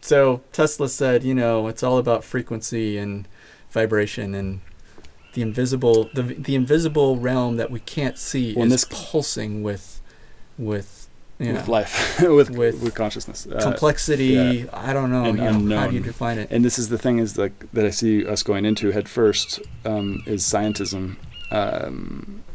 so 0.00 0.42
Tesla 0.52 0.88
said, 0.88 1.24
you 1.24 1.34
know, 1.34 1.68
it's 1.68 1.82
all 1.82 1.98
about 1.98 2.24
frequency 2.24 2.98
and 2.98 3.26
vibration 3.70 4.34
and 4.34 4.60
the 5.32 5.42
invisible 5.42 6.08
the 6.14 6.22
the 6.22 6.54
invisible 6.54 7.16
realm 7.16 7.56
that 7.56 7.70
we 7.70 7.80
can't 7.80 8.18
see 8.18 8.54
Well, 8.54 8.66
is 8.66 8.72
this- 8.72 8.84
pulsing 9.10 9.62
with 9.62 10.00
with 10.56 11.03
Yeah. 11.40 11.54
with 11.54 11.68
life, 11.68 12.20
with, 12.38 12.50
With 12.50 12.80
with 12.80 12.94
consciousness. 12.94 13.46
Uh, 13.46 13.60
Complexity. 13.60 14.26
yeah. 14.26 14.64
I 14.72 14.92
don't 14.92 15.10
know. 15.10 15.32
Know 15.32 15.78
how 15.78 15.88
do 15.88 15.94
you 15.94 16.00
define 16.00 16.38
it? 16.38 16.48
and 16.50 16.64
this 16.64 16.78
is 16.78 16.88
the 16.90 16.98
thing 16.98 17.18
is 17.18 17.36
like 17.36 17.52
that 17.72 17.84
I 17.84 17.90
see 17.90 18.24
us 18.26 18.42
going 18.44 18.64
into 18.64 18.92
head 18.92 19.08
first 19.08 19.60
um, 19.84 20.22
is 20.26 20.42
scientism, 20.44 21.16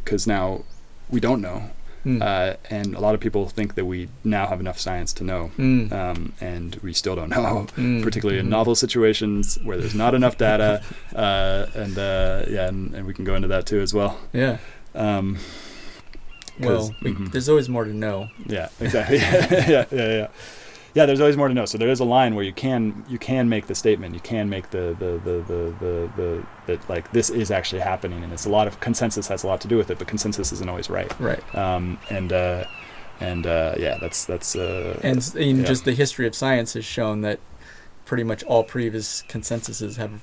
because 0.04 0.28
now 0.28 0.64
we 1.10 1.20
don't 1.20 1.42
know, 1.42 1.70
Mm. 2.06 2.22
uh, 2.22 2.56
and 2.70 2.96
a 2.96 3.00
lot 3.02 3.14
of 3.14 3.20
people 3.20 3.50
think 3.50 3.76
that 3.76 3.84
we 3.84 4.08
now 4.24 4.48
have 4.48 4.62
enough 4.62 4.80
science 4.80 5.12
to 5.14 5.24
know, 5.26 5.52
Mm. 5.58 5.92
um, 5.92 6.32
and 6.40 6.76
we 6.82 6.94
still 6.94 7.14
don't 7.14 7.30
know. 7.30 7.68
Mm. 7.76 8.02
Particularly 8.02 8.40
in 8.40 8.46
Mhm. 8.46 8.50
novel 8.58 8.74
situations 8.76 9.60
where 9.66 9.76
there's 9.78 9.94
not 9.96 10.16
enough 10.16 10.38
data, 10.38 10.82
uh, 11.16 11.66
and 11.76 11.98
uh, 12.00 12.46
yeah, 12.50 12.70
and, 12.70 12.96
and 12.96 13.06
we 13.06 13.14
can 13.14 13.26
go 13.26 13.36
into 13.36 13.50
that 13.50 13.66
too 13.66 13.82
as 13.82 13.94
well. 13.94 14.18
Yeah. 14.32 14.60
Well, 16.60 16.94
we, 17.02 17.14
mhm. 17.14 17.32
there's 17.32 17.50
always 17.50 17.70
more 17.70 17.86
to 17.86 17.94
know. 17.94 18.30
Yeah, 18.46 18.70
exactly. 18.80 19.18
yeah, 19.18 19.46
yeah, 19.70 19.88
yeah. 19.92 20.28
Yeah, 20.96 21.06
there's 21.06 21.20
always 21.20 21.38
more 21.38 21.48
to 21.48 21.54
know. 21.54 21.66
So 21.66 21.78
there 21.78 21.90
is 21.90 22.00
a 22.00 22.06
line 22.06 22.36
where 22.36 22.44
you 22.44 22.54
can 22.54 23.06
you 23.08 23.20
can 23.20 23.48
make 23.48 23.68
the 23.68 23.76
statement, 23.76 24.16
you 24.16 24.20
can 24.22 24.50
make 24.50 24.72
the 24.72 24.96
the 25.00 25.22
the 25.24 25.42
the 25.42 25.76
the, 25.80 26.12
the 26.18 26.46
that 26.66 26.90
like 26.90 27.12
this 27.12 27.30
is 27.30 27.52
actually 27.52 27.82
happening, 27.82 28.24
and 28.24 28.34
it's 28.34 28.46
a 28.46 28.50
lot 28.50 28.68
of 28.68 28.80
consensus 28.80 29.28
has 29.28 29.44
a 29.44 29.48
lot 29.48 29.62
to 29.62 29.68
do 29.68 29.78
with 29.78 29.92
it, 29.92 30.00
but 30.00 30.08
consensus 30.08 30.52
isn't 30.52 30.68
always 30.70 30.90
right. 30.90 31.18
Right. 31.20 31.56
Um, 31.56 32.00
and 32.10 32.34
uh, 32.34 32.66
and 33.20 33.46
uh, 33.46 33.76
yeah, 33.78 33.98
that's 34.00 34.26
that's 34.26 34.56
uh, 34.56 35.00
And 35.04 35.36
in 35.36 35.60
yeah. 35.60 35.66
just 35.66 35.86
the 35.86 35.94
history 35.94 36.26
of 36.26 36.36
science 36.36 36.74
has 36.74 36.86
shown 36.86 37.22
that 37.22 37.40
pretty 38.06 38.24
much 38.24 38.44
all 38.44 38.64
previous 38.64 39.24
consensuses 39.28 39.98
have 39.98 40.22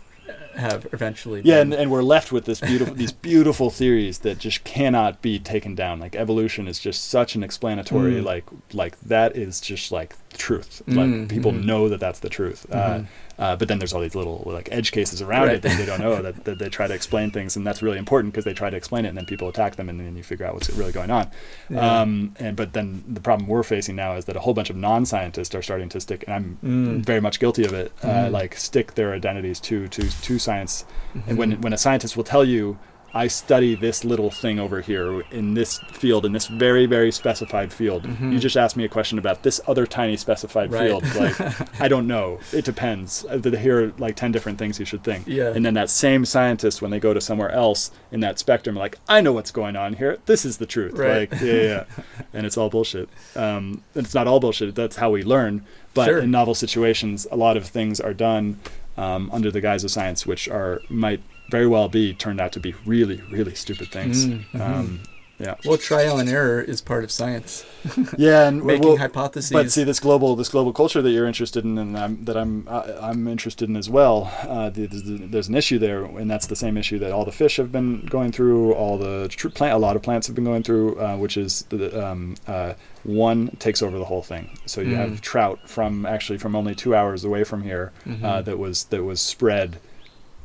have 0.56 0.86
eventually. 0.92 1.42
yeah, 1.44 1.56
been, 1.60 1.72
and, 1.72 1.82
and 1.82 1.90
we're 1.90 2.02
left 2.02 2.32
with 2.32 2.44
this 2.44 2.60
beautiful 2.60 2.94
these 2.94 3.12
beautiful 3.30 3.70
theories 3.70 4.18
that 4.20 4.38
just 4.38 4.64
cannot 4.64 5.22
be 5.22 5.38
taken 5.38 5.74
down. 5.74 6.00
Like 6.00 6.16
evolution 6.16 6.66
is 6.68 6.78
just 6.78 7.08
such 7.08 7.34
an 7.34 7.42
explanatory 7.42 8.14
Mm. 8.14 8.24
like 8.24 8.44
like 8.72 8.98
that 9.00 9.36
is 9.36 9.60
just 9.60 9.92
like 9.92 10.14
truth. 10.36 10.82
Mm, 10.88 10.96
Like 11.20 11.28
people 11.28 11.52
mhm. 11.52 11.64
know 11.64 11.88
that 11.88 12.00
that's 12.00 12.20
the 12.20 12.28
truth. 12.28 12.66
Uh, 12.70 12.76
Mhm. 12.76 13.06
Uh, 13.38 13.54
but 13.54 13.68
then 13.68 13.78
there's 13.78 13.92
all 13.92 14.00
these 14.00 14.14
little 14.14 14.42
like 14.46 14.66
edge 14.72 14.92
cases 14.92 15.20
around 15.20 15.48
Right. 15.48 15.56
it 15.56 15.62
that 15.62 15.76
they 15.76 15.84
don't 15.84 16.00
know 16.00 16.22
that, 16.26 16.44
that 16.44 16.58
they 16.58 16.70
try 16.70 16.86
to 16.86 16.94
explain 16.94 17.30
things, 17.30 17.54
and 17.56 17.66
that's 17.66 17.82
really 17.82 17.98
important 17.98 18.32
because 18.32 18.46
they 18.46 18.54
try 18.54 18.70
to 18.70 18.76
explain 18.76 19.04
it, 19.04 19.08
and 19.08 19.18
then 19.18 19.26
people 19.26 19.46
attack 19.48 19.76
them, 19.76 19.88
and 19.90 20.00
then 20.00 20.16
you 20.16 20.22
figure 20.22 20.46
out 20.46 20.54
what's 20.54 20.70
really 20.70 20.92
going 20.92 21.10
on. 21.10 21.28
Yeah. 21.68 22.00
Um, 22.00 22.34
and 22.38 22.56
but 22.56 22.72
then 22.72 23.04
the 23.06 23.20
problem 23.20 23.46
we're 23.46 23.62
facing 23.62 23.94
now 23.94 24.14
is 24.16 24.24
that 24.24 24.36
a 24.36 24.40
whole 24.40 24.54
bunch 24.54 24.70
of 24.70 24.76
non-scientists 24.76 25.54
are 25.54 25.60
starting 25.62 25.90
to 25.90 26.00
stick, 26.00 26.24
and 26.26 26.34
I'm 26.34 26.58
Mm. 26.64 27.04
very 27.04 27.20
much 27.20 27.38
guilty 27.38 27.64
of 27.64 27.74
it. 27.74 27.92
Uh, 28.02 28.06
Mm. 28.08 28.30
like 28.32 28.56
stick 28.56 28.94
their 28.94 29.12
identities 29.12 29.60
to 29.60 29.86
to 29.88 30.02
to 30.22 30.38
science, 30.38 30.84
and 31.14 31.24
Mhm. 31.24 31.36
when 31.36 31.60
when 31.60 31.72
a 31.74 31.78
scientist 31.78 32.16
will 32.16 32.24
tell 32.24 32.44
you. 32.44 32.78
I 33.14 33.28
study 33.28 33.74
this 33.74 34.04
little 34.04 34.30
thing 34.30 34.58
over 34.58 34.80
here 34.82 35.22
in 35.30 35.54
this 35.54 35.78
field, 35.90 36.26
in 36.26 36.32
this 36.32 36.48
very, 36.48 36.84
very 36.86 37.10
specified 37.10 37.72
field. 37.72 38.02
Mhm. 38.02 38.32
You 38.32 38.38
just 38.38 38.56
asked 38.58 38.76
me 38.76 38.84
a 38.84 38.88
question 38.88 39.18
about 39.18 39.42
this 39.42 39.58
other 39.66 39.86
tiny 39.86 40.16
specified 40.18 40.70
Right. 40.70 40.88
field. 40.88 41.04
Like, 41.14 41.80
I 41.80 41.88
don't 41.88 42.06
know. 42.06 42.40
It 42.52 42.64
depends. 42.66 43.24
Uh, 43.28 43.38
Here 43.56 43.86
are 43.86 43.92
like 43.96 44.16
10 44.16 44.32
different 44.32 44.58
things 44.58 44.78
you 44.78 44.84
should 44.84 45.02
think. 45.02 45.24
Yeah. 45.26 45.52
And 45.54 45.64
then 45.64 45.72
that 45.74 45.88
same 45.88 46.24
scientist, 46.26 46.82
when 46.82 46.90
they 46.90 47.00
go 47.00 47.14
to 47.14 47.20
somewhere 47.20 47.50
else 47.50 47.90
in 48.12 48.20
that 48.20 48.38
spectrum, 48.38 48.76
like, 48.76 48.98
I 49.08 49.20
know 49.22 49.32
what's 49.32 49.50
going 49.50 49.76
on 49.76 49.94
here. 49.94 50.18
This 50.26 50.44
is 50.44 50.58
the 50.58 50.66
truth. 50.66 50.92
Right. 50.94 51.30
Like, 51.30 51.40
yeah, 51.40 51.52
yeah, 51.62 51.84
and 52.34 52.44
it's 52.44 52.58
all 52.58 52.68
bullshit. 52.68 53.08
Um, 53.34 53.82
and 53.94 54.04
it's 54.04 54.14
not 54.14 54.26
all 54.26 54.40
bullshit. 54.40 54.74
That's 54.74 54.96
how 54.96 55.10
we 55.10 55.22
learn. 55.22 55.64
But 55.94 56.06
Sure. 56.06 56.18
in 56.18 56.30
novel 56.30 56.54
situations, 56.54 57.26
a 57.32 57.36
lot 57.36 57.56
of 57.56 57.64
things 57.66 57.98
are 57.98 58.12
done 58.12 58.58
um, 58.98 59.30
under 59.32 59.50
the 59.50 59.60
guise 59.62 59.84
of 59.84 59.90
science, 59.90 60.26
which 60.26 60.48
are 60.48 60.82
might 60.90 61.20
very 61.50 61.66
well 61.66 61.88
be 61.88 62.14
turned 62.14 62.40
out 62.40 62.52
to 62.52 62.60
be 62.60 62.74
really, 62.84 63.20
really 63.30 63.54
stupid 63.54 63.88
things. 63.88 64.26
Mm, 64.26 64.44
mhm. 64.52 64.60
Um, 64.60 65.00
yeah. 65.38 65.54
well, 65.66 65.76
trial 65.76 66.18
and 66.18 66.30
error 66.30 66.62
is 66.62 66.80
part 66.80 67.04
of 67.04 67.10
science. 67.10 67.66
Yeah, 68.16 68.48
and 68.48 68.64
Making 68.64 68.84
we'll- 68.88 68.96
hypotheses. 68.96 69.52
but 69.52 69.70
see, 69.70 69.84
this 69.84 70.00
global 70.00 70.34
this 70.34 70.48
global 70.48 70.72
culture 70.72 71.02
that 71.02 71.10
you're 71.10 71.26
interested 71.26 71.62
in, 71.64 71.76
and 71.76 71.96
I'm, 71.96 72.24
that 72.24 72.36
I'm 72.38 72.66
I, 72.68 73.10
I'm 73.10 73.28
interested 73.28 73.68
in 73.68 73.76
as 73.76 73.90
well. 73.90 74.32
Uh, 74.48 74.70
the, 74.70 74.86
the, 74.86 75.26
there's 75.26 75.48
an 75.48 75.54
issue 75.54 75.78
there, 75.78 76.04
and 76.04 76.30
that's 76.30 76.46
the 76.46 76.56
same 76.56 76.78
issue 76.78 76.98
that 77.00 77.12
all 77.12 77.26
the 77.26 77.32
fish 77.32 77.58
have 77.58 77.70
been 77.70 78.06
going 78.06 78.32
through, 78.32 78.72
all 78.72 78.96
the 78.96 79.28
tr- 79.28 79.50
plant, 79.50 79.74
a 79.74 79.78
lot 79.78 79.94
of 79.94 80.02
plants 80.02 80.26
have 80.26 80.34
been 80.34 80.44
going 80.44 80.62
through, 80.62 80.98
uh, 80.98 81.16
which 81.18 81.36
is 81.36 81.62
the 81.68 82.02
um, 82.04 82.34
uh, 82.48 82.72
one 83.04 83.48
takes 83.58 83.82
over 83.82 83.98
the 83.98 84.06
whole 84.06 84.22
thing. 84.22 84.58
So 84.64 84.80
you 84.80 84.94
Mm. 84.94 85.10
have 85.10 85.20
trout 85.20 85.58
from 85.68 86.06
actually 86.06 86.38
from 86.38 86.56
only 86.56 86.74
two 86.74 86.94
hours 86.94 87.24
away 87.24 87.44
from 87.44 87.62
here 87.62 87.92
Mhm. 88.06 88.24
uh, 88.24 88.40
that 88.42 88.58
was 88.58 88.84
that 88.84 89.04
was 89.04 89.20
spread 89.20 89.78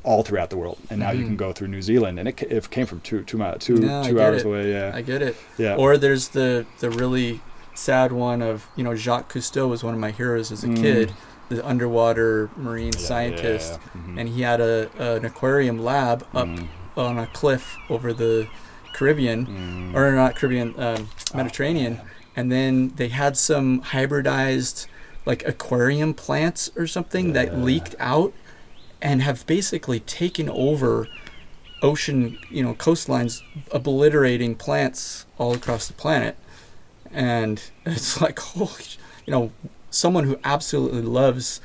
all 0.03 0.23
throughout 0.23 0.49
the 0.49 0.57
world, 0.57 0.77
and 0.89 0.99
now 0.99 1.11
you 1.11 1.23
Mhm. 1.23 1.27
can 1.27 1.35
go 1.37 1.53
through 1.53 1.67
New 1.67 1.81
Zealand, 1.81 2.17
and 2.19 2.27
it, 2.27 2.41
it 2.43 2.69
came 2.71 2.85
from 2.85 3.01
two 3.01 3.21
two 3.23 3.37
mi- 3.37 3.53
two 3.59 3.75
No, 3.77 4.03
two 4.03 4.19
hours 4.21 4.41
it. 4.41 4.47
away. 4.47 4.71
Yeah, 4.71 4.91
I 4.93 5.01
get 5.01 5.21
it. 5.21 5.35
yeah. 5.57 5.75
Or 5.75 5.97
there's 5.97 6.29
the 6.29 6.65
the 6.79 6.89
really 6.89 7.41
sad 7.75 8.11
one 8.11 8.41
of 8.41 8.67
you 8.75 8.83
know 8.83 8.95
Jacques 8.95 9.31
Cousteau 9.33 9.69
was 9.69 9.83
one 9.83 9.93
of 9.93 9.99
my 9.99 10.11
heroes 10.11 10.51
as 10.51 10.63
a 10.63 10.67
Mm. 10.67 10.81
kid, 10.81 11.11
the 11.49 11.65
underwater 11.65 12.49
marine 12.57 12.91
Yeah, 12.95 12.99
scientist, 13.07 13.71
yeah, 13.73 14.01
yeah. 14.07 14.13
Mhm. 14.13 14.19
and 14.19 14.29
he 14.29 14.41
had 14.41 14.59
a 14.61 14.89
an 14.97 15.23
aquarium 15.25 15.77
lab 15.83 16.25
up 16.33 16.47
Mm. 16.47 16.67
on 16.97 17.17
a 17.17 17.27
cliff 17.27 17.77
over 17.89 18.11
the 18.13 18.47
Caribbean, 18.93 19.45
Mm. 19.93 19.95
or 19.95 20.11
not 20.13 20.35
Caribbean, 20.35 20.73
um, 20.77 21.09
Mediterranean, 21.33 21.99
Oh, 22.01 22.07
and 22.35 22.51
then 22.51 22.91
they 22.97 23.07
had 23.07 23.37
some 23.37 23.81
hybridized 23.81 24.87
like 25.25 25.43
aquarium 25.47 26.13
plants 26.15 26.71
or 26.75 26.87
something 26.87 27.33
that 27.33 27.57
leaked 27.59 27.95
out 27.99 28.33
and 29.01 29.21
have 29.21 29.45
basically 29.47 29.99
taken 30.01 30.49
over 30.49 31.07
ocean 31.81 32.37
you 32.49 32.61
know 32.63 32.73
coastlines 32.75 33.41
obliterating 33.71 34.53
plants 34.55 35.25
all 35.39 35.53
across 35.53 35.87
the 35.87 35.93
planet 35.93 36.35
and 37.11 37.63
it's 37.85 38.21
like 38.21 38.37
holy 38.39 38.83
you 39.25 39.31
know 39.31 39.51
someone 39.89 40.23
who 40.25 40.37
absolutely 40.43 41.01
loves 41.01 41.59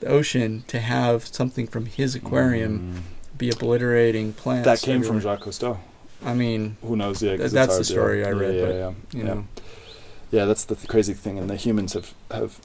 the 0.00 0.06
ocean 0.08 0.64
to 0.66 0.80
have 0.80 1.26
something 1.26 1.66
from 1.66 1.86
his 1.86 2.14
aquarium 2.14 3.02
Mm. 3.32 3.38
be 3.38 3.50
obliterating 3.50 4.32
plants 4.32 4.64
That 4.66 4.80
came 4.80 5.02
from. 5.02 5.20
Jacques 5.20 5.42
Cousteau. 5.44 5.78
i 6.24 6.34
mean 6.34 6.76
Who 6.82 6.96
knows? 6.96 7.22
Yeah, 7.22 7.36
Th- 7.36 7.50
that's 7.50 7.78
the 7.78 7.84
to- 7.84 7.92
story 7.92 8.24
I 8.24 8.28
yeah, 8.30 8.34
read, 8.38 8.54
Yeah, 8.56 8.66
but, 8.66 8.74
yeah, 8.74 8.90
you 9.12 9.18
yeah. 9.18 9.34
know 9.34 9.46
Yeah, 10.32 10.44
that's 10.46 10.64
the 10.64 10.74
th- 10.74 10.88
crazy 10.88 11.14
thing, 11.14 11.38
and 11.38 11.48
the 11.48 11.56
humans 11.56 11.92
have 11.92 12.12
have 12.30 12.58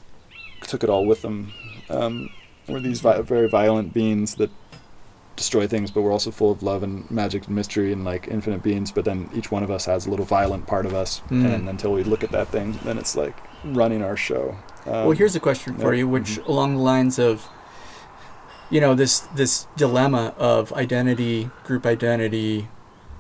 took 0.64 0.84
it 0.84 0.90
all 0.90 1.06
with 1.06 1.22
them. 1.22 1.54
Um, 1.90 2.30
we're 2.68 2.80
these 2.80 3.00
vi- 3.02 3.22
very 3.22 3.48
violent 3.48 3.94
beings 3.94 4.36
that 4.36 4.50
destroy 5.36 5.68
things, 5.68 5.92
but 5.92 6.02
we're 6.02 6.12
also 6.12 6.32
full 6.32 6.52
of 6.52 6.64
love 6.64 6.82
and 6.84 7.10
magic 7.12 7.46
and 7.46 7.56
mystery 7.56 7.94
and 7.94 8.04
like 8.04 8.28
infinite 8.28 8.64
beings. 8.64 8.92
But 8.92 9.06
then 9.06 9.30
each 9.36 9.52
one 9.52 9.64
of 9.64 9.70
us 9.70 9.86
has 9.86 10.06
a 10.08 10.10
little 10.10 10.26
violent 10.26 10.66
part 10.68 10.86
of 10.86 10.94
us, 10.94 11.22
Mm. 11.30 11.54
and 11.54 11.70
until 11.70 11.94
we 11.94 12.04
look 12.04 12.24
at 12.24 12.32
that 12.32 12.48
thing, 12.50 12.80
then 12.84 12.98
it's 12.98 13.16
like 13.16 13.36
running 13.64 14.02
our 14.04 14.18
show. 14.18 14.58
Um, 14.86 14.94
well 15.08 15.12
here's 15.12 15.36
a 15.36 15.40
question 15.42 15.76
for 15.78 15.94
you 15.94 16.08
which 16.08 16.40
mhm. 16.40 16.48
along 16.48 16.76
the 16.78 16.82
lines 16.82 17.20
of 17.20 17.50
you 18.70 18.80
know 18.80 18.94
this 18.96 19.20
this 19.36 19.68
dilemma 19.76 20.34
of 20.38 20.72
identity 20.74 21.50
group 21.66 21.86
identity 21.86 22.70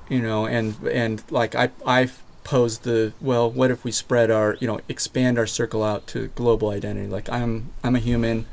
you 0.07 0.21
know 0.21 0.45
and 0.45 0.75
and 0.87 1.23
like 1.29 1.55
i 1.55 1.69
i 1.85 2.09
posed 2.45 2.83
the 2.83 3.11
well 3.19 3.51
what 3.51 3.69
if 3.69 3.83
we 3.83 3.91
spread 3.91 4.31
our 4.31 4.55
you 4.61 4.67
know 4.67 4.79
expand 4.87 5.37
our 5.37 5.45
circle 5.47 5.83
out 5.83 6.07
to 6.07 6.27
global 6.35 6.69
identity 6.69 7.07
like 7.07 7.29
i'm 7.29 7.69
i'm 7.83 7.95
a 7.97 7.99
human 7.99 8.45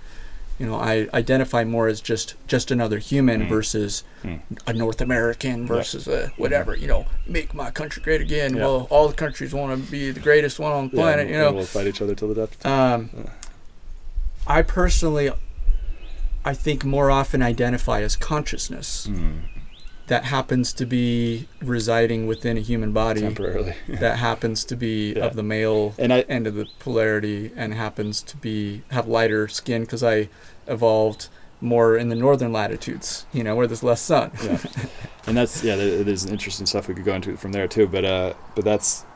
you 0.65 0.71
know 0.71 0.77
i 0.77 1.07
identify 1.13 1.63
more 1.65 1.87
as 1.89 2.01
just 2.01 2.35
just 2.47 2.71
another 2.71 2.99
human 2.99 3.43
Mhm. 3.43 3.49
versus 3.49 4.03
Mm. 4.25 4.41
a 4.67 4.73
north 4.73 5.01
american 5.03 5.67
versus 5.67 6.09
a 6.09 6.33
whatever 6.39 6.75
you 6.75 6.87
know 6.87 7.07
make 7.27 7.53
my 7.53 7.71
country 7.71 8.03
great 8.03 8.21
again 8.23 8.57
Yeah. 8.57 8.63
well 8.65 8.87
all 8.91 9.09
the 9.09 9.15
countries 9.15 9.53
want 9.53 9.85
to 9.85 9.91
be 9.91 10.11
the 10.11 10.21
greatest 10.21 10.59
one 10.59 10.73
on 10.73 10.89
the 10.89 10.97
yeah, 10.97 11.03
planet 11.03 11.29
you 11.29 11.37
know 11.37 11.53
we'll 11.53 11.67
fight 11.67 11.87
each 11.87 12.01
other 12.01 12.15
till 12.15 12.29
the 12.29 12.35
death. 12.35 12.65
um, 12.67 13.11
Yeah. 13.17 13.31
I 14.47 14.61
personally, 14.63 15.31
I 16.45 16.53
think 16.53 16.85
more 16.85 17.11
often 17.11 17.41
identify 17.43 18.03
as 18.03 18.15
consciousness 18.17 19.07
Mm. 19.11 19.41
That 20.07 20.25
happens 20.25 20.73
to 20.75 20.85
be 20.85 21.49
residing 21.63 22.27
within 22.27 22.57
a 22.59 22.61
human 22.61 22.93
body 22.93 23.23
Temporarily, 23.23 23.75
that 23.89 24.19
happens 24.19 24.65
to 24.65 24.77
be 24.77 25.15
Yeah. 25.15 25.25
of 25.27 25.35
the 25.37 25.43
male 25.43 25.95
and 25.99 26.13
I 26.13 26.21
end 26.23 26.47
of 26.47 26.55
the 26.55 26.67
polarity 26.79 27.51
and 27.57 27.73
happens 27.75 28.21
to 28.23 28.37
be 28.37 28.83
have 28.91 29.07
lighter 29.09 29.49
skin 29.49 29.83
because 29.83 30.03
I 30.05 30.29
evolved 30.67 31.29
more 31.61 31.97
in 31.97 32.11
the 32.11 32.15
northern 32.17 32.53
latitudes, 32.53 33.25
you 33.33 33.43
know, 33.43 33.57
where 33.57 33.67
there's 33.67 33.83
less 33.83 34.03
sun. 34.03 34.31
yeah, 34.45 34.59
and 35.27 35.35
that's 35.37 35.65
yeah. 35.65 35.77
There, 35.77 36.05
there's 36.05 36.27
interesting 36.27 36.67
stuff 36.67 36.89
we 36.89 36.95
could 36.95 37.05
go 37.07 37.15
into 37.15 37.37
from 37.39 37.53
there 37.53 37.67
too, 37.67 37.87
but 37.87 38.05
uh, 38.05 38.35
but 38.55 38.65
that's 38.65 39.07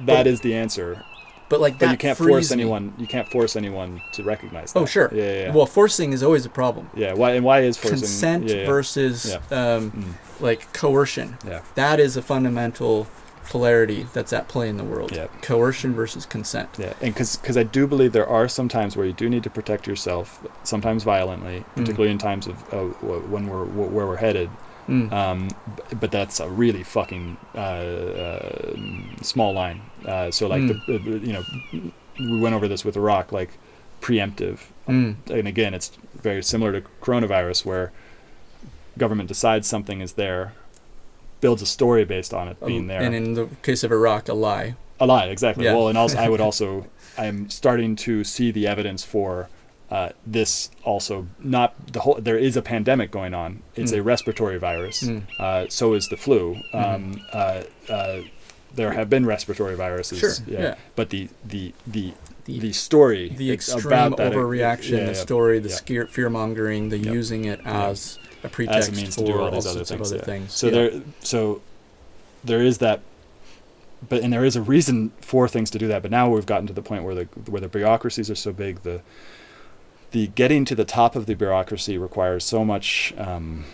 that 0.00 0.26
is 0.26 0.40
the 0.40 0.54
answer. 0.54 1.04
But 1.48 1.60
like 1.60 1.74
But 1.78 1.86
that 1.86 1.92
you 1.92 1.98
can't 1.98 2.18
frees 2.18 2.28
force 2.28 2.50
me. 2.50 2.62
anyone. 2.62 2.92
You 2.98 3.06
can't 3.06 3.28
force 3.30 3.56
anyone 3.56 4.02
to 4.12 4.22
recognize. 4.22 4.72
That. 4.72 4.80
Oh, 4.80 4.86
sure. 4.86 5.10
Yeah, 5.12 5.22
yeah. 5.24 5.32
yeah. 5.44 5.54
Well, 5.54 5.66
forcing 5.66 6.12
is 6.12 6.22
always 6.22 6.44
a 6.44 6.50
problem. 6.50 6.90
yeah. 6.94 7.14
Why 7.14 7.32
and 7.32 7.44
why 7.44 7.60
is 7.60 7.76
forcing 7.78 7.98
Consent 8.00 8.44
yeah, 8.48 8.66
versus 8.66 9.34
um, 9.50 9.90
Mm, 9.92 10.40
like 10.40 10.70
coercion. 10.72 11.38
yeah. 11.46 11.62
That 11.74 12.00
is 12.00 12.16
a 12.16 12.22
fundamental 12.22 13.06
polarity 13.48 14.06
that's 14.12 14.30
at 14.34 14.46
play 14.46 14.68
in 14.68 14.76
the 14.76 14.84
world. 14.84 15.10
Yeah. 15.10 15.28
Coercion 15.40 15.94
versus 15.94 16.26
consent. 16.26 16.68
Yeah, 16.78 16.92
and 17.00 17.14
because 17.14 17.56
I 17.56 17.62
do 17.62 17.86
believe 17.86 18.12
there 18.12 18.26
are 18.28 18.46
some 18.46 18.68
times 18.68 18.94
where 18.94 19.06
you 19.06 19.14
do 19.14 19.30
need 19.30 19.42
to 19.44 19.50
protect 19.50 19.86
yourself, 19.86 20.46
sometimes 20.64 21.02
violently, 21.02 21.60
Mm. 21.60 21.74
particularly 21.76 22.10
in 22.12 22.18
times 22.18 22.46
of 22.46 22.56
uh, 22.74 22.82
when 23.32 23.46
we're 23.46 23.64
where 23.64 24.06
we're 24.06 24.16
headed. 24.16 24.50
Mm. 24.88 25.12
Um, 25.12 25.48
but 26.00 26.10
that's 26.10 26.40
a 26.40 26.48
really 26.48 26.82
fucking 26.82 27.36
uh, 27.54 27.58
uh, 27.58 28.76
small 29.22 29.52
line. 29.52 29.82
Uh, 30.04 30.30
so 30.30 30.46
like 30.48 30.62
Mm. 30.62 30.86
the, 30.86 31.26
you 31.26 31.32
know 31.32 31.44
we 32.18 32.40
went 32.40 32.54
over 32.54 32.66
this 32.68 32.84
with 32.84 32.96
Iraq 32.96 33.30
like 33.32 33.50
preemptive, 34.00 34.58
Mm. 34.88 35.16
and 35.30 35.46
again 35.48 35.74
it's 35.74 35.92
very 36.22 36.42
similar 36.42 36.72
to 36.80 36.80
coronavirus 37.02 37.64
where 37.66 37.92
government 38.96 39.28
decides 39.28 39.68
something 39.68 40.00
is 40.00 40.14
there, 40.14 40.52
builds 41.40 41.62
a 41.62 41.66
story 41.66 42.04
based 42.04 42.32
on 42.34 42.48
it 42.48 42.64
being 42.64 42.86
there. 42.88 43.00
And 43.02 43.14
in 43.14 43.34
the 43.34 43.46
case 43.62 43.84
of 43.84 43.92
Iraq, 43.92 44.28
a 44.28 44.34
lie. 44.34 44.74
A 45.00 45.06
lie, 45.06 45.26
exactly. 45.26 45.64
Yeah. 45.64 45.74
Well, 45.74 45.88
and 45.88 45.96
also 45.98 46.18
I 46.18 46.28
would 46.28 46.40
also 46.48 46.86
I'm 47.16 47.50
starting 47.50 47.94
to 47.96 48.24
see 48.24 48.50
the 48.50 48.66
evidence 48.66 49.04
for 49.04 49.48
uh, 49.90 50.10
this 50.26 50.70
also 50.84 51.26
not 51.40 51.74
the 51.92 52.00
whole. 52.00 52.16
There 52.20 52.36
is 52.38 52.56
a 52.56 52.62
pandemic 52.62 53.10
going 53.10 53.34
on. 53.34 53.62
It's 53.74 53.92
a 53.92 53.98
Mm. 53.98 54.04
respiratory 54.04 54.58
virus. 54.58 55.02
Mm. 55.02 55.22
Uh, 55.38 55.66
so 55.68 55.94
is 55.94 56.08
the 56.08 56.16
flu. 56.16 56.60
Um, 56.74 57.22
uh, 57.32 57.62
uh, 57.88 58.20
there 58.74 58.92
have 58.92 59.08
been 59.08 59.24
respiratory 59.26 59.74
viruses. 59.76 60.18
Sure. 60.18 60.32
Yeah. 60.46 60.74
But 60.96 61.10
the 61.10 61.28
the 61.44 61.72
the 61.86 62.12
The, 62.44 62.58
the 62.60 62.72
story 62.72 63.28
the 63.28 63.50
extreme 63.52 63.82
overreaction, 64.14 64.98
yeah, 64.98 65.04
the 65.06 65.14
story, 65.14 65.58
the 65.58 65.68
yeah. 65.86 66.04
fear 66.06 66.30
mongering, 66.30 66.88
the 66.88 66.98
Yep. 66.98 67.14
using 67.14 67.44
it 67.44 67.60
Yeah. 67.62 67.88
as 67.88 68.18
a 68.42 68.48
pretext 68.48 68.92
means 68.92 69.14
for 69.16 69.20
to 69.22 69.26
do 69.26 69.38
all 69.38 69.44
all, 69.46 69.50
these 69.50 69.66
other 69.66 69.84
sorts 69.84 69.90
things, 69.90 70.00
of 70.00 70.06
other 70.06 70.16
yeah. 70.16 70.24
things. 70.24 70.52
So 70.54 70.66
yeah. 70.66 70.72
there, 70.72 70.90
so 71.20 71.60
there 72.44 72.62
is 72.62 72.78
that, 72.78 73.00
but 74.08 74.22
and 74.22 74.32
there 74.32 74.44
is 74.44 74.54
a 74.56 74.62
reason 74.62 75.12
for 75.20 75.48
things 75.48 75.70
to 75.70 75.78
do 75.78 75.88
that. 75.88 76.00
But 76.02 76.10
now 76.10 76.30
we've 76.30 76.46
gotten 76.46 76.66
to 76.68 76.72
the 76.72 76.82
point 76.82 77.04
where 77.04 77.14
the 77.14 77.24
where 77.50 77.60
the 77.60 77.68
bureaucracies 77.68 78.30
are 78.30 78.34
so 78.36 78.52
big, 78.52 78.82
the 78.82 79.00
the 80.12 80.28
getting 80.28 80.64
to 80.66 80.74
the 80.74 80.84
top 80.84 81.14
of 81.16 81.26
the 81.26 81.34
bureaucracy 81.34 81.98
requires 81.98 82.44
so 82.44 82.64
much 82.64 83.12
um, 83.18 83.64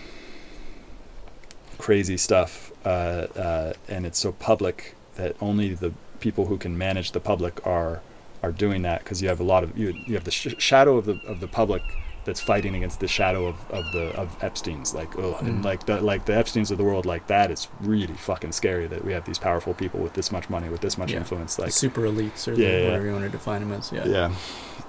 crazy 1.78 2.16
stuff, 2.16 2.72
uh, 2.84 2.88
uh, 2.88 3.72
and 3.88 4.06
it's 4.06 4.18
so 4.18 4.32
public 4.32 4.94
that 5.16 5.36
only 5.40 5.74
the 5.74 5.92
people 6.20 6.46
who 6.46 6.56
can 6.56 6.76
manage 6.78 7.12
the 7.12 7.20
public 7.20 7.64
are 7.66 8.00
are 8.42 8.52
doing 8.52 8.82
that 8.82 9.02
because 9.02 9.22
you 9.22 9.28
have 9.28 9.40
a 9.40 9.44
lot 9.44 9.62
of 9.64 9.76
you 9.78 9.94
you 10.06 10.14
have 10.14 10.24
the 10.24 10.30
sh- 10.30 10.54
shadow 10.58 10.96
of 10.96 11.06
the 11.06 11.18
of 11.26 11.40
the 11.40 11.46
public 11.48 11.82
that's 12.26 12.40
fighting 12.40 12.74
against 12.74 13.00
the 13.00 13.08
shadow 13.08 13.46
of, 13.46 13.56
of 13.70 13.84
the 13.92 14.08
of 14.16 14.36
Epstein's 14.42 14.94
like 14.94 15.16
oh 15.18 15.36
and 15.40 15.60
Mm. 15.60 15.64
like 15.64 15.86
the 15.86 16.00
like 16.00 16.24
the 16.26 16.34
Epstein's 16.34 16.70
of 16.70 16.78
the 16.78 16.84
world 16.84 17.04
like 17.06 17.26
that 17.28 17.50
is 17.50 17.68
really 17.80 18.14
fucking 18.14 18.52
scary 18.52 18.86
that 18.86 19.04
we 19.04 19.12
have 19.12 19.24
these 19.24 19.38
powerful 19.38 19.72
people 19.74 20.00
with 20.00 20.14
this 20.14 20.30
much 20.32 20.48
money 20.50 20.68
with 20.68 20.80
this 20.80 20.96
much 20.98 21.12
Yeah. 21.12 21.18
influence 21.18 21.56
The 21.56 21.62
like 21.62 21.72
super 21.72 22.02
elites, 22.02 22.48
or 22.48 22.52
Yeah, 22.54 22.68
the, 22.70 22.78
yeah. 22.78 22.84
whatever 22.86 23.06
you 23.06 23.12
want 23.12 23.24
to 23.24 23.30
define 23.30 23.60
them 23.60 23.72
as. 23.72 23.92
Yeah. 23.92 24.06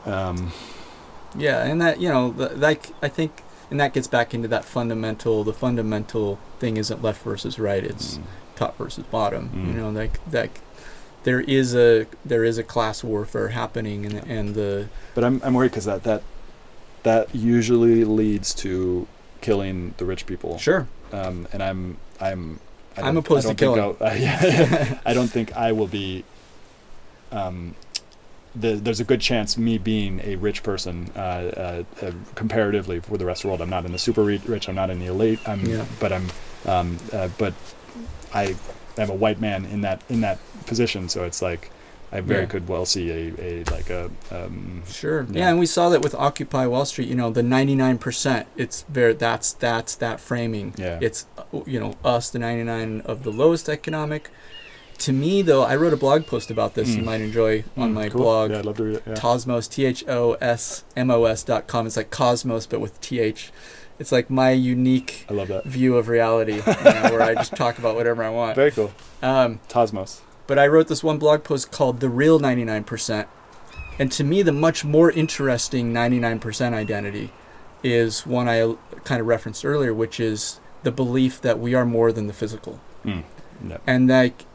yeah 0.05 0.29
um, 0.29 0.51
Yeah, 1.37 1.63
and 1.63 1.81
that 1.81 1.99
you 1.99 2.09
know, 2.09 2.27
like 2.55 2.89
I 3.01 3.07
think, 3.07 3.43
and 3.71 3.79
that 3.79 3.93
gets 3.93 4.07
back 4.07 4.33
into 4.33 4.47
that 4.49 4.65
fundamental. 4.65 5.43
The 5.43 5.53
fundamental 5.53 6.39
thing 6.59 6.77
isn't 6.77 7.01
left 7.01 7.21
versus 7.23 7.57
right; 7.59 7.83
it's 7.83 8.17
mm, 8.17 8.23
top 8.55 8.77
versus 8.77 9.03
bottom. 9.05 9.49
You 9.53 9.73
Mm. 9.73 9.75
know, 9.75 9.89
like 9.89 10.19
that. 10.31 10.49
There 11.23 11.41
is 11.41 11.73
a 11.75 12.05
there 12.23 12.43
is 12.43 12.59
a 12.59 12.63
class 12.63 13.03
warfare 13.03 13.49
happening, 13.49 14.05
and 14.05 14.15
and 14.29 14.53
the 14.53 14.89
but 15.15 15.23
I'm 15.23 15.41
I'm 15.43 15.55
worried 15.55 15.71
because 15.71 15.85
that 15.85 16.03
that 16.03 16.21
that 17.01 17.33
usually 17.33 18.03
leads 18.05 18.53
to 18.55 19.07
killing 19.41 19.93
the 19.97 20.05
rich 20.05 20.25
people 20.25 20.57
sure 20.57 20.87
um, 21.11 21.47
and 21.53 21.61
I'm 21.63 21.97
I'm 22.21 22.59
I 22.95 23.01
I'm 23.01 23.15
don't- 23.15 23.17
opposed 23.25 23.47
I 23.47 23.53
to 23.53 23.55
killing. 23.55 23.79
I'll- 23.99 24.17
yeah, 24.17 24.99
I 25.05 25.13
don't 25.15 25.27
think 25.27 25.51
I 25.57 25.71
will 25.71 25.87
be. 25.87 26.23
Um, 27.31 27.73
the, 28.55 28.75
there's 28.75 28.99
a 28.99 29.03
good 29.03 29.21
chance 29.21 29.57
me 29.57 29.77
being 29.77 30.21
a 30.23 30.35
rich 30.37 30.63
person, 30.63 31.11
uh, 31.15 31.19
uh, 31.19 31.83
uh, 32.01 32.11
comparatively 32.35 32.99
for 32.99 33.17
the 33.17 33.25
rest 33.25 33.39
of 33.39 33.43
the 33.43 33.47
world. 33.49 33.61
I'm 33.61 33.69
not 33.69 33.85
in 33.85 33.91
the 33.91 33.99
super 33.99 34.23
rich. 34.23 34.67
I'm 34.69 34.75
not 34.75 34.89
in 34.89 34.99
the 34.99 35.07
elite. 35.07 35.39
I'm, 35.47 35.65
Yeah. 35.65 35.85
but 35.99 36.11
I'm, 36.13 36.27
um, 36.65 36.97
uh, 37.13 37.29
but 37.37 37.53
I 38.33 38.55
am 38.97 39.09
a 39.09 39.13
white 39.15 39.39
man 39.39 39.65
in 39.65 39.81
that 39.81 40.01
in 40.09 40.21
that 40.21 40.39
position. 40.65 41.09
So 41.09 41.23
it's 41.23 41.41
like 41.41 41.69
I 42.11 42.21
very 42.21 42.41
Yeah. 42.41 42.45
could 42.47 42.67
well 42.67 42.85
see 42.85 43.09
a, 43.11 43.33
a 43.41 43.63
like 43.71 43.89
a 43.89 44.09
um, 44.31 44.83
Sure. 44.87 45.23
Yeah. 45.29 45.39
Yeah. 45.39 45.49
and 45.49 45.59
we 45.59 45.65
saw 45.65 45.89
that 45.89 46.01
with 46.01 46.15
Occupy 46.15 46.65
Wall 46.67 46.85
Street. 46.85 47.07
You 47.09 47.15
know, 47.15 47.29
the 47.29 47.41
99%. 47.41 48.45
It's 48.55 48.83
very 48.89 49.13
that's 49.13 49.53
that's 49.53 49.95
that 49.95 50.19
framing. 50.19 50.73
yeah 50.77 50.97
It's 51.01 51.25
you 51.65 51.79
know 51.79 51.95
us, 52.03 52.29
the 52.29 52.39
99 52.39 53.01
of 53.01 53.23
the 53.23 53.31
lowest 53.31 53.67
economic. 53.69 54.29
To 54.99 55.13
me, 55.13 55.41
though, 55.41 55.63
I 55.63 55.75
wrote 55.75 55.93
a 55.93 55.97
blog 55.97 56.25
post 56.25 56.49
about 56.49 56.73
this. 56.73 56.89
You 56.95 57.01
Mm. 57.01 57.05
might 57.05 57.21
enjoy 57.21 57.63
on 57.77 57.91
Mm, 57.91 57.93
my 57.93 58.09
cool. 58.09 58.21
blog. 58.21 58.51
Yeah, 58.51 58.59
I'd 58.59 58.65
love 58.65 58.77
to 58.77 58.83
read 58.83 58.95
it. 58.97 59.03
Yeah. 59.05 59.13
Thosmos, 59.15 59.67
T 59.69 59.85
H 59.85 60.03
O 60.07 60.33
S 60.41 60.83
M 60.95 61.11
O 61.11 61.25
S 61.25 61.43
dot 61.43 61.67
com. 61.67 61.85
It's 61.85 61.97
like 61.97 62.09
Cosmos, 62.11 62.65
but 62.65 62.79
with 62.79 62.99
T 63.01 63.19
H. 63.19 63.51
It's 63.99 64.11
like 64.11 64.29
my 64.29 64.51
unique 64.51 65.25
I 65.29 65.33
love 65.33 65.47
that. 65.49 65.63
view 65.65 65.95
of 65.97 66.07
reality, 66.09 66.55
you 66.55 66.63
know, 66.65 66.73
where 67.11 67.21
I 67.21 67.33
just 67.35 67.55
talk 67.55 67.77
about 67.77 67.95
whatever 67.95 68.23
I 68.23 68.29
want. 68.29 68.55
Very 68.55 68.71
cool. 68.71 68.91
Um, 69.21 69.59
Thosmos. 69.69 70.19
but 70.47 70.59
I 70.59 70.67
wrote 70.67 70.87
this 70.89 71.03
one 71.03 71.17
blog 71.17 71.43
post 71.43 71.71
called 71.71 71.99
The 72.01 72.09
Real 72.09 72.37
99%. 72.39 73.25
And 73.97 74.11
to 74.11 74.23
me, 74.25 74.41
the 74.41 74.51
much 74.51 74.83
more 74.83 75.09
interesting 75.11 75.93
99% 75.93 76.73
identity 76.73 77.31
is 77.83 78.25
one 78.27 78.49
i 78.49 78.75
kind 79.05 79.21
of 79.21 79.27
referenced 79.27 79.63
earlier, 79.63 79.93
which 79.93 80.19
is 80.19 80.59
the 80.83 80.91
belief 80.91 81.39
that 81.41 81.59
we 81.59 81.73
are 81.73 81.85
more 81.85 82.11
than 82.11 82.27
the 82.27 82.33
physical. 82.33 82.79
Mm. 83.05 83.23
No. 83.61 83.77
And 83.87 84.09
like, 84.09 84.45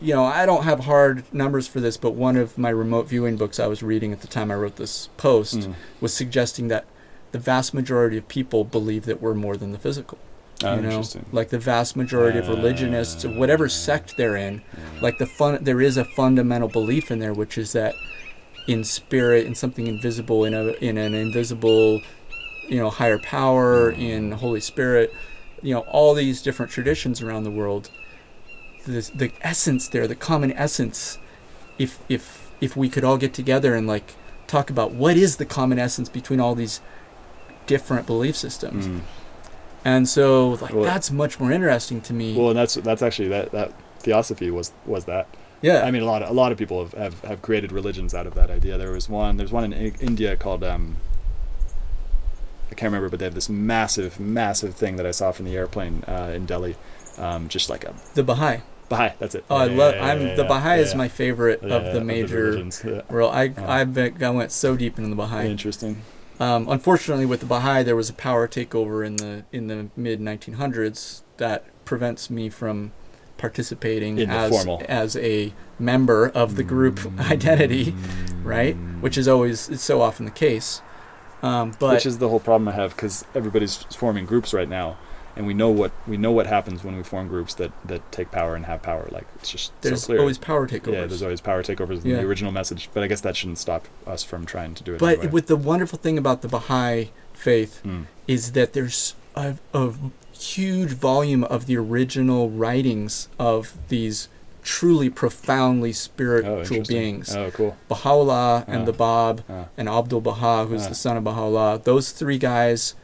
you 0.00 0.12
know, 0.14 0.24
I 0.24 0.44
don't 0.46 0.64
have 0.64 0.80
hard 0.80 1.24
numbers 1.32 1.66
for 1.66 1.80
this, 1.80 1.96
but 1.96 2.12
one 2.14 2.36
of 2.36 2.58
my 2.58 2.68
remote 2.70 3.08
viewing 3.08 3.36
books 3.36 3.58
I 3.58 3.66
was 3.66 3.82
reading 3.82 4.12
at 4.12 4.20
the 4.20 4.26
time 4.28 4.50
I 4.50 4.54
wrote 4.54 4.76
this 4.76 5.08
post 5.16 5.60
Mm. 5.60 5.74
was 6.00 6.12
suggesting 6.12 6.68
that 6.68 6.84
the 7.32 7.38
vast 7.38 7.72
majority 7.74 8.16
of 8.16 8.28
people 8.28 8.64
believe 8.64 9.04
that 9.06 9.20
we're 9.22 9.34
more 9.34 9.56
than 9.56 9.72
the 9.72 9.78
physical. 9.78 10.18
Oh, 10.64 10.74
you 10.76 10.80
know, 10.80 10.88
interesting. 10.88 11.26
like 11.32 11.50
the 11.50 11.58
vast 11.58 11.96
majority 11.96 12.38
of 12.38 12.48
religionists, 12.48 13.24
whatever 13.26 13.68
sect 13.68 14.16
they're 14.16 14.36
in, 14.36 14.62
like 15.02 15.18
the 15.18 15.26
fun, 15.26 15.58
there 15.62 15.82
is 15.82 15.98
a 15.98 16.04
fundamental 16.04 16.68
belief 16.68 17.10
in 17.10 17.18
there, 17.18 17.34
which 17.34 17.58
is 17.58 17.72
that 17.72 17.94
in 18.66 18.82
spirit, 18.82 19.46
in 19.46 19.54
something 19.54 19.86
invisible, 19.86 20.44
in 20.46 20.54
a 20.54 20.68
in 20.80 20.96
an 20.96 21.12
invisible, 21.14 22.00
you 22.68 22.78
know, 22.78 22.88
higher 22.88 23.18
power, 23.18 23.90
in 23.90 24.32
Holy 24.32 24.60
Spirit, 24.60 25.12
you 25.62 25.74
know, 25.74 25.80
all 25.80 26.14
these 26.14 26.40
different 26.40 26.72
traditions 26.72 27.20
around 27.20 27.44
the 27.44 27.50
world. 27.50 27.90
The 28.86 29.10
the 29.14 29.32
essence 29.42 29.88
there, 29.88 30.06
the 30.06 30.14
common 30.14 30.52
essence, 30.52 31.18
if 31.78 31.98
if 32.08 32.50
if 32.60 32.76
we 32.76 32.88
could 32.88 33.04
all 33.04 33.18
get 33.18 33.34
together 33.34 33.74
and 33.74 33.86
like 33.86 34.14
talk 34.46 34.70
about 34.70 34.92
what 34.92 35.16
is 35.16 35.36
the 35.36 35.44
common 35.44 35.78
essence 35.78 36.08
between 36.08 36.40
all 36.40 36.54
these 36.54 36.80
different 37.66 38.06
belief 38.06 38.36
systems. 38.36 38.86
Mm. 38.86 39.00
And 39.84 40.08
so 40.08 40.50
like 40.60 40.72
Well- 40.72 40.84
that's 40.84 41.10
much 41.10 41.38
more 41.40 41.50
interesting 41.52 42.00
to 42.02 42.12
me. 42.12 42.36
Well, 42.36 42.50
and 42.50 42.58
that's 42.58 42.74
that's 42.74 43.02
actually 43.02 43.28
that 43.28 43.50
that 43.52 43.72
theosophy 43.98 44.50
was 44.50 44.72
was 44.84 45.04
that. 45.06 45.26
yeah. 45.62 45.82
I 45.82 45.90
mean, 45.90 46.02
a 46.02 46.06
lot 46.06 46.22
of 46.22 46.30
a 46.30 46.32
lot 46.32 46.52
of 46.52 46.58
people 46.58 46.82
have, 46.84 46.92
have, 46.94 47.20
have 47.22 47.42
created 47.42 47.72
religions 47.72 48.14
out 48.14 48.26
of 48.26 48.34
that 48.34 48.50
idea. 48.50 48.78
There 48.78 48.92
was 48.92 49.08
one. 49.08 49.36
There's 49.36 49.52
one 49.52 49.72
in 49.72 49.94
India 50.00 50.36
called 50.36 50.62
um, 50.62 50.96
I 52.70 52.74
can't 52.74 52.90
remember, 52.90 53.08
but 53.08 53.18
they 53.18 53.24
have 53.24 53.34
this 53.34 53.48
massive, 53.48 54.18
massive 54.20 54.74
thing 54.74 54.96
that 54.96 55.06
I 55.06 55.10
saw 55.12 55.32
from 55.32 55.44
the 55.46 55.56
airplane 55.56 56.04
uh, 56.06 56.32
in 56.34 56.46
Delhi. 56.46 56.76
Um, 57.18 57.48
just 57.48 57.70
like 57.70 57.84
a 57.84 57.94
the 58.14 58.22
Baha'i. 58.22 58.60
Baha'i. 58.88 59.14
That's 59.18 59.34
it. 59.34 59.44
Oh, 59.50 59.56
I 59.56 59.66
love. 59.66 59.94
yeah, 59.94 60.06
I'm 60.06 60.20
yeah, 60.26 60.34
the 60.34 60.42
yeah, 60.42 60.48
Baha'i 60.48 60.78
is 60.80 60.92
yeah. 60.92 60.98
my 60.98 61.08
favorite 61.08 61.62
of 61.62 61.92
the 61.92 62.00
major. 62.00 62.64
Well, 63.10 63.30
I 63.30 63.52
I 63.58 63.84
bet 63.84 64.22
I 64.22 64.30
went 64.30 64.52
so 64.52 64.76
deep 64.76 64.98
into 64.98 65.10
the 65.10 65.16
Baha'i. 65.16 65.48
Interesting. 65.50 66.02
Um, 66.38 66.68
unfortunately, 66.68 67.24
with 67.26 67.40
the 67.40 67.46
Baha'i, 67.46 67.82
there 67.82 67.96
was 67.96 68.10
a 68.10 68.14
power 68.14 68.46
takeover 68.46 69.06
in 69.06 69.16
the 69.16 69.44
in 69.52 69.68
the 69.68 69.88
mid 69.96 70.20
1900s 70.20 71.22
that 71.38 71.64
prevents 71.84 72.30
me 72.30 72.48
from 72.50 72.92
participating 73.38 74.18
In 74.18 74.30
as 74.30 74.50
formal. 74.50 74.82
as 74.88 75.16
a 75.16 75.52
member 75.78 76.28
of 76.28 76.56
the 76.56 76.62
group 76.62 77.00
identity, 77.18 77.94
right? 78.42 78.74
Which 79.00 79.18
is 79.18 79.28
always 79.28 79.68
it's 79.68 79.82
so 79.82 80.02
often 80.02 80.24
the 80.24 80.30
case. 80.30 80.82
Um, 81.42 81.74
but 81.78 81.94
which 81.94 82.06
is 82.06 82.18
the 82.18 82.28
whole 82.28 82.40
problem 82.40 82.68
I 82.68 82.72
have 82.72 82.96
because 82.96 83.24
everybody's 83.34 83.76
forming 83.76 84.24
groups 84.24 84.54
right 84.54 84.68
now, 84.68 84.96
and 85.36 85.46
we 85.46 85.54
know 85.54 85.68
what 85.70 85.92
we 86.06 86.16
know 86.16 86.32
what 86.32 86.46
happens 86.46 86.82
when 86.82 86.96
we 86.96 87.02
form 87.02 87.28
groups 87.28 87.54
that 87.54 87.72
that 87.84 88.10
take 88.10 88.30
power 88.30 88.54
and 88.56 88.66
have 88.66 88.82
power. 88.82 89.08
Like 89.10 89.26
it's 89.36 89.50
just 89.50 89.72
there's 89.82 90.02
so 90.02 90.06
clear. 90.08 90.20
always 90.20 90.38
power 90.38 90.66
takeovers. 90.66 90.92
yeah, 90.92 91.04
there's 91.06 91.22
always 91.22 91.40
power 91.40 91.62
takeovers 91.62 92.04
in 92.04 92.10
Yeah. 92.10 92.16
the 92.16 92.26
original 92.26 92.52
message, 92.52 92.88
but 92.94 93.02
I 93.02 93.06
guess 93.06 93.20
that 93.20 93.36
shouldn't 93.36 93.58
stop 93.58 93.86
us 94.06 94.22
from 94.24 94.46
trying 94.46 94.74
to 94.74 94.82
do 94.82 94.94
it. 94.94 94.98
But 95.00 95.18
anyway. 95.18 95.26
with 95.32 95.46
the 95.46 95.56
wonderful 95.56 95.98
thing 95.98 96.16
about 96.18 96.42
the 96.42 96.48
Baha'i 96.48 97.10
faith 97.34 97.80
Mm. 97.84 98.06
is 98.26 98.52
that 98.52 98.72
there's 98.72 99.14
a, 99.34 99.56
a 99.74 99.92
huge 100.32 100.90
volume 100.92 101.44
of 101.44 101.66
the 101.66 101.76
original 101.76 102.50
writings 102.50 103.28
of 103.38 103.74
these 103.88 104.28
truly 104.62 105.08
profoundly 105.08 105.90
oh, 105.90 105.92
spiritual 105.92 106.58
interesting. 106.58 106.84
beings. 106.96 107.36
Oh, 107.36 107.50
cool. 107.52 107.76
Baha'u'llah 107.88 108.64
Ah. 108.66 108.70
and 108.72 108.84
the 108.86 108.92
Bab 108.92 109.44
Ah, 109.48 109.66
and 109.76 109.88
Abdul 109.88 110.20
Baha, 110.22 110.66
who's 110.66 110.86
Ah. 110.86 110.88
the 110.88 110.94
son 110.94 111.16
of 111.16 111.22
Baha'u'llah. 111.24 111.82
Those 111.84 112.10
three 112.10 112.36
guys, 112.38 112.94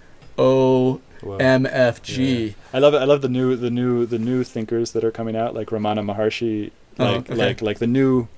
well, 1.22 1.38
OMFG. 1.38 2.54
I 2.72 2.78
love 2.78 2.94
it. 2.94 2.98
I 2.98 3.04
love 3.04 3.22
the 3.22 3.28
new 3.28 3.56
the 3.56 3.70
new 3.70 4.06
the 4.06 4.18
new 4.18 4.44
thinkers 4.44 4.92
that 4.92 5.04
are 5.04 5.10
coming 5.10 5.36
out, 5.36 5.54
like 5.54 5.68
Ramana 5.68 6.02
Maharshi, 6.04 6.70
Oh, 6.98 7.04
like 7.04 7.30
okay. 7.30 7.34
like 7.34 7.62
like 7.62 7.78
the 7.78 7.86
new. 7.86 8.28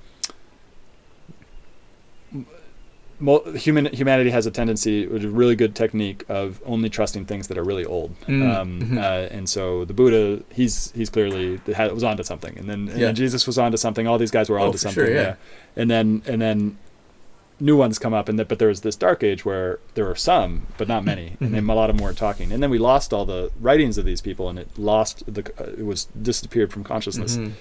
mo- 3.21 3.45
human 3.53 3.87
humanity 3.87 4.31
has 4.31 4.47
a 4.47 4.51
tendency, 4.51 5.07
which 5.07 5.23
is 5.23 5.31
a 5.33 5.35
really 5.35 5.57
good 5.57 5.75
technique 5.75 6.25
of 6.29 6.61
only 6.67 6.91
trusting 6.91 7.25
things 7.27 7.49
that 7.49 7.57
are 7.59 7.65
really 7.65 7.85
old. 7.85 8.15
Mm, 8.27 8.57
Um, 8.61 8.81
mhm. 8.81 8.99
uh, 8.99 9.29
and 9.35 9.49
so 9.49 9.85
the 9.85 9.95
Buddha, 9.95 10.43
he's 10.53 10.93
he's 10.93 11.11
clearly 11.11 11.61
had, 11.75 11.93
was 11.93 12.05
onto 12.05 12.23
something, 12.23 12.57
and 12.59 12.69
then, 12.69 12.89
and 12.89 12.99
Yeah. 13.01 13.07
then 13.07 13.15
Jesus 13.15 13.47
was 13.47 13.59
onto 13.59 13.77
something. 13.77 14.07
All 14.07 14.19
these 14.19 14.31
guys 14.33 14.49
were 14.51 14.59
Oh, 14.59 14.65
onto 14.67 14.73
for 14.79 14.79
something. 14.83 15.07
sure, 15.07 15.15
yeah. 15.15 15.35
And 15.77 15.91
then 15.91 16.23
and 16.27 16.41
then 16.43 16.77
new 17.65 17.77
ones 17.77 17.99
come 17.99 18.13
up, 18.15 18.29
and 18.29 18.39
that 18.39 18.49
but 18.49 18.59
there 18.59 18.69
was 18.69 18.81
this 18.83 18.97
dark 18.97 19.23
age 19.23 19.45
where 19.45 19.79
there 19.95 20.05
were 20.05 20.15
some, 20.31 20.67
but 20.79 20.87
not 20.87 21.03
many, 21.05 21.27
and 21.41 21.55
then 21.55 21.65
Mhm. 21.65 21.71
a 21.71 21.75
lot 21.75 21.89
of 21.91 21.97
them 21.97 22.05
weren't 22.05 22.19
talking. 22.19 22.53
And 22.53 22.63
then 22.63 22.71
we 22.71 22.79
lost 22.79 23.13
all 23.15 23.25
the 23.25 23.51
writings 23.61 23.97
of 23.99 24.05
these 24.05 24.21
people, 24.21 24.49
and 24.51 24.59
it 24.59 24.69
lost 24.77 25.23
the 25.27 25.43
uh, 25.59 25.65
it 25.83 25.87
was 25.87 26.07
disappeared 26.31 26.71
from 26.73 26.85
consciousness 26.85 27.37
Mhm. 27.39 27.53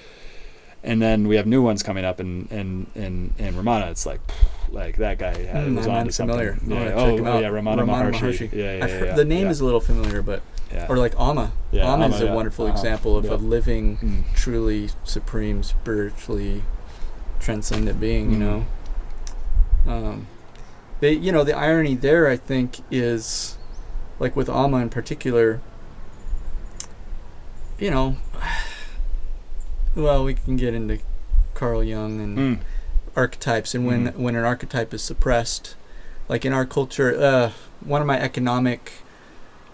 and 0.83 1.01
then 1.01 1.27
we 1.29 1.35
have 1.37 1.47
new 1.47 1.61
ones 1.61 1.81
coming 1.81 2.03
up 2.03 2.19
and 2.19 2.51
and 2.51 2.87
and 2.95 3.33
and 3.39 3.55
Ramana 3.55 3.89
it's 3.91 4.05
like 4.05 4.19
like 4.71 4.97
that 4.97 5.17
guy 5.19 5.33
had, 5.53 5.67
Mm, 5.67 5.77
was 5.77 5.87
on 5.87 6.09
something 6.11 6.35
familiar. 6.35 6.57
Yeah 6.67 6.93
oh, 6.95 7.05
check 7.11 7.19
him 7.19 7.27
oh, 7.27 7.31
out. 7.33 7.41
yeah 7.43 7.49
Ramana, 7.49 7.79
Ramana 7.85 8.11
Maharshi. 8.11 8.19
Maharshi. 8.19 8.49
yeah 8.51 8.77
yeah, 8.79 8.87
yeah, 8.87 9.03
yeah, 9.05 9.15
the 9.15 9.23
name 9.35 9.45
yeah. 9.45 9.51
is 9.51 9.59
a 9.61 9.65
little 9.65 9.79
familiar, 9.91 10.21
but 10.21 10.41
yeah. 10.73 10.87
or 10.89 10.97
like 10.97 11.13
Amma. 11.19 11.53
Yeah, 11.71 11.91
Amma 11.93 12.07
is 12.07 12.19
a 12.19 12.25
yeah. 12.25 12.33
wonderful 12.33 12.65
Uh-huh. 12.65 12.73
example 12.75 13.15
of 13.15 13.25
a 13.29 13.35
living, 13.37 13.97
Mm. 14.01 14.23
truly 14.35 14.89
supreme, 15.05 15.63
spiritually 15.63 16.63
transcendent 17.39 17.99
being. 17.99 18.31
You 18.31 18.37
Mm. 18.37 18.39
know, 18.47 18.65
um, 19.87 20.27
they 20.99 21.13
you 21.13 21.31
know 21.31 21.43
the 21.43 21.53
irony 21.55 21.95
there 21.95 22.27
I 22.27 22.37
think 22.37 22.79
is 22.91 23.57
like 24.19 24.35
with 24.35 24.49
Amma 24.49 24.77
in 24.77 24.89
particular. 24.89 25.59
You 27.79 27.91
know, 27.91 28.17
well 29.95 30.23
we 30.23 30.33
can 30.35 30.55
get 30.55 30.73
into 30.73 30.99
Carl 31.53 31.83
Jung 31.83 32.19
and 32.19 32.37
Mm. 32.37 32.59
archetypes 33.15 33.75
and 33.75 33.85
when 33.85 34.07
Mhm. 34.07 34.15
when 34.17 34.35
an 34.35 34.43
archetype 34.43 34.93
is 34.93 35.01
suppressed 35.03 35.75
like 36.27 36.45
in 36.45 36.53
our 36.53 36.65
culture 36.65 37.15
uh, 37.21 37.51
one 37.81 38.01
of 38.01 38.07
my 38.07 38.19
economic 38.19 38.93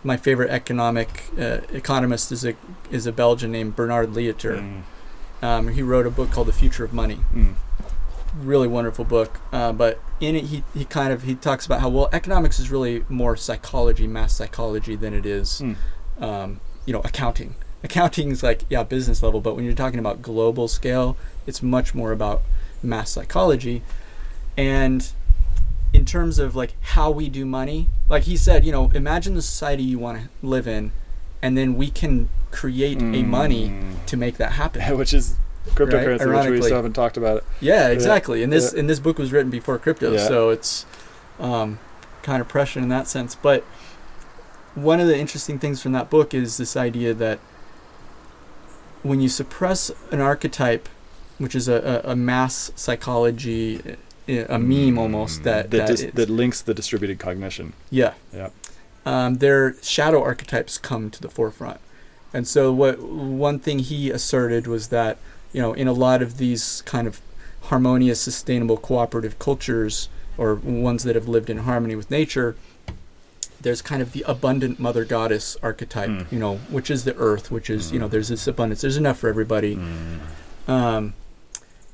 my 0.03 0.17
favorite 0.17 0.49
economic 0.49 1.25
uh, 1.39 1.59
economist 1.73 2.31
is 2.31 2.43
a 2.45 2.55
is 2.91 3.05
a 3.05 3.11
Belgian 3.11 3.51
named 3.51 3.75
Bernard 3.75 4.09
Lietaer. 4.13 4.59
Mm. 4.59 4.81
Um, 5.45 5.67
he 5.69 5.81
wrote 5.81 6.05
a 6.05 6.09
book 6.09 6.31
called 6.31 6.47
The 6.47 6.53
Future 6.53 6.83
of 6.83 6.91
Money. 6.93 7.19
Mm. 8.37 8.47
Really 8.47 8.67
wonderful 8.67 9.05
book. 9.05 9.39
Uh, 9.51 9.71
but 9.73 9.99
in 10.19 10.35
it, 10.35 10.45
he, 10.45 10.63
he 10.73 10.85
kind 10.85 11.11
of 11.13 11.23
he 11.23 11.35
talks 11.35 11.65
about 11.65 11.81
how 11.81 11.89
well 11.89 12.09
economics 12.13 12.59
is 12.59 12.69
really 12.71 13.03
more 13.09 13.35
psychology, 13.37 14.07
mass 14.07 14.33
psychology, 14.33 14.95
than 14.95 15.13
it 15.13 15.25
is 15.25 15.61
Mm. 15.61 15.75
um, 16.21 16.59
you 16.85 16.93
know 16.93 17.01
accounting. 17.01 17.55
Accounting 17.83 18.29
is 18.31 18.43
like 18.43 18.63
yeah 18.69 18.83
business 18.83 19.23
level, 19.23 19.39
but 19.41 19.55
when 19.55 19.63
you're 19.65 19.73
talking 19.73 19.99
about 19.99 20.21
global 20.21 20.67
scale, 20.67 21.15
it's 21.47 21.63
much 21.63 21.95
more 21.95 22.11
about 22.11 22.41
mass 22.83 23.11
psychology. 23.11 23.81
And 24.57 25.09
in 25.93 26.05
terms 26.05 26.37
of 26.39 26.55
like 26.55 26.73
how 26.81 27.09
we 27.09 27.29
do 27.29 27.45
money, 27.45 27.87
like 28.09 28.23
he 28.23 28.35
said, 28.37 28.65
you 28.65 28.71
know, 28.71 28.91
imagine 28.93 29.33
the 29.35 29.41
society 29.41 29.83
you 29.83 29.97
want 29.99 30.19
to 30.21 30.29
live 30.45 30.67
in, 30.67 30.91
and 31.41 31.57
then 31.57 31.75
we 31.75 31.89
can 31.89 32.29
create 32.51 33.01
a 33.01 33.23
money 33.23 33.69
Mm. 33.69 34.05
to 34.07 34.17
make 34.17 34.37
that 34.37 34.53
happen. 34.53 34.97
which 34.97 35.13
is 35.13 35.35
cryptocurrency 35.75 36.41
which 36.43 36.49
we 36.51 36.61
still 36.61 36.75
haven't 36.75 36.93
talked 36.93 37.17
about 37.17 37.37
it. 37.37 37.43
Yeah, 37.61 37.87
exactly. 37.89 38.43
And 38.43 38.51
this 38.51 38.73
Yeah. 38.73 38.79
and 38.81 38.89
this 38.89 38.99
book 38.99 39.17
was 39.17 39.31
written 39.31 39.49
before 39.51 39.77
crypto, 39.77 40.11
Yeah. 40.13 40.27
so 40.27 40.49
it's 40.49 40.85
um, 41.39 41.79
kind 42.23 42.41
of 42.41 42.47
prescient 42.47 42.83
in 42.83 42.89
that 42.89 43.07
sense. 43.07 43.35
But 43.35 43.63
one 44.75 44.99
of 44.99 45.07
the 45.07 45.17
interesting 45.17 45.57
things 45.59 45.81
from 45.81 45.91
that 45.93 46.09
book 46.09 46.33
is 46.33 46.57
this 46.57 46.75
idea 46.77 47.13
that 47.13 47.39
when 49.03 49.21
you 49.21 49.29
suppress 49.29 49.91
an 50.11 50.19
archetype, 50.19 50.89
which 51.37 51.55
is 51.55 51.67
a, 51.67 52.01
a, 52.05 52.11
a 52.11 52.15
mass 52.15 52.71
psychology, 52.75 53.81
a 54.27 54.39
a 54.47 54.59
meme 54.59 54.99
almost 54.99 55.41
that 55.43 55.71
that 55.71 55.87
that, 55.87 55.87
dis- 55.87 56.11
that 56.13 56.29
links 56.29 56.61
the 56.61 56.73
distributed 56.75 57.17
cognition 57.17 57.73
yeah 57.89 58.13
Yeah. 58.31 58.49
um, 59.03 59.37
their 59.39 59.73
shadow 59.81 60.21
archetypes 60.21 60.77
come 60.77 61.09
to 61.09 61.19
the 61.19 61.29
forefront. 61.29 61.79
And 62.31 62.47
so 62.47 62.71
what 62.71 62.99
one 62.99 63.57
thing 63.57 63.79
he 63.79 64.11
asserted 64.11 64.67
was 64.67 64.89
that 64.89 65.17
you 65.53 65.61
know 65.61 65.73
in 65.73 65.87
a 65.87 65.93
lot 65.93 66.21
of 66.21 66.37
these 66.37 66.81
kind 66.85 67.07
of 67.07 67.21
harmonious, 67.63 68.19
sustainable, 68.21 68.77
cooperative 68.77 69.37
cultures 69.39 70.09
or 70.37 70.55
ones 70.55 71.03
that 71.03 71.15
have 71.15 71.27
lived 71.27 71.49
in 71.49 71.59
harmony 71.59 71.95
with 71.95 72.09
nature, 72.09 72.55
there's 73.61 73.81
kind 73.81 74.01
of 74.01 74.13
the 74.13 74.23
abundant 74.27 74.79
mother 74.79 75.03
goddess 75.03 75.57
archetype, 75.61 76.09
Mm. 76.09 76.31
you 76.31 76.39
know, 76.39 76.55
which 76.69 76.89
is 76.89 77.03
the 77.03 77.15
earth, 77.17 77.51
which 77.51 77.69
is 77.69 77.91
you 77.91 77.99
know 77.99 78.07
Mm. 78.07 78.11
there's 78.11 78.29
this 78.29 78.47
abundance, 78.47 78.81
there's 78.81 78.97
enough 78.97 79.19
for 79.19 79.27
everybody. 79.29 79.75
Mm. 79.75 80.19
Um, 80.71 81.13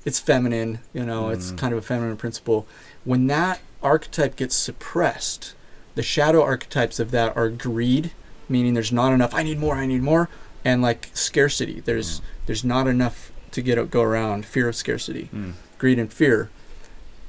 it's 0.05 0.19
feminine, 0.19 0.79
you 0.93 1.03
know, 1.05 1.29
it's 1.29 1.51
Mm. 1.51 1.57
kind 1.57 1.73
of 1.73 1.79
a 1.79 1.81
feminine 1.81 2.17
principle. 2.17 2.67
When 3.03 3.25
that 3.27 3.59
archetype 3.81 4.35
gets 4.35 4.55
suppressed, 4.55 5.53
the 5.95 6.03
shadow 6.03 6.43
archetypes 6.43 6.99
of 6.99 7.09
that 7.11 7.35
are 7.35 7.49
greed, 7.49 8.11
meaning 8.47 8.73
there's 8.75 8.91
not 8.91 9.11
enough. 9.13 9.33
I 9.33 9.41
need 9.43 9.59
more. 9.59 9.75
I 9.75 9.87
need 9.87 10.03
more, 10.03 10.29
and 10.63 10.81
like 10.83 11.09
scarcity. 11.13 11.81
There's 11.83 12.19
Mm. 12.19 12.23
there's 12.45 12.63
not 12.63 12.85
enough 12.87 13.31
to 13.55 13.61
get 13.61 13.89
go 13.89 14.01
around. 14.01 14.45
Fear 14.45 14.69
of 14.69 14.75
scarcity, 14.75 15.29
Mm. 15.33 15.53
greed, 15.79 15.97
and 15.99 16.11
fear. 16.11 16.49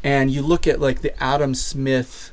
And 0.04 0.30
you 0.30 0.42
look 0.42 0.66
at 0.66 0.80
like 0.80 1.00
the 1.00 1.12
Adam 1.22 1.54
Smith, 1.54 2.30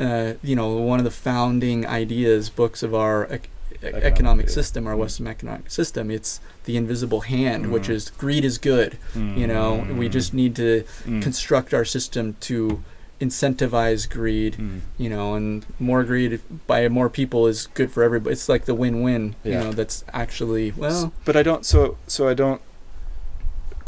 uh, 0.00 0.34
you 0.42 0.56
know, 0.56 0.68
one 0.76 0.98
of 1.00 1.04
the 1.04 1.10
founding 1.10 1.86
ideas 1.86 2.48
books 2.48 2.82
of 2.82 2.94
our 2.94 3.24
ec- 3.26 3.50
Economic, 3.80 4.04
economic 4.12 4.48
system, 4.48 4.86
our 4.88 4.94
Mm. 4.94 4.98
Western 4.98 5.26
economic 5.28 5.70
system. 5.70 6.10
It's 6.10 6.40
the 6.64 6.76
invisible 6.76 7.20
hand, 7.20 7.70
which 7.70 7.86
Mm. 7.88 7.94
is 7.94 8.10
greed 8.18 8.44
is 8.44 8.58
good. 8.58 8.98
You 9.14 9.46
know, 9.46 9.86
we 9.96 10.08
Mm. 10.08 10.12
just 10.12 10.34
need 10.34 10.56
to 10.56 10.82
Mm. 11.06 11.22
construct 11.22 11.72
our 11.72 11.84
system 11.84 12.34
to 12.40 12.82
incentivize 13.20 14.08
greed. 14.10 14.56
Mm. 14.58 14.80
You 14.96 15.10
know, 15.10 15.34
and 15.34 15.64
more 15.78 16.02
greed 16.02 16.40
by 16.66 16.88
more 16.88 17.08
people 17.08 17.46
is 17.46 17.68
good 17.74 17.90
for 17.92 18.02
everybody. 18.02 18.32
It's 18.32 18.48
like 18.48 18.64
the 18.64 18.74
win-win. 18.74 19.36
Yeah. 19.44 19.52
You 19.52 19.64
know, 19.66 19.72
that's 19.72 20.02
actually 20.12 20.72
well. 20.76 21.12
but 21.24 21.36
I 21.36 21.42
don't. 21.44 21.64
So 21.64 21.98
so 22.08 22.26
I 22.28 22.34
don't. 22.34 22.60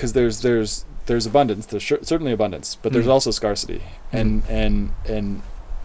Because 0.01 0.15
there's 0.15 0.41
there's 0.41 0.87
there's 1.05 1.27
abundance. 1.27 1.67
There's 1.67 1.85
cer- 1.85 2.03
certainly 2.03 2.33
abundance, 2.33 2.79
but 2.81 2.95
there's 2.95 3.05
Mm. 3.05 3.11
also 3.11 3.31
scarcity, 3.31 3.83
and 4.13 4.43
and 4.49 4.93
and 5.07 5.43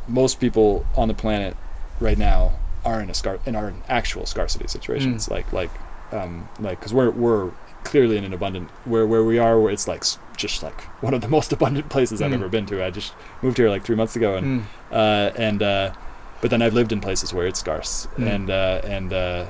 most 0.08 0.40
people 0.40 0.86
on 0.96 1.10
the 1.10 1.14
planet 1.14 1.58
right 2.00 2.18
now 2.18 2.54
are 2.86 3.02
in 3.02 3.10
a 3.10 3.14
scar 3.14 3.40
in 3.46 3.58
our 3.58 3.74
actual 3.90 4.26
scarcity 4.26 4.68
situations. 4.70 5.30
Like 5.30 5.52
like 5.52 5.70
um 6.14 6.48
like 6.62 6.80
because 6.80 6.94
we're 6.94 7.10
we're 7.10 7.52
clearly 7.84 8.16
in 8.18 8.24
an 8.24 8.32
abundant 8.34 8.70
where 8.86 9.06
where 9.06 9.26
we 9.26 9.38
are 9.38 9.60
where 9.60 9.74
it's 9.74 9.86
like 9.86 10.06
just 10.38 10.64
like 10.64 10.80
one 11.04 11.14
of 11.14 11.20
the 11.20 11.28
most 11.38 11.52
abundant 11.52 11.90
places 11.90 12.22
I've 12.22 12.32
Mm. 12.32 12.36
ever 12.36 12.48
been 12.48 12.66
to. 12.68 12.86
I 12.86 12.90
just 12.90 13.12
moved 13.42 13.58
here 13.58 13.70
like 13.70 13.84
three 13.84 13.98
months 13.98 14.16
ago, 14.16 14.36
and 14.38 14.46
Mm. 14.62 14.64
uh, 14.94 15.32
and 15.36 15.62
uh, 15.62 15.92
but 16.40 16.52
then 16.52 16.62
I've 16.62 16.74
lived 16.74 16.94
in 16.94 17.02
places 17.02 17.34
where 17.34 17.48
it's 17.48 17.60
scarce, 17.60 18.08
Mm. 18.18 18.28
and 18.34 18.50
uh, 18.50 18.82
and 18.86 19.12
uh, 19.12 19.46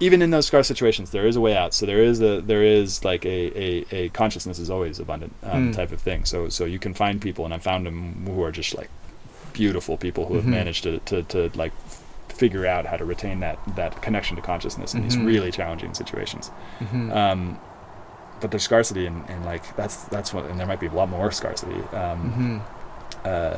even 0.00 0.22
in 0.22 0.30
those 0.30 0.46
scarce 0.46 0.68
situations, 0.68 1.10
there 1.10 1.26
is 1.26 1.36
a 1.36 1.40
way 1.40 1.56
out. 1.56 1.74
So 1.74 1.84
there 1.86 2.02
is 2.02 2.20
a 2.20 2.40
there 2.40 2.62
is 2.62 3.04
like 3.04 3.24
a, 3.26 3.58
a, 3.60 3.84
a 3.90 4.08
consciousness 4.10 4.58
is 4.58 4.70
always 4.70 5.00
abundant 5.00 5.32
um, 5.42 5.70
Mm. 5.72 5.76
type 5.76 5.92
of 5.92 6.00
thing. 6.00 6.24
So 6.24 6.48
so 6.48 6.64
you 6.64 6.78
can 6.78 6.94
find 6.94 7.20
people, 7.20 7.44
and 7.44 7.52
I 7.54 7.58
found 7.58 7.84
them 7.86 8.24
who 8.26 8.42
are 8.42 8.52
just 8.52 8.74
like 8.76 8.90
beautiful 9.52 9.96
people 9.96 10.26
who 10.26 10.34
have 10.34 10.44
Mhm. 10.44 10.48
managed 10.60 10.82
to, 10.84 10.98
to 11.00 11.22
to 11.24 11.50
like 11.56 11.72
f- 11.86 12.02
figure 12.28 12.64
out 12.66 12.86
how 12.86 12.96
to 12.96 13.04
retain 13.04 13.40
that 13.40 13.58
that 13.76 14.00
connection 14.02 14.36
to 14.36 14.42
consciousness 14.42 14.94
in 14.94 15.00
Mhm. 15.00 15.04
these 15.04 15.18
really 15.18 15.50
challenging 15.50 15.94
situations. 15.94 16.50
Mhm. 16.80 17.12
Um, 17.14 17.58
but 18.40 18.52
there's 18.52 18.62
scarcity, 18.62 19.04
and, 19.06 19.24
and 19.28 19.44
like 19.44 19.74
that's 19.74 20.04
that's 20.04 20.32
what, 20.32 20.44
and 20.44 20.60
there 20.60 20.66
might 20.66 20.78
be 20.80 20.86
a 20.86 20.92
lot 20.92 21.08
more 21.08 21.32
scarcity. 21.32 21.80
Um, 21.92 22.62
Mhm. 23.24 23.26
uh, 23.28 23.56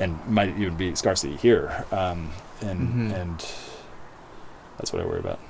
and 0.00 0.18
might 0.28 0.56
even 0.58 0.76
be 0.76 0.94
scarcity 0.94 1.36
here. 1.36 1.84
Um, 1.92 2.30
and 2.62 3.10
Mhm. 3.10 3.20
and 3.20 3.46
that's 4.78 4.92
what 4.92 5.02
I 5.02 5.06
worry 5.06 5.20
about. 5.20 5.40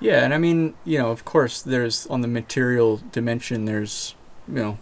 Yeah, 0.00 0.24
and 0.24 0.32
I 0.32 0.38
mean, 0.38 0.74
you 0.84 0.98
know, 0.98 1.10
of 1.10 1.24
course, 1.24 1.60
there's 1.60 2.06
on 2.06 2.20
the 2.20 2.28
material 2.28 3.00
dimension. 3.12 3.64
There's, 3.64 4.14
you 4.46 4.54
know, 4.54 4.78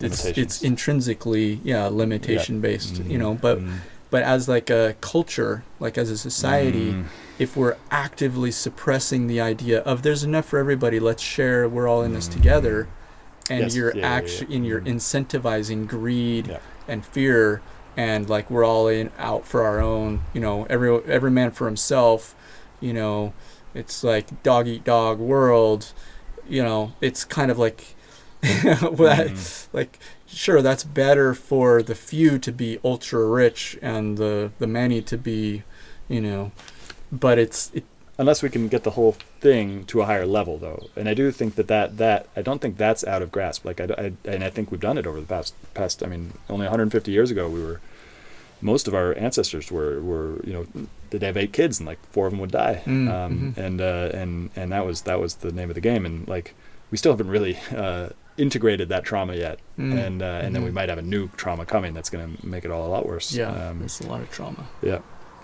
it's 0.00 0.32
it's 0.36 0.62
intrinsically 0.62 1.60
yeah 1.64 1.86
limitation 1.86 2.60
based. 2.60 3.00
You 3.08 3.18
Mm, 3.18 3.18
know, 3.18 3.34
but 3.34 3.58
mm, 3.58 3.80
but 4.10 4.22
as 4.24 4.48
like 4.48 4.68
a 4.70 4.96
culture, 5.00 5.64
like 5.78 5.96
as 5.96 6.10
a 6.10 6.18
society, 6.18 6.92
mm, 6.92 7.04
if 7.38 7.56
we're 7.56 7.76
actively 7.90 8.50
suppressing 8.50 9.26
the 9.28 9.40
idea 9.40 9.80
of 9.80 10.02
there's 10.02 10.24
enough 10.24 10.46
for 10.46 10.58
everybody, 10.58 10.98
let's 10.98 11.22
share, 11.22 11.68
we're 11.68 11.88
all 11.88 12.02
in 12.02 12.12
this 12.12 12.26
together, 12.28 12.88
and 13.48 13.60
Yes, 13.60 13.76
you're 13.76 13.94
yeah, 13.94 14.02
yeah, 14.02 14.08
yeah. 14.10 14.12
actually 14.16 14.54
and 14.56 14.66
you're 14.66 14.80
Mm. 14.80 14.86
incentivizing 14.96 15.86
greed 15.86 16.48
Yeah. 16.48 16.58
and 16.88 17.04
fear, 17.06 17.62
and 17.96 18.28
like 18.28 18.50
we're 18.50 18.64
all 18.64 18.88
in 18.88 19.10
out 19.18 19.46
for 19.46 19.62
our 19.62 19.80
own, 19.80 20.22
you 20.32 20.40
know, 20.40 20.64
every 20.68 20.90
every 21.04 21.30
man 21.30 21.50
for 21.52 21.66
himself, 21.66 22.34
you 22.80 22.92
know, 22.92 23.32
it's 23.74 24.04
like 24.04 24.42
dog 24.42 24.66
eat 24.66 24.84
dog 24.84 25.18
world, 25.18 25.92
you 26.48 26.62
know, 26.62 26.92
it's 27.00 27.24
kind 27.24 27.50
of 27.50 27.58
like. 27.58 27.94
that, 28.42 29.28
mm, 29.32 29.66
like 29.72 29.98
sure 30.26 30.60
that's 30.60 30.84
better 30.84 31.34
for 31.34 31.82
the 31.82 31.94
few 31.94 32.38
to 32.38 32.52
be 32.52 32.78
ultra 32.84 33.24
rich 33.24 33.78
and 33.80 34.18
the 34.18 34.50
the 34.58 34.66
many 34.66 35.00
to 35.00 35.16
be 35.16 35.62
you 36.08 36.20
know 36.20 36.52
but 37.10 37.38
it's 37.38 37.70
it, 37.72 37.84
unless 38.18 38.42
we 38.42 38.50
can 38.50 38.68
get 38.68 38.82
the 38.82 38.92
whole 38.92 39.16
thing 39.40 39.84
to 39.86 40.00
a 40.00 40.04
higher 40.04 40.26
level 40.26 40.58
though 40.58 40.88
and 40.96 41.08
i 41.08 41.14
do 41.14 41.30
think 41.30 41.54
that 41.54 41.68
that, 41.68 41.96
that 41.96 42.28
i 42.36 42.42
don't 42.42 42.60
think 42.60 42.76
that's 42.76 43.04
out 43.04 43.22
of 43.22 43.32
grasp 43.32 43.64
like 43.64 43.80
I, 43.80 43.84
I 43.84 44.12
and 44.24 44.44
i 44.44 44.50
think 44.50 44.70
we've 44.70 44.80
done 44.80 44.98
it 44.98 45.06
over 45.06 45.20
the 45.20 45.26
past 45.26 45.54
past 45.74 46.02
i 46.02 46.06
mean 46.06 46.34
only 46.48 46.64
150 46.64 47.10
years 47.10 47.30
ago 47.30 47.48
we 47.48 47.62
were 47.62 47.80
most 48.60 48.88
of 48.88 48.94
our 48.94 49.14
ancestors 49.18 49.70
were, 49.70 50.00
were 50.02 50.40
you 50.44 50.52
know 50.52 50.66
they'd 51.10 51.22
have 51.22 51.36
eight 51.36 51.52
kids 51.52 51.78
and 51.78 51.86
like 51.86 51.98
four 52.10 52.26
of 52.26 52.32
them 52.32 52.40
would 52.40 52.50
die 52.50 52.82
Mm, 52.86 53.08
um, 53.12 53.54
mhm. 53.56 53.64
and 53.64 53.80
uh, 53.80 54.10
and 54.14 54.50
and 54.56 54.72
that 54.72 54.84
was 54.86 55.02
that 55.02 55.20
was 55.20 55.36
the 55.36 55.52
name 55.52 55.68
of 55.68 55.74
the 55.74 55.80
game 55.80 56.06
and 56.06 56.26
like 56.28 56.54
we 56.90 56.96
still 56.98 57.12
haven't 57.12 57.28
really 57.28 57.58
uh, 57.76 58.08
integrated 58.38 58.88
that 58.88 59.04
trauma 59.04 59.34
yet 59.34 59.58
Mm, 59.78 60.06
and 60.06 60.22
uh, 60.22 60.40
and 60.42 60.54
then 60.54 60.62
we 60.64 60.70
mhm. 60.70 60.74
might 60.74 60.88
have 60.88 60.98
a 60.98 61.02
new 61.02 61.28
trauma 61.36 61.64
coming 61.66 61.92
that's 61.94 62.08
going 62.10 62.36
to 62.36 62.46
make 62.46 62.64
it 62.64 62.70
all 62.70 62.86
a 62.86 62.90
lot 62.96 63.06
worse 63.06 63.32
Yeah, 63.34 63.50
um, 63.68 63.78
there's 63.80 64.00
a 64.00 64.06
lot 64.08 64.20
of 64.22 64.30
trauma. 64.30 64.66
yeah 64.82 65.00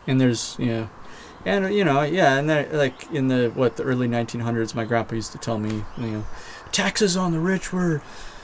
And 0.06 0.18
there's 0.20 0.56
yeah, 0.58 0.88
and 1.44 1.72
you 1.74 1.84
know 1.84 2.02
yeah, 2.02 2.38
and 2.38 2.48
there, 2.48 2.66
like 2.72 3.10
in 3.12 3.28
the 3.28 3.50
what 3.54 3.76
the 3.76 3.82
early 3.84 4.08
1900s, 4.08 4.74
my 4.74 4.84
grandpa 4.84 5.14
used 5.16 5.32
to 5.32 5.38
tell 5.38 5.58
me 5.58 5.84
you 5.98 6.06
know, 6.06 6.24
taxes 6.72 7.16
on 7.16 7.32
the 7.32 7.40
rich 7.40 7.72
were. 7.72 8.00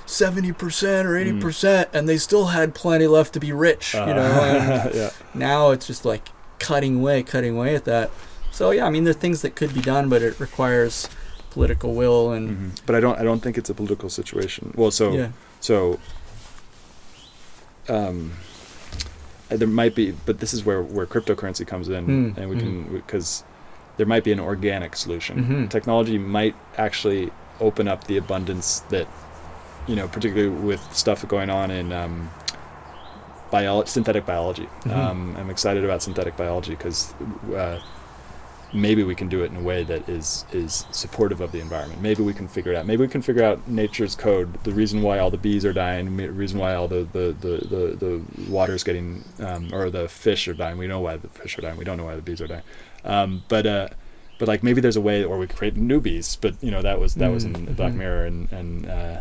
70% 0.08 1.04
or 1.04 1.14
80% 1.40 1.88
and 1.92 2.08
they 2.08 2.16
still 2.16 2.46
had 2.46 2.74
plenty 2.74 3.06
left 3.06 3.34
to 3.34 3.40
be 3.40 3.52
rich 3.52 3.92
you 3.94 4.00
know 4.00 4.22
Uh, 4.22 4.90
yeah 4.94 5.10
now 5.34 5.70
it's 5.70 5.86
just 5.86 6.04
like 6.04 6.28
cutting 6.58 6.96
away 6.96 7.22
cutting 7.22 7.54
away 7.56 7.74
at 7.74 7.84
that 7.84 8.10
so 8.50 8.70
yeah 8.70 8.86
i 8.86 8.90
mean 8.90 9.04
there 9.04 9.10
are 9.10 9.14
things 9.26 9.42
that 9.42 9.54
could 9.54 9.72
be 9.74 9.82
done 9.82 10.08
but 10.08 10.22
it 10.22 10.40
requires 10.40 11.08
political 11.50 11.94
will 11.94 12.32
and 12.32 12.48
Mhm. 12.50 12.80
but 12.86 12.96
i 12.96 13.00
don't 13.00 13.18
i 13.20 13.22
don't 13.22 13.40
think 13.40 13.58
it's 13.58 13.68
a 13.68 13.74
political 13.74 14.08
situation 14.08 14.72
well 14.76 14.90
so 14.90 15.12
yeah 15.12 15.28
So, 15.60 15.98
um, 17.88 18.32
uh, 19.50 19.56
there 19.56 19.68
might 19.68 19.94
be, 19.94 20.12
but 20.26 20.38
this 20.40 20.52
is 20.54 20.64
where 20.64 20.82
where 20.82 21.06
cryptocurrency 21.06 21.66
comes 21.66 21.88
in, 21.88 22.06
Mm, 22.06 22.36
and 22.38 22.50
we 22.50 22.56
can 22.56 22.84
because 22.92 23.42
there 23.96 24.06
might 24.06 24.22
be 24.24 24.30
an 24.32 24.40
organic 24.40 24.94
solution. 24.94 25.44
Mhm. 25.44 25.70
Technology 25.70 26.16
might 26.18 26.54
actually 26.76 27.30
open 27.60 27.88
up 27.88 28.04
the 28.06 28.16
abundance 28.16 28.80
that, 28.90 29.08
you 29.88 29.96
know, 29.96 30.06
particularly 30.06 30.48
with 30.48 30.80
stuff 30.94 31.26
going 31.26 31.50
on 31.50 31.70
in 31.70 31.92
um, 31.92 32.30
bio- 33.50 33.84
synthetic 33.84 34.26
biology. 34.26 34.68
Mhm. 34.82 34.94
Um, 34.94 35.36
I'm 35.36 35.50
excited 35.50 35.84
about 35.84 36.02
synthetic 36.02 36.36
biology 36.36 36.72
because. 36.72 37.12
Uh, 37.54 37.80
maybe 38.72 39.02
we 39.02 39.14
can 39.14 39.28
do 39.28 39.42
it 39.42 39.50
in 39.50 39.56
a 39.56 39.62
way 39.62 39.82
that 39.82 40.08
is 40.08 40.44
is 40.52 40.84
supportive 40.90 41.40
of 41.40 41.52
the 41.52 41.60
environment. 41.60 42.02
Maybe 42.02 42.22
we 42.22 42.34
can 42.34 42.48
figure 42.48 42.72
it 42.72 42.76
out. 42.76 42.86
Maybe 42.86 43.02
we 43.02 43.08
can 43.08 43.22
figure 43.22 43.42
out 43.42 43.66
nature's 43.68 44.14
code, 44.14 44.62
the 44.64 44.72
reason 44.72 45.02
why 45.02 45.18
all 45.18 45.30
the 45.30 45.38
bees 45.38 45.64
are 45.64 45.72
dying, 45.72 46.16
the 46.16 46.28
reason 46.28 46.58
why 46.58 46.74
all 46.74 46.88
the 46.88 47.08
the 47.12 47.34
the 47.40 47.56
the, 47.68 47.96
the 47.96 48.50
water's 48.50 48.84
getting 48.84 49.24
um, 49.40 49.72
or 49.72 49.90
the 49.90 50.08
fish 50.08 50.46
are 50.48 50.54
dying. 50.54 50.78
We 50.78 50.86
know 50.86 51.00
why 51.00 51.16
the 51.16 51.28
fish 51.28 51.58
are 51.58 51.62
dying. 51.62 51.76
We 51.76 51.84
don't 51.84 51.96
know 51.96 52.04
why 52.04 52.16
the 52.16 52.22
bees 52.22 52.40
are 52.40 52.46
dying. 52.46 52.64
Um, 53.04 53.42
but 53.48 53.66
uh, 53.66 53.88
but 54.38 54.48
like 54.48 54.62
maybe 54.62 54.80
there's 54.80 54.96
a 54.96 55.00
way, 55.00 55.24
or 55.24 55.38
we 55.38 55.46
could 55.46 55.56
create 55.56 55.76
new 55.76 56.00
bees. 56.00 56.36
But 56.40 56.62
you 56.62 56.70
know 56.70 56.82
that 56.82 57.00
was 57.00 57.14
that 57.16 57.30
was 57.30 57.44
in 57.44 57.74
Black 57.74 57.92
mhm. 57.92 57.96
Mirror, 57.96 58.26
and 58.26 58.52
and 58.52 58.86
uh, 58.86 59.20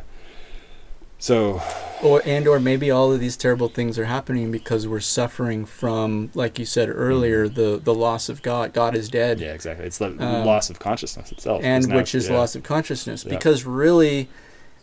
so 1.20 1.62
or 2.04 2.22
and 2.26 2.48
or 2.48 2.60
maybe 2.60 2.92
all 2.92 3.12
of 3.12 3.20
these 3.20 3.36
terrible 3.36 3.68
things 3.68 3.98
are 3.98 4.06
happening 4.06 4.52
because 4.52 4.88
we're 4.88 5.00
suffering 5.00 5.66
from 5.66 6.30
like 6.36 6.60
you 6.60 6.66
said 6.66 6.90
earlier 6.90 7.48
the 7.48 7.80
the 7.84 7.94
loss 7.94 8.30
of 8.30 8.42
god 8.44 8.72
god 8.74 8.96
is 8.96 9.10
dead 9.10 9.40
yeah, 9.40 9.54
exactly. 9.54 9.86
It's 9.86 9.98
the 9.98 10.08
Um, 10.24 10.46
loss 10.46 10.70
of 10.70 10.78
consciousness 10.80 11.32
itself, 11.32 11.62
and 11.64 11.88
now 11.88 11.96
which 11.96 12.14
is 12.14 12.30
yeah. 12.30 12.38
loss 12.38 12.56
of 12.56 12.62
consciousness 12.64 13.26
Yeah. 13.26 13.32
because 13.34 13.66
really 13.66 14.30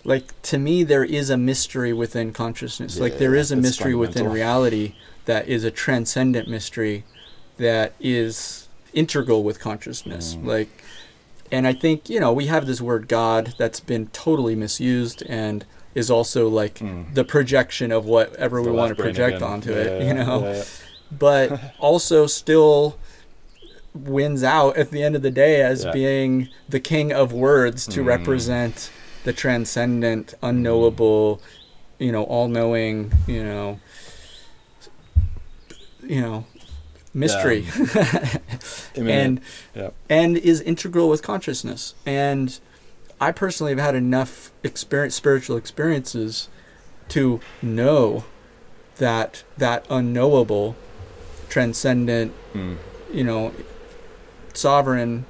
like 0.02 0.40
to 0.42 0.58
me 0.58 0.82
there 0.82 1.04
is 1.04 1.30
a 1.30 1.36
mystery 1.36 1.92
within 1.92 2.32
consciousness 2.32 2.98
like 2.98 3.18
there 3.18 3.34
is 3.36 3.52
a 3.52 3.56
mystery 3.56 3.94
within 3.94 4.28
reality 4.28 4.94
that 5.26 5.46
is 5.48 5.62
a 5.64 5.70
transcendent 5.70 6.48
mystery 6.48 7.04
that 7.56 7.94
is 8.00 8.68
integral 8.92 9.42
with 9.44 9.60
consciousness 9.60 10.34
Mm. 10.34 10.44
like 10.46 10.68
and 11.52 11.66
i 11.66 11.72
think 11.72 12.10
you 12.10 12.18
know 12.20 12.32
we 12.32 12.46
have 12.46 12.66
this 12.66 12.80
word 12.80 13.06
god 13.08 13.54
that's 13.56 13.80
been 13.80 14.08
totally 14.08 14.54
misused 14.56 15.22
and 15.28 15.64
is 15.94 16.10
also 16.10 16.48
like 16.48 16.74
Mm. 16.80 17.14
the 17.14 17.24
projection 17.24 17.92
of 17.92 18.04
whatever 18.04 18.60
we 18.62 18.70
want 18.70 18.90
to 18.90 18.94
project 19.02 19.36
again. 19.36 19.48
onto 19.48 19.70
Yeah, 19.72 19.78
it 19.78 20.00
yeah, 20.02 20.08
you 20.08 20.14
know 20.14 20.52
yeah, 20.52 20.64
but 21.10 21.60
also 21.78 22.26
still 22.26 22.96
wins 23.94 24.42
out 24.42 24.76
at 24.76 24.90
the 24.90 25.02
end 25.02 25.14
of 25.14 25.22
the 25.22 25.30
day 25.30 25.62
as 25.62 25.84
being 25.92 26.48
the 26.68 26.80
king 26.80 27.12
of 27.12 27.32
words 27.32 27.86
to 27.86 28.00
Mm. 28.00 28.06
represent 28.06 28.90
the 29.22 29.32
transcendent, 29.32 30.34
unknowable, 30.42 31.40
you 31.98 32.10
know, 32.12 32.24
all-knowing, 32.24 33.12
you 33.28 33.42
know, 33.44 33.78
you 36.02 36.20
know, 36.20 36.44
mystery, 37.14 37.66
and 38.96 39.40
and 40.10 40.36
is 40.36 40.60
integral 40.60 41.08
with 41.08 41.22
consciousness. 41.22 41.94
And 42.04 42.58
I 43.24 43.32
personally 43.32 43.72
have 43.72 43.78
had 43.80 43.94
enough 43.94 44.52
experience, 44.62 45.14
spiritual 45.14 45.56
experiences, 45.56 46.48
to 47.08 47.40
know 47.62 48.24
that 48.96 49.44
that 49.56 49.86
unknowable, 49.90 50.76
transcendent, 51.48 52.32
Mm. 52.54 52.76
you 53.12 53.24
know, 53.24 53.52
sovereign 54.52 55.24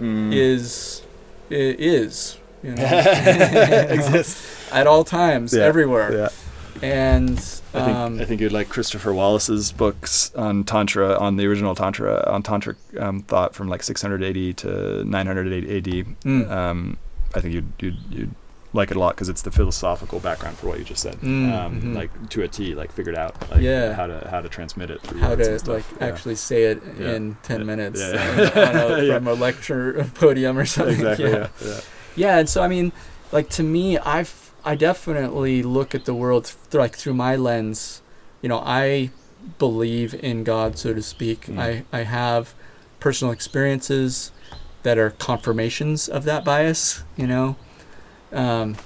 Mm. 0.00 0.32
is 0.34 1.02
is 1.50 2.38
you 2.62 2.72
know 2.74 2.82
exists. 3.88 4.42
at 4.72 4.86
all 4.86 5.04
times, 5.04 5.52
Yeah, 5.54 5.62
everywhere, 5.62 6.12
Yeah. 6.12 6.28
and 6.82 7.38
I 7.72 7.84
think 7.84 7.96
um, 7.96 8.20
I 8.20 8.24
think 8.24 8.40
you'd 8.40 8.52
like 8.52 8.68
Christopher 8.68 9.14
Wallis's 9.14 9.70
books 9.70 10.32
on 10.34 10.64
tantra, 10.64 11.16
on 11.18 11.36
the 11.36 11.46
original 11.46 11.74
tantra, 11.76 12.24
on 12.26 12.42
tantric 12.42 12.76
um, 13.00 13.20
thought 13.22 13.54
from 13.54 13.68
like 13.68 13.82
680 13.84 14.52
to 14.54 15.04
900 15.04 15.46
AD. 15.70 16.06
mm, 16.24 16.50
Um, 16.50 16.96
I 17.34 17.40
think 17.40 17.54
you'd 17.54 17.72
you'd, 17.80 17.96
you'd 18.10 18.34
like 18.72 18.90
it 18.90 18.96
a 18.96 19.00
lot 19.00 19.14
because 19.14 19.28
it's 19.30 19.40
the 19.42 19.50
philosophical 19.50 20.20
background 20.20 20.58
for 20.58 20.66
what 20.68 20.78
you 20.78 20.84
just 20.84 21.00
said, 21.02 21.14
Mm, 21.20 21.52
um, 21.52 21.80
mhm. 21.80 21.94
like 21.94 22.10
to 22.30 22.42
a 22.42 22.48
T, 22.48 22.74
like 22.74 22.92
figured 22.92 23.16
out, 23.16 23.34
like 23.50 23.62
Yeah. 23.62 23.94
how 23.94 24.06
to 24.06 24.28
how 24.30 24.40
to 24.42 24.48
transmit 24.48 24.90
it 24.90 25.00
through 25.02 25.20
how 25.20 25.34
to 25.34 25.58
like 25.70 25.84
Yeah. 25.98 26.06
actually 26.08 26.34
say 26.34 26.64
it 26.64 26.82
Yeah. 26.98 27.12
in 27.14 27.36
ten 27.42 27.64
minutes 27.64 28.00
Yeah. 28.00 28.50
uh, 28.54 28.68
on 28.68 28.76
a, 29.00 29.02
Yeah. 29.06 29.14
from 29.14 29.28
a 29.28 29.34
lecture 29.34 30.06
podium 30.14 30.58
or 30.58 30.66
something. 30.66 30.94
exactly. 30.94 31.30
yeah. 31.30 31.80
Yeah. 32.16 32.38
and 32.38 32.48
so 32.48 32.62
I 32.62 32.68
mean, 32.68 32.92
like 33.32 33.48
to 33.50 33.62
me, 33.62 33.98
I've 33.98 34.52
I 34.64 34.74
definitely 34.74 35.62
look 35.62 35.94
at 35.94 36.04
the 36.04 36.14
world 36.14 36.44
th- 36.70 36.74
like 36.78 36.96
through 36.96 37.14
my 37.14 37.36
lens. 37.36 38.02
You 38.42 38.48
know, 38.50 38.58
I 38.58 39.10
believe 39.58 40.12
in 40.14 40.44
God, 40.44 40.76
so 40.76 40.92
to 40.92 41.02
speak. 41.02 41.46
Mm. 41.46 41.58
I 41.58 41.84
I 41.92 42.02
have 42.02 42.52
personal 43.00 43.32
experiences 43.32 44.32
that 44.86 44.98
are 44.98 45.10
confirmations 45.10 46.08
of 46.08 46.22
that 46.22 46.44
bias. 46.44 47.02
You 47.16 47.26
know, 47.26 47.56
um, 48.32 48.76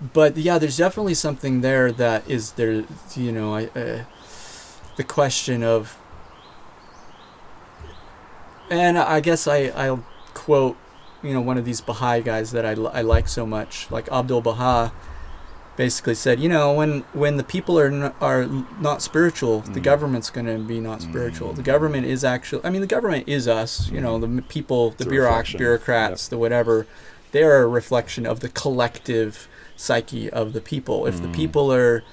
but 0.00 0.38
yeah, 0.38 0.56
there's 0.56 0.78
definitely 0.78 1.12
something 1.12 1.60
there 1.60 1.92
that 1.92 2.28
is 2.28 2.52
there. 2.52 2.84
You 3.14 3.30
know, 3.30 3.54
I 3.54 3.66
uh, 3.66 4.04
the 4.96 5.04
question 5.04 5.62
of. 5.62 5.98
And 8.70 8.96
I 8.96 9.20
guess 9.20 9.46
I, 9.46 9.66
I'll 9.76 10.06
quote 10.32 10.78
you 11.22 11.34
know 11.34 11.42
one 11.42 11.58
of 11.58 11.66
these 11.66 11.82
Baha'i 11.82 12.22
guys 12.22 12.50
that 12.52 12.64
I, 12.64 12.70
I 12.70 13.02
like 13.02 13.28
so 13.28 13.44
much, 13.44 13.90
like 13.90 14.10
Abdul 14.10 14.40
Baha, 14.40 14.92
basically 15.76 16.14
said, 16.14 16.38
you 16.40 16.48
know, 16.48 16.72
when 16.72 17.00
when 17.12 17.36
the 17.36 17.44
people 17.44 17.78
are 17.78 17.86
n- 17.86 18.12
are 18.20 18.46
not 18.80 19.02
spiritual, 19.02 19.60
the 19.60 19.80
Mm. 19.80 19.84
government's 19.84 20.30
going 20.30 20.46
to 20.46 20.58
be 20.58 20.80
not 20.80 21.02
spiritual. 21.02 21.52
Mm. 21.52 21.56
The 21.56 21.62
government 21.62 22.06
is 22.06 22.22
actually, 22.24 22.62
I 22.64 22.70
mean, 22.70 22.80
the 22.80 22.86
government 22.86 23.24
is 23.28 23.48
us, 23.48 23.90
you 23.90 24.00
know, 24.00 24.18
the 24.18 24.26
m- 24.26 24.44
people, 24.48 24.90
the 24.90 24.96
It's 24.98 25.06
a 25.06 25.08
bureauc- 25.08 25.28
reflection. 25.30 25.58
bureaucrats, 25.58 26.28
the 26.28 26.38
whatever. 26.38 26.86
They 27.32 27.42
are 27.42 27.62
a 27.62 27.66
reflection 27.66 28.24
of 28.26 28.40
the 28.40 28.48
collective 28.48 29.48
psyche 29.76 30.30
of 30.30 30.52
the 30.52 30.60
people. 30.60 31.06
If 31.06 31.20
the 31.20 31.28
Mm. 31.28 31.32
people 31.34 31.72
are 31.72 32.04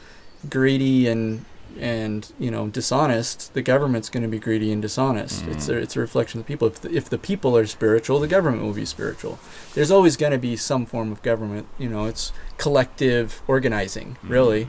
greedy 0.50 1.08
and 1.08 1.46
and 1.80 2.32
you 2.40 2.52
know 2.52 2.68
dishonest, 2.68 3.54
the 3.54 3.62
government's 3.62 4.10
going 4.10 4.24
to 4.24 4.30
be 4.30 4.40
greedy 4.40 4.72
and 4.72 4.82
dishonest. 4.82 5.46
It's 5.48 5.68
a, 5.70 5.74
Mm. 5.74 5.82
it's 5.84 5.96
a 5.96 6.00
reflection 6.00 6.40
of 6.40 6.46
the 6.46 6.52
people. 6.54 6.68
If 6.68 6.82
the, 6.82 6.92
if 6.96 7.10
the 7.10 7.18
people 7.18 7.56
are 7.58 7.66
spiritual, 7.66 8.20
the 8.20 8.28
government 8.28 8.64
will 8.64 8.74
be 8.74 8.86
spiritual. 8.86 9.40
There's 9.74 9.92
always 9.92 10.18
going 10.18 10.32
to 10.34 10.38
be 10.38 10.56
some 10.56 10.86
form 10.86 11.12
of 11.12 11.22
government. 11.22 11.68
You 11.78 11.90
know, 11.90 12.06
it's 12.06 12.32
collective 12.58 13.42
organizing. 13.48 14.18
Really, 14.24 14.68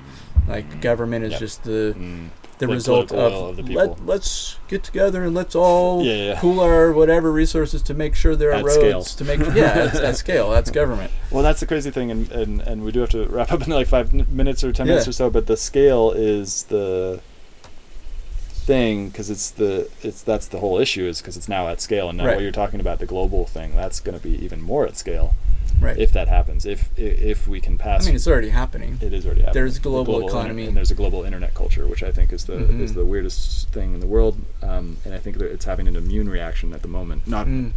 like 0.48 0.80
government 0.80 1.24
is 1.24 1.32
Yep. 1.32 1.40
just 1.40 1.64
the 1.64 1.94
Mm. 1.96 2.28
The 2.62 2.68
Like 2.68 2.74
result 2.76 3.12
of, 3.12 3.58
of 3.58 3.66
the 3.66 3.72
let 3.74 4.06
let's 4.06 4.56
get 4.68 4.82
together 4.84 5.24
and 5.24 5.34
let's 5.34 5.54
all 5.54 6.04
Yeah, 6.04 6.14
yeah. 6.14 6.40
pool 6.40 6.60
our 6.60 6.92
whatever 6.92 7.30
resources 7.32 7.82
to 7.82 7.94
make 7.94 8.14
sure 8.14 8.34
there 8.36 8.50
are 8.50 8.54
At 8.54 8.64
roads 8.64 8.74
scale. 8.76 9.02
to 9.02 9.24
make 9.24 9.40
yeah 9.54 9.90
at, 9.92 9.94
at 9.96 10.16
scale. 10.24 10.50
That's 10.50 10.70
government. 10.70 11.10
Well, 11.30 11.42
that's 11.42 11.60
the 11.60 11.66
crazy 11.66 11.90
thing, 11.90 12.10
and, 12.10 12.30
and, 12.32 12.60
and 12.62 12.84
we 12.84 12.92
do 12.92 13.00
have 13.00 13.10
to 13.10 13.26
wrap 13.26 13.50
up 13.52 13.62
in 13.62 13.70
like 13.70 13.86
five 13.88 14.12
minutes 14.28 14.62
or 14.64 14.72
ten 14.72 14.86
minutes 14.86 15.08
or 15.08 15.12
so. 15.12 15.28
But 15.30 15.46
the 15.46 15.56
scale 15.56 16.12
is 16.12 16.64
the 16.64 17.20
thing 18.64 19.08
because 19.08 19.28
it's 19.28 19.50
the 19.50 19.88
it's 20.02 20.22
that's 20.22 20.46
the 20.46 20.58
whole 20.60 20.78
issue 20.78 21.04
is 21.06 21.20
because 21.20 21.36
it's 21.36 21.48
now 21.48 21.68
at 21.68 21.80
scale, 21.80 22.08
and 22.08 22.18
now 22.18 22.26
Right. 22.26 22.34
what 22.36 22.42
you're 22.42 22.52
talking 22.52 22.80
about 22.80 22.98
the 23.00 23.06
global 23.06 23.44
thing 23.46 23.74
that's 23.74 23.98
going 24.00 24.16
to 24.16 24.22
be 24.22 24.36
even 24.44 24.62
more 24.62 24.86
at 24.86 24.96
scale. 24.96 25.34
Right. 25.82 25.98
if 25.98 26.12
that 26.12 26.28
happens. 26.28 26.64
If 26.66 26.90
if 26.98 27.46
we 27.48 27.60
can 27.60 27.76
pass, 27.78 28.02
I 28.04 28.06
mean, 28.06 28.14
it's 28.16 28.26
already 28.28 28.50
happening. 28.50 28.98
it 29.00 29.12
is 29.12 29.24
already 29.26 29.40
happening. 29.42 29.54
there's 29.62 29.74
The 29.74 29.80
global 29.80 30.20
inter- 30.20 30.28
economy. 30.28 30.66
and 30.66 30.76
there's 30.76 30.90
a 30.90 30.94
global 30.94 31.24
internet 31.24 31.54
culture, 31.54 31.86
which 31.86 32.02
I 32.02 32.12
think 32.12 32.32
is 32.32 32.44
the 32.44 32.54
is 32.84 32.92
Mhm. 32.92 32.94
the 32.94 33.04
weirdest 33.04 33.68
thing 33.70 33.94
in 33.94 34.00
the 34.00 34.06
world. 34.06 34.36
Um, 34.62 34.98
and 35.04 35.12
I 35.14 35.18
think 35.18 35.38
that 35.38 35.50
it's 35.50 35.64
having 35.64 35.88
an 35.88 35.96
immune 35.96 36.28
reaction 36.28 36.72
at 36.72 36.82
the 36.82 36.88
moment, 36.88 37.26
not 37.26 37.46
Mm. 37.46 37.72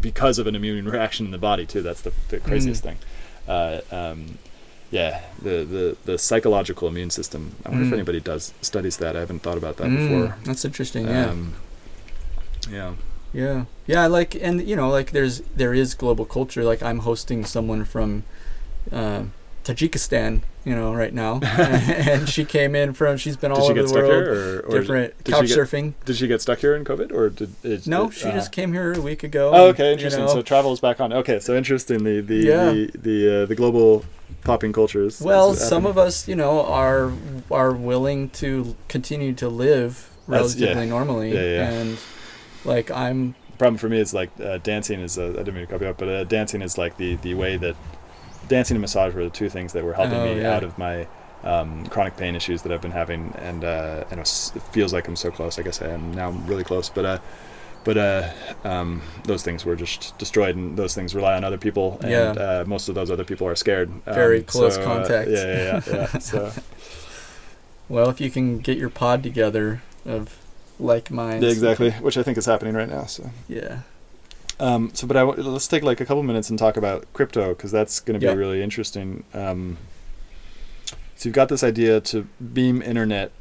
because 0.00 0.38
of 0.38 0.46
an 0.46 0.54
immune 0.56 0.88
reaction 0.96 1.26
in 1.26 1.32
the 1.32 1.38
body 1.38 1.66
too. 1.66 1.82
That's 1.82 2.00
the, 2.00 2.12
the 2.28 2.40
craziest 2.40 2.82
Mm. 2.82 2.86
thing. 2.86 2.96
Uh, 3.46 3.80
um, 3.92 4.38
yeah, 4.90 5.20
the, 5.42 5.64
the 5.64 5.96
the 6.04 6.18
psychological 6.18 6.88
immune 6.88 7.10
system. 7.10 7.56
I 7.66 7.70
wonder 7.70 7.84
if 7.84 7.90
Mm. 7.90 7.94
anybody 7.94 8.20
does 8.20 8.54
studies 8.62 8.96
that. 8.98 9.16
I 9.16 9.20
haven't 9.20 9.42
thought 9.42 9.58
about 9.58 9.76
that 9.78 9.88
Mm, 9.88 9.96
before. 10.08 10.36
That's 10.44 10.64
interesting. 10.64 11.06
Yeah. 11.08 11.30
Um, 11.30 11.54
yeah. 12.70 12.92
Yeah, 13.34 13.64
yeah, 13.86 14.06
like 14.06 14.34
and 14.36 14.62
you 14.66 14.76
know, 14.76 14.88
like 14.88 15.10
there's 15.10 15.40
there 15.56 15.74
is 15.74 15.94
global 15.94 16.24
culture. 16.24 16.62
Like 16.64 16.82
I'm 16.82 17.00
hosting 17.00 17.44
someone 17.44 17.84
from 17.84 18.22
uh, 18.92 19.24
Tajikistan, 19.64 20.42
you 20.64 20.74
know, 20.74 20.94
right 20.94 21.12
now, 21.12 21.40
and 21.42 22.28
she 22.28 22.44
came 22.44 22.74
in 22.76 22.92
from. 22.92 23.16
She's 23.16 23.36
been 23.36 23.50
all 23.50 23.62
she 23.66 23.72
over 23.72 23.74
get 23.82 23.88
the 23.88 23.94
world, 23.94 24.12
or, 24.28 24.60
or 24.68 24.78
different 24.80 25.24
did 25.24 25.32
couch 25.34 25.48
she 25.48 25.54
get- 25.54 25.58
surfing. 25.58 25.94
Did 26.04 26.16
she 26.16 26.28
get 26.28 26.40
stuck 26.42 26.58
here 26.60 26.76
in 26.76 26.84
COVID, 26.84 27.12
or 27.12 27.28
did 27.30 27.52
it? 27.64 27.86
No, 27.88 28.06
it- 28.06 28.14
she 28.14 28.28
uh, 28.28 28.32
just 28.32 28.52
came 28.52 28.72
here 28.72 28.92
a 28.92 29.00
week 29.00 29.24
ago. 29.24 29.50
Oh, 29.52 29.66
okay, 29.68 29.86
you 29.86 29.92
interesting. 29.94 30.24
know, 30.26 30.32
So 30.32 30.42
travel 30.42 30.72
is 30.72 30.80
back 30.80 31.00
on. 31.00 31.12
Okay, 31.12 31.40
so 31.40 31.56
interesting. 31.56 32.04
The 32.04 32.20
the 32.20 32.36
Yeah. 32.36 32.70
the 32.70 32.90
the, 32.94 33.42
uh, 33.42 33.46
the 33.46 33.54
global 33.56 34.04
popping 34.44 34.72
cultures. 34.72 35.20
well, 35.20 35.54
some 35.54 35.86
of 35.86 35.98
us, 35.98 36.28
you 36.28 36.36
know, 36.36 36.64
are 36.66 37.10
are 37.50 37.72
willing 37.72 38.30
to 38.30 38.76
continue 38.88 39.32
to 39.34 39.48
live 39.48 40.10
That's- 40.28 40.54
yeah. 40.54 40.66
relatively 40.68 40.86
normally, 40.88 41.32
Yeah, 41.34 41.40
yeah. 41.40 41.70
and 41.70 41.98
like 42.64 42.90
I'm. 42.90 43.34
The 43.52 43.58
problem 43.58 43.78
for 43.78 43.88
me 43.88 43.98
is 44.00 44.12
like 44.12 44.30
uh, 44.42 44.58
dancing 44.58 45.00
is. 45.00 45.18
Uh, 45.18 45.28
I 45.30 45.32
didn't 45.44 45.54
mean 45.54 45.66
to 45.66 45.72
copy 45.72 45.86
up, 45.86 45.98
but 45.98 46.08
uh, 46.08 46.24
dancing 46.24 46.62
is 46.62 46.76
like 46.78 46.96
the 46.96 47.16
the 47.16 47.34
way 47.34 47.56
that 47.56 47.76
dancing 48.48 48.74
and 48.76 48.80
massage 48.82 49.14
were 49.14 49.24
the 49.24 49.30
two 49.30 49.48
things 49.48 49.72
that 49.72 49.84
were 49.84 49.94
helping 49.94 50.18
Oh, 50.18 50.34
me 50.34 50.40
yeah. 50.42 50.54
out 50.56 50.64
of 50.64 50.76
my 50.76 51.06
um, 51.44 51.86
chronic 51.86 52.16
pain 52.16 52.34
issues 52.34 52.62
that 52.62 52.72
I've 52.72 52.82
been 52.82 52.90
having, 52.90 53.32
and 53.38 53.64
uh, 53.64 54.04
and 54.10 54.20
it, 54.20 54.28
feels 54.72 54.92
like 54.92 55.06
I'm 55.08 55.16
so 55.16 55.30
close. 55.30 55.58
I 55.58 55.62
guess 55.62 55.80
I 55.82 55.88
am 55.88 56.12
now. 56.14 56.28
I'm 56.30 56.46
really 56.46 56.64
close, 56.64 56.88
but 56.88 57.04
uh, 57.04 57.18
but 57.84 57.96
uh, 57.98 58.30
um, 58.64 59.02
those 59.24 59.42
things 59.42 59.64
were 59.64 59.76
just 59.76 60.16
destroyed, 60.18 60.56
and 60.56 60.76
those 60.76 60.94
things 60.94 61.14
rely 61.14 61.34
on 61.36 61.44
other 61.44 61.58
people, 61.58 61.98
and 62.00 62.10
Yeah. 62.10 62.30
uh, 62.30 62.64
most 62.66 62.88
of 62.88 62.94
those 62.94 63.10
other 63.10 63.24
people 63.24 63.46
are 63.46 63.54
scared. 63.54 63.90
Um, 64.06 64.14
Very 64.14 64.42
close 64.42 64.74
so, 64.76 64.80
uh, 64.82 64.84
contact. 64.84 65.30
yeah, 65.30 65.44
yeah, 65.44 65.82
yeah. 65.86 65.94
yeah. 65.94 66.18
so 66.18 66.50
Well, 67.88 68.08
if 68.08 68.20
you 68.20 68.30
can 68.30 68.58
get 68.58 68.78
your 68.78 68.88
pod 68.88 69.22
together 69.22 69.82
of 70.06 70.38
like 70.78 71.10
minds, 71.10 71.44
yeah, 71.44 71.50
exactly, 71.52 71.90
which 71.92 72.16
I 72.18 72.22
think 72.22 72.36
is 72.38 72.46
happening 72.46 72.74
right 72.74 72.88
now. 72.88 73.04
So. 73.06 73.30
Yeah. 73.48 73.80
Um, 74.60 74.90
so, 74.94 75.06
but 75.06 75.16
I 75.16 75.20
w- 75.20 75.42
let's 75.48 75.66
take 75.66 75.82
like 75.82 76.00
a 76.00 76.04
couple 76.06 76.22
minutes 76.22 76.48
and 76.50 76.58
talk 76.58 76.76
about 76.76 77.06
crypto 77.12 77.50
because 77.50 77.72
that's 77.72 78.00
going 78.00 78.14
to 78.14 78.20
be 78.24 78.26
Yeah. 78.30 78.38
really 78.38 78.62
interesting. 78.62 79.24
Um, 79.34 79.78
so 81.16 81.28
you've 81.28 81.34
got 81.34 81.48
this 81.48 81.62
idea 81.64 82.00
to 82.02 82.26
beam 82.52 82.80
internet 82.82 83.32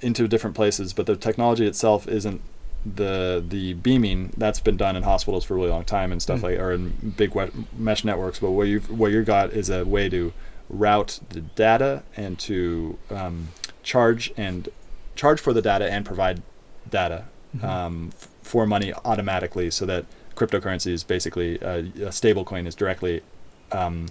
into 0.00 0.26
different 0.28 0.54
places, 0.56 0.92
but 0.92 1.06
the 1.06 1.16
technology 1.16 1.66
itself 1.66 2.06
isn't 2.08 2.40
the 2.86 3.44
the 3.46 3.74
beaming 3.74 4.32
that's 4.36 4.60
been 4.60 4.76
done 4.76 4.94
in 4.94 5.02
hospitals 5.02 5.44
for 5.44 5.54
a 5.54 5.56
really 5.56 5.68
long 5.70 5.84
time 5.84 6.12
and 6.12 6.22
stuff 6.22 6.38
Mm. 6.40 6.42
like 6.44 6.58
or 6.60 6.72
in 6.72 7.12
big 7.16 7.34
we- 7.34 7.50
mesh 7.76 8.04
networks. 8.04 8.38
But 8.38 8.52
what 8.52 8.68
you 8.68 8.78
have 8.80 8.90
what 8.90 9.10
you 9.12 9.22
got 9.24 9.52
is 9.52 9.68
a 9.68 9.84
way 9.84 10.08
to 10.08 10.32
route 10.70 11.18
the 11.30 11.40
data 11.40 12.02
and 12.16 12.38
to 12.40 12.96
um, 13.10 13.48
charge 13.82 14.32
and 14.36 14.68
charge 15.16 15.40
for 15.40 15.52
the 15.52 15.62
data 15.62 15.90
and 15.90 16.04
provide 16.04 16.42
data 16.90 17.24
Mhm. 17.56 17.64
um, 17.64 18.10
f- 18.14 18.28
for 18.42 18.66
money 18.66 18.92
automatically 19.04 19.70
so 19.70 19.86
that 19.86 20.04
cryptocurrency 20.36 20.92
is 20.92 21.02
basically 21.04 21.60
uh, 21.62 21.82
a 22.06 22.12
stable 22.12 22.44
coin 22.44 22.66
is 22.66 22.74
directly 22.74 23.22
um, 23.72 24.06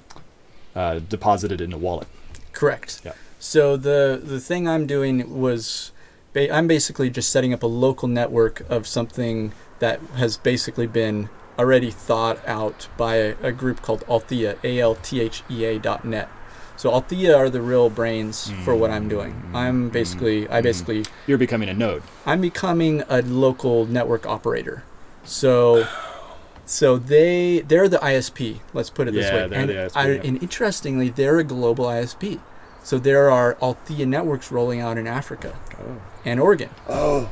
uh, 0.76 1.00
deposited 1.10 1.62
in 1.62 1.72
a 1.74 1.78
wallet. 1.78 2.08
Correct. 2.54 3.02
Yeah. 3.06 3.14
So 3.40 3.78
the 3.78 4.20
the 4.24 4.40
thing 4.40 4.68
I'm 4.68 4.86
doing 4.88 5.40
was, 5.40 5.92
ba- 6.34 6.52
I'm 6.54 6.68
basically 6.68 7.10
just 7.10 7.30
setting 7.30 7.54
up 7.54 7.64
a 7.64 7.68
local 7.68 8.08
network 8.08 8.64
of 8.70 8.88
something 8.88 9.52
that 9.80 10.00
has 10.16 10.38
basically 10.38 10.88
been 10.88 11.30
already 11.60 11.92
thought 11.92 12.40
out 12.48 12.88
by 12.98 13.16
a, 13.18 13.36
a 13.44 13.52
group 13.52 13.82
called 13.82 14.04
Althea, 14.10 14.58
A 14.64 14.80
L 14.80 14.96
T 14.96 15.22
H 15.22 15.44
E 15.50 15.64
A 15.66 15.80
dot 15.80 16.04
net. 16.06 16.28
So 16.78 16.92
Althea 16.92 17.36
are 17.36 17.50
the 17.50 17.62
real 17.62 17.90
brains 17.90 18.52
for 18.64 18.76
what 18.76 18.92
I'm 18.92 19.10
doing. 19.10 19.34
Mm, 19.52 19.56
I'm 19.56 19.90
basically, 19.90 20.48
I 20.48 20.60
mm. 20.60 20.64
basically, 20.64 21.06
You're 21.26 21.40
becoming 21.40 21.70
a 21.70 21.74
node. 21.74 22.04
I'm 22.26 22.40
becoming 22.40 23.04
a 23.10 23.22
local 23.24 23.86
network 23.88 24.26
operator. 24.28 24.84
So, 25.24 25.88
so 26.66 26.98
they 26.98 27.62
they're 27.68 27.90
the 27.90 27.98
ISP. 27.98 28.60
Let's 28.74 28.90
put 28.92 29.08
it 29.08 29.14
this 29.16 29.26
Yeah, 29.26 29.44
way. 29.44 29.48
they're 29.48 29.60
and, 29.60 29.70
the 29.70 29.74
ISP, 29.74 29.92
I, 29.96 30.12
yeah. 30.12 30.22
and 30.24 30.42
interestingly, 30.44 31.10
they're 31.10 31.40
a 31.40 31.44
global 31.44 31.86
ISP. 31.86 32.40
So 32.84 32.98
there 33.00 33.30
are 33.30 33.58
Althea 33.62 34.06
networks 34.06 34.52
rolling 34.52 34.80
out 34.80 34.98
in 34.98 35.08
Africa 35.08 35.58
Oh. 35.80 35.98
and 36.24 36.40
Oregon. 36.40 36.70
oh, 36.88 37.30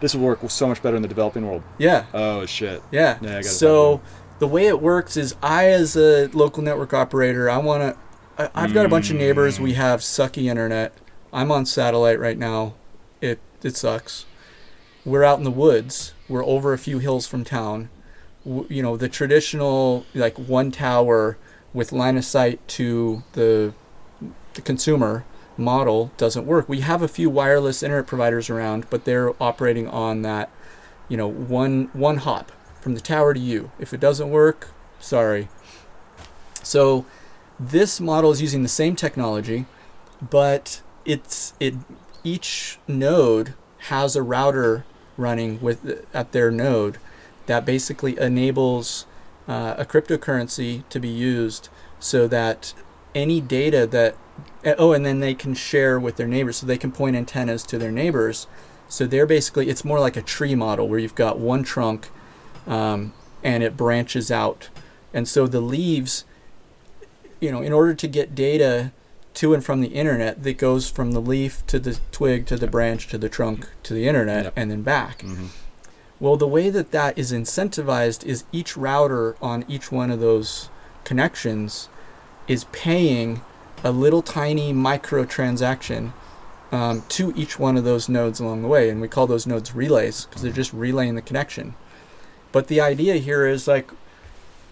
this 0.00 0.14
will 0.14 0.24
work 0.24 0.40
so 0.50 0.66
much 0.68 0.82
better 0.82 0.96
in 0.96 1.02
the 1.02 1.08
developing 1.08 1.46
world. 1.46 1.62
Yeah, 1.78 2.06
Oh 2.12 2.44
shit. 2.46 2.82
yeah. 2.90 3.18
Yeah, 3.20 3.30
I 3.30 3.32
gotta 3.34 3.44
so 3.44 4.00
the 4.38 4.46
way 4.48 4.66
it 4.66 4.80
works 4.80 5.16
is, 5.16 5.34
I 5.42 5.66
as 5.68 5.96
a 5.96 6.26
local 6.32 6.62
network 6.62 6.92
operator, 6.94 7.48
I 7.50 7.58
want 7.58 7.82
to. 7.82 8.05
I've 8.38 8.74
got 8.74 8.86
a 8.86 8.88
bunch 8.88 9.10
of 9.10 9.16
neighbors. 9.16 9.58
We 9.58 9.74
have 9.74 10.00
sucky 10.00 10.44
internet. 10.44 10.92
I'm 11.32 11.50
on 11.50 11.66
satellite 11.66 12.20
right 12.20 12.38
now. 12.38 12.74
It 13.20 13.38
it 13.62 13.76
sucks. 13.76 14.26
We're 15.04 15.24
out 15.24 15.38
in 15.38 15.44
the 15.44 15.50
woods. 15.50 16.12
We're 16.28 16.44
over 16.44 16.72
a 16.72 16.78
few 16.78 16.98
hills 16.98 17.26
from 17.26 17.44
town. 17.44 17.88
W- 18.44 18.66
You 18.68 18.82
know 18.82 18.96
the 18.96 19.08
traditional 19.08 20.04
like 20.14 20.36
one 20.38 20.70
tower 20.70 21.38
with 21.72 21.92
line 21.92 22.16
of 22.16 22.24
sight 22.24 22.66
to 22.68 23.22
the 23.32 23.72
the 24.54 24.60
consumer 24.62 25.24
model 25.56 26.10
doesn't 26.16 26.46
work. 26.46 26.68
We 26.68 26.80
have 26.80 27.02
a 27.02 27.08
few 27.08 27.30
wireless 27.30 27.82
internet 27.82 28.06
providers 28.06 28.50
around, 28.50 28.88
but 28.90 29.04
they're 29.04 29.32
operating 29.42 29.88
on 29.88 30.22
that, 30.22 30.50
you 31.08 31.16
know, 31.16 31.28
one 31.28 31.88
one 31.94 32.18
hop 32.18 32.52
from 32.80 32.94
the 32.94 33.00
tower 33.00 33.32
to 33.32 33.40
you. 33.40 33.70
If 33.78 33.94
it 33.94 34.00
doesn't 34.00 34.30
work, 34.30 34.68
sorry. 35.00 35.48
So 36.62 37.06
this 37.58 38.00
model 38.00 38.30
is 38.30 38.42
using 38.42 38.62
the 38.62 38.68
same 38.68 38.96
technology, 38.96 39.66
but 40.20 40.82
it's 41.04 41.54
it 41.60 41.74
each 42.24 42.78
node 42.88 43.54
has 43.78 44.16
a 44.16 44.22
router 44.22 44.84
running 45.16 45.60
with 45.60 46.06
at 46.12 46.32
their 46.32 46.50
node 46.50 46.98
that 47.46 47.64
basically 47.64 48.18
enables 48.18 49.06
uh, 49.48 49.74
a 49.78 49.84
cryptocurrency 49.84 50.82
to 50.88 50.98
be 50.98 51.08
used 51.08 51.68
so 52.00 52.26
that 52.26 52.74
any 53.14 53.40
data 53.40 53.86
that 53.86 54.16
uh, 54.64 54.74
oh 54.78 54.92
and 54.92 55.06
then 55.06 55.20
they 55.20 55.34
can 55.34 55.54
share 55.54 55.98
with 55.98 56.16
their 56.16 56.26
neighbors. 56.26 56.56
So 56.56 56.66
they 56.66 56.78
can 56.78 56.92
point 56.92 57.16
antennas 57.16 57.62
to 57.64 57.78
their 57.78 57.92
neighbors. 57.92 58.46
So 58.88 59.06
they're 59.06 59.26
basically 59.26 59.68
it's 59.68 59.84
more 59.84 60.00
like 60.00 60.16
a 60.16 60.22
tree 60.22 60.54
model 60.54 60.88
where 60.88 60.98
you've 60.98 61.14
got 61.14 61.38
one 61.38 61.62
trunk 61.62 62.10
um, 62.66 63.14
and 63.42 63.62
it 63.62 63.76
branches 63.76 64.30
out. 64.30 64.68
And 65.14 65.26
so 65.26 65.46
the 65.46 65.60
leaves 65.60 66.24
you 67.40 67.50
know 67.52 67.60
in 67.62 67.72
order 67.72 67.94
to 67.94 68.06
get 68.08 68.34
data 68.34 68.92
to 69.34 69.52
and 69.52 69.64
from 69.64 69.80
the 69.82 69.88
internet 69.88 70.42
that 70.42 70.56
goes 70.58 70.88
from 70.90 71.12
the 71.12 71.20
leaf 71.20 71.66
to 71.66 71.78
the 71.78 71.98
twig 72.10 72.46
to 72.46 72.56
the 72.56 72.66
branch 72.66 73.06
to 73.08 73.18
the 73.18 73.28
trunk 73.28 73.68
to 73.82 73.92
the 73.94 74.08
internet 74.08 74.44
Yep. 74.44 74.52
and 74.56 74.70
then 74.70 74.82
back 74.82 75.18
Mm-hmm. 75.20 75.46
well, 76.18 76.36
the 76.38 76.48
way 76.48 76.70
that 76.70 76.90
that 76.92 77.18
is 77.18 77.32
incentivized 77.32 78.24
is 78.24 78.44
each 78.52 78.76
router 78.76 79.36
on 79.42 79.64
each 79.68 79.92
one 79.92 80.10
of 80.10 80.20
those 80.20 80.70
connections 81.04 81.88
is 82.48 82.64
paying 82.72 83.42
a 83.84 83.90
little 83.90 84.22
tiny 84.22 84.72
microtransaction 84.72 86.12
um, 86.72 87.02
to 87.08 87.32
each 87.36 87.58
one 87.58 87.76
of 87.76 87.84
those 87.84 88.08
nodes 88.08 88.40
along 88.40 88.62
the 88.62 88.68
way. 88.68 88.88
And 88.88 89.00
we 89.00 89.08
call 89.08 89.26
those 89.26 89.46
nodes 89.46 89.74
relays 89.74 90.24
because 90.24 90.42
they're 90.42 90.50
just 90.52 90.72
relaying 90.72 91.14
the 91.14 91.22
connection. 91.22 91.74
But 92.52 92.68
the 92.68 92.80
idea 92.80 93.16
here 93.16 93.46
is 93.46 93.68
like, 93.68 93.90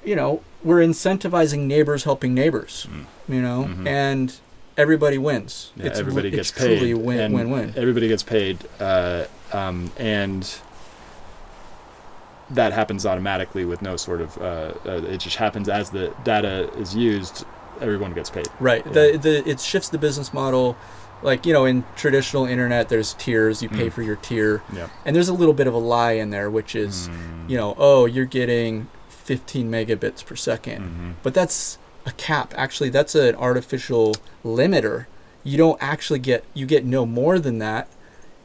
you 0.04 0.16
know, 0.16 0.42
we're 0.64 0.80
incentivizing 0.80 1.60
neighbors 1.66 2.04
helping 2.04 2.34
neighbors, 2.34 2.86
Mm. 2.90 3.04
you 3.28 3.42
know, 3.42 3.68
Mhm. 3.70 3.86
and 3.86 4.32
everybody 4.76 5.18
wins. 5.18 5.70
Yeah, 5.76 5.86
it's, 5.86 5.98
everybody 6.00 6.28
it's 6.28 6.50
gets 6.50 6.50
truly 6.52 6.94
paid. 6.94 7.04
win, 7.04 7.32
win-win. 7.32 7.74
Everybody 7.76 8.08
gets 8.08 8.22
paid, 8.22 8.58
uh, 8.80 9.24
um, 9.52 9.90
and 9.98 10.48
that 12.50 12.72
happens 12.72 13.06
automatically 13.06 13.64
with 13.64 13.82
no 13.82 13.96
sort 13.96 14.20
of. 14.20 14.36
Uh, 14.38 14.72
uh, 14.86 15.02
it 15.08 15.18
just 15.18 15.36
happens 15.36 15.68
as 15.68 15.90
the 15.90 16.12
data 16.24 16.70
is 16.78 16.94
used. 16.94 17.44
Everyone 17.80 18.12
gets 18.12 18.30
paid. 18.30 18.46
Right. 18.60 18.82
Yeah. 18.86 18.92
The 18.92 19.18
the 19.18 19.48
it 19.48 19.60
shifts 19.60 19.88
the 19.88 19.98
business 19.98 20.32
model. 20.32 20.76
Like 21.22 21.46
you 21.46 21.52
know, 21.54 21.64
in 21.64 21.84
traditional 21.96 22.44
internet, 22.44 22.90
there's 22.90 23.14
tiers. 23.14 23.62
You 23.62 23.68
pay 23.70 23.86
Mm. 23.88 23.92
for 23.92 24.02
your 24.02 24.16
tier, 24.16 24.62
Yeah. 24.76 24.88
and 25.06 25.16
there's 25.16 25.28
a 25.30 25.32
little 25.32 25.54
bit 25.54 25.66
of 25.66 25.72
a 25.72 25.78
lie 25.78 26.12
in 26.12 26.30
there, 26.30 26.50
which 26.50 26.76
is 26.76 27.08
Mm. 27.08 27.48
you 27.50 27.56
know, 27.56 27.74
oh, 27.78 28.04
you're 28.04 28.26
getting 28.26 28.88
15 29.24 29.70
megabits 29.70 30.24
per 30.24 30.34
2nd 30.36 30.78
Mhm. 30.80 31.14
but 31.22 31.34
that's 31.34 31.78
a 32.06 32.12
cap. 32.12 32.52
Actually, 32.56 32.90
that's 32.90 33.14
an 33.14 33.34
artificial 33.36 34.14
limiter. 34.44 35.06
You 35.42 35.56
don't 35.58 35.78
actually 35.82 36.18
get 36.18 36.44
you 36.52 36.66
get 36.66 36.84
no 36.84 37.06
more 37.06 37.38
than 37.38 37.58
that. 37.60 37.88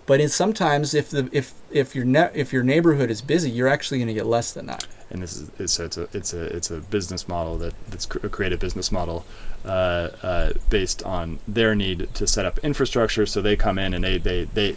But 0.05 0.19
in 0.21 0.29
sometimes 0.29 0.93
if 0.93 1.09
the 1.09 1.29
if 1.31 1.53
if 1.69 1.93
your 1.95 2.05
net 2.05 2.31
if 2.33 2.51
your 2.53 2.63
neighborhood 2.63 3.11
is 3.11 3.21
busy, 3.21 3.49
you're 3.51 3.67
actually 3.67 3.97
going 3.99 4.07
to 4.07 4.13
get 4.13 4.25
less 4.25 4.51
than 4.51 4.65
that. 4.67 4.87
and 5.11 5.21
this 5.23 5.35
is 5.37 5.49
it's, 5.59 5.73
so 5.73 5.83
it's 5.85 5.97
a 5.97 6.07
it's 6.13 6.33
a 6.33 6.43
it's 6.55 6.71
a 6.71 6.77
business 6.79 7.27
model 7.27 7.57
that 7.57 7.73
that's 7.89 8.05
cr- 8.05 8.25
a 8.25 8.29
creative 8.29 8.59
business 8.59 8.91
model 8.91 9.25
uh, 9.65 10.07
uh, 10.23 10.49
based 10.69 11.03
on 11.03 11.39
their 11.47 11.75
need 11.75 12.07
to 12.13 12.25
set 12.27 12.45
up 12.45 12.59
infrastructure. 12.63 13.25
So 13.25 13.41
they 13.41 13.55
come 13.55 13.77
in 13.77 13.93
and 13.93 14.03
they 14.03 14.17
they 14.19 14.45
they 14.45 14.75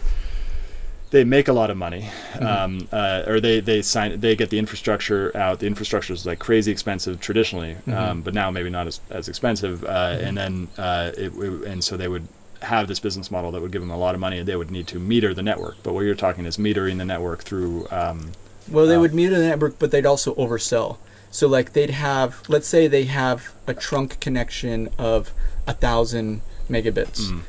they 1.12 1.24
make 1.24 1.46
a 1.48 1.52
lot 1.52 1.70
of 1.70 1.76
money, 1.76 2.10
Mm-hmm. 2.34 2.46
um, 2.46 2.88
uh, 2.90 3.22
or 3.30 3.38
they 3.40 3.60
they 3.60 3.80
sign 3.82 4.18
they 4.20 4.34
get 4.34 4.50
the 4.50 4.58
infrastructure 4.58 5.30
out. 5.36 5.60
The 5.60 5.66
infrastructure 5.66 6.12
is 6.14 6.26
like 6.26 6.38
crazy 6.40 6.72
expensive 6.72 7.20
traditionally, 7.20 7.76
Mhm. 7.86 7.96
um, 7.96 8.22
but 8.22 8.34
now 8.34 8.50
maybe 8.50 8.70
not 8.70 8.86
as, 8.86 9.00
as 9.10 9.28
expensive. 9.28 9.84
Uh, 9.84 10.18
And 10.26 10.36
then 10.36 10.68
uh, 10.78 11.10
it, 11.16 11.32
it- 11.46 11.64
and 11.70 11.84
so 11.84 11.96
they 11.96 12.08
would 12.08 12.26
have 12.62 12.86
this 12.88 13.00
business 13.00 13.30
model 13.30 13.50
that 13.52 13.60
would 13.62 13.72
give 13.72 13.82
them 13.82 13.90
a 13.90 13.96
lot 14.06 14.14
of 14.14 14.20
money, 14.20 14.38
and 14.38 14.46
they 14.48 14.56
would 14.56 14.70
need 14.70 14.86
to 14.88 14.98
meter 14.98 15.34
the 15.34 15.42
network. 15.42 15.76
But 15.82 15.92
what 15.94 16.02
you're 16.06 16.14
talking 16.26 16.46
is 16.46 16.56
metering 16.56 16.98
the 16.98 17.04
network 17.04 17.40
through. 17.42 17.86
Um, 17.90 18.32
Well, 18.70 18.86
they 18.86 18.94
Uh, 18.96 19.00
would 19.00 19.14
meter 19.14 19.36
the 19.38 19.48
network, 19.52 19.74
but 19.80 19.90
they'd 19.90 20.06
also 20.06 20.34
oversell. 20.36 20.96
So, 21.32 21.48
like, 21.48 21.72
they'd 21.72 21.90
have, 21.90 22.36
let's 22.48 22.68
say 22.68 22.86
they 22.86 23.04
have 23.04 23.38
a 23.66 23.74
trunk 23.74 24.20
connection 24.20 24.88
of 24.98 25.32
a 25.66 25.72
thousand 25.74 26.42
megabits. 26.70 27.20
mm, 27.30 27.40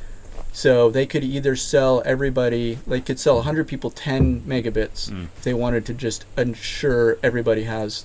So 0.56 0.88
they 0.88 1.04
could 1.04 1.24
either 1.24 1.56
sell 1.56 2.00
everybody, 2.06 2.78
they 2.86 3.00
could 3.00 3.18
sell 3.18 3.34
100 3.36 3.66
people 3.66 3.90
10 3.90 4.42
megabits 4.42 5.10
mm, 5.10 5.24
if 5.36 5.42
they 5.42 5.52
wanted 5.52 5.84
to 5.86 5.94
just 5.94 6.24
ensure 6.38 7.18
everybody 7.24 7.64
has. 7.64 8.04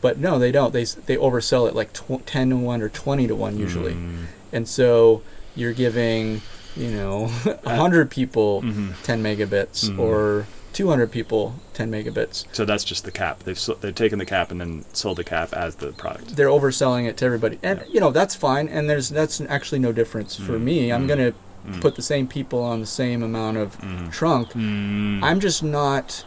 But 0.00 0.18
no, 0.18 0.38
they 0.38 0.50
don't. 0.50 0.72
They 0.72 0.84
they 0.84 1.16
oversell 1.16 1.68
it 1.68 1.74
like 1.74 1.92
tw- 1.92 2.24
10 2.26 2.48
to 2.50 2.56
1 2.56 2.80
or 2.82 2.88
20 2.88 3.26
to 3.28 3.34
1 3.34 3.58
usually. 3.58 3.92
mm, 3.92 4.24
And 4.52 4.66
so 4.66 5.22
you're 5.54 5.74
giving, 5.74 6.40
you 6.76 6.90
know, 6.92 7.26
100 7.64 8.10
people 8.10 8.62
mhm. 8.62 8.94
10 9.02 9.22
megabits 9.22 9.90
Mhm. 9.90 9.98
or 9.98 10.46
200 10.72 11.10
people 11.12 11.54
10 11.74 11.90
megabits. 11.90 12.44
So 12.52 12.64
that's 12.64 12.84
just 12.84 13.04
the 13.04 13.10
cap. 13.10 13.42
They've 13.44 13.58
so, 13.58 13.74
they've 13.74 13.94
taken 13.94 14.18
the 14.18 14.26
cap 14.26 14.50
and 14.50 14.58
then 14.60 14.84
sold 14.94 15.18
the 15.18 15.24
cap 15.24 15.52
as 15.52 15.76
the 15.76 15.92
product. 15.92 16.36
They're 16.36 16.48
overselling 16.48 17.06
it 17.06 17.16
to 17.18 17.24
everybody. 17.26 17.58
And 17.62 17.80
Yeah. 17.80 17.86
you 17.92 18.00
know, 18.00 18.12
that's 18.12 18.34
fine 18.34 18.66
and 18.68 18.88
there's 18.88 19.10
that's 19.10 19.42
actually 19.42 19.80
no 19.80 19.92
difference 19.92 20.36
for 20.36 20.52
Mm, 20.58 20.62
me. 20.62 20.90
I'm 20.92 21.04
mm, 21.04 21.08
going 21.08 21.18
to 21.32 21.34
Mm, 21.66 21.80
put 21.80 21.96
the 21.96 22.02
same 22.02 22.26
people 22.28 22.62
on 22.62 22.80
the 22.80 22.86
same 22.86 23.22
amount 23.22 23.56
of 23.56 23.76
mm, 23.80 24.10
trunk. 24.12 24.50
mm, 24.52 25.22
I'm 25.22 25.40
just 25.40 25.62
not. 25.62 26.24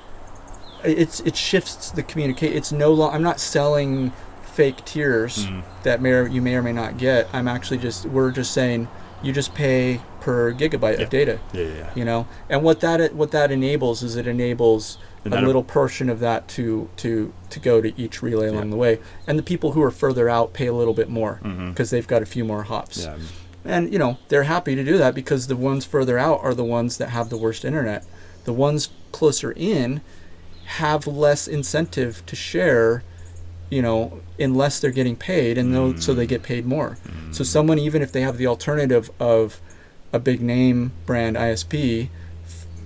It's 0.84 1.20
it 1.22 1.36
shifts 1.36 1.92
the 1.92 2.04
communicate. 2.04 2.56
It's 2.56 2.72
no 2.72 2.94
long. 2.94 3.14
I'm 3.14 3.24
not 3.24 3.40
selling 3.40 4.12
fake 4.54 4.84
tiers 4.86 5.46
mm, 5.46 5.64
that 5.84 6.02
may 6.02 6.12
or, 6.12 6.28
you 6.28 6.42
may 6.42 6.56
or 6.56 6.62
may 6.62 6.74
not 6.74 6.98
get. 6.98 7.28
I'm 7.34 7.48
actually 7.48 7.78
just 7.80 8.06
we're 8.06 8.32
just 8.32 8.52
saying 8.54 8.88
you 9.22 9.34
just 9.34 9.54
pay 9.54 10.00
per 10.22 10.54
gigabyte 10.54 10.98
Yeah. 10.98 11.04
of 11.04 11.10
data. 11.10 11.40
yeah, 11.54 11.64
yeah, 11.64 11.74
yeah. 11.76 11.90
You 11.96 12.06
know, 12.06 12.28
and 12.50 12.64
what 12.64 12.80
that 12.82 13.14
what 13.14 13.32
that 13.32 13.52
enables 13.52 14.02
is 14.04 14.16
it 14.16 14.28
enables 14.28 14.98
And 15.26 15.34
a 15.34 15.42
little 15.42 15.64
portion 15.64 16.10
of 16.10 16.20
that 16.22 16.48
to 16.50 16.90
to 16.98 17.34
to 17.50 17.60
go 17.60 17.82
to 17.82 17.92
each 18.02 18.22
relay 18.22 18.48
along 18.48 18.66
Yeah. 18.66 18.70
the 18.72 18.78
way, 18.78 19.00
and 19.28 19.38
the 19.38 19.44
people 19.44 19.74
who 19.74 19.84
are 19.84 19.92
further 19.92 20.30
out 20.30 20.54
pay 20.54 20.68
a 20.68 20.74
little 20.74 20.94
bit 20.94 21.10
more 21.10 21.42
because 21.70 21.90
they've 21.90 22.08
got 22.08 22.22
a 22.22 22.26
few 22.26 22.46
more 22.46 22.64
hops. 22.64 23.04
Yeah. 23.04 23.18
And 23.66 23.92
you 23.92 24.00
know, 24.00 24.18
they're 24.30 24.44
happy 24.44 24.76
to 24.76 24.84
do 24.84 24.98
that 24.98 25.14
because 25.16 25.48
the 25.48 25.56
ones 25.56 25.86
further 25.86 26.18
out 26.18 26.40
are 26.44 26.54
the 26.54 26.64
ones 26.64 26.98
that 26.98 27.10
have 27.10 27.30
the 27.30 27.38
worst 27.38 27.66
internet. 27.66 28.06
The 28.46 28.54
ones 28.54 28.90
closer 29.12 29.52
in 29.52 30.02
have 30.66 31.08
less 31.08 31.48
incentive 31.48 32.26
to 32.28 32.36
share, 32.36 33.04
you 33.70 33.82
know, 33.82 34.22
unless 34.40 34.80
they're 34.80 34.92
getting 34.92 35.16
paid 35.16 35.58
and 35.58 35.74
though 35.74 35.96
so 35.96 36.14
they 36.14 36.28
get 36.28 36.44
paid 36.44 36.66
more. 36.66 36.98
So 37.32 37.44
someone 37.44 37.80
even 37.80 38.02
if 38.02 38.12
they 38.12 38.22
have 38.22 38.38
the 38.38 38.48
alternative 38.48 39.12
of 39.20 39.60
a 40.14 40.20
big 40.20 40.42
name 40.42 40.92
brand 41.06 41.36
ISP, 41.36 42.10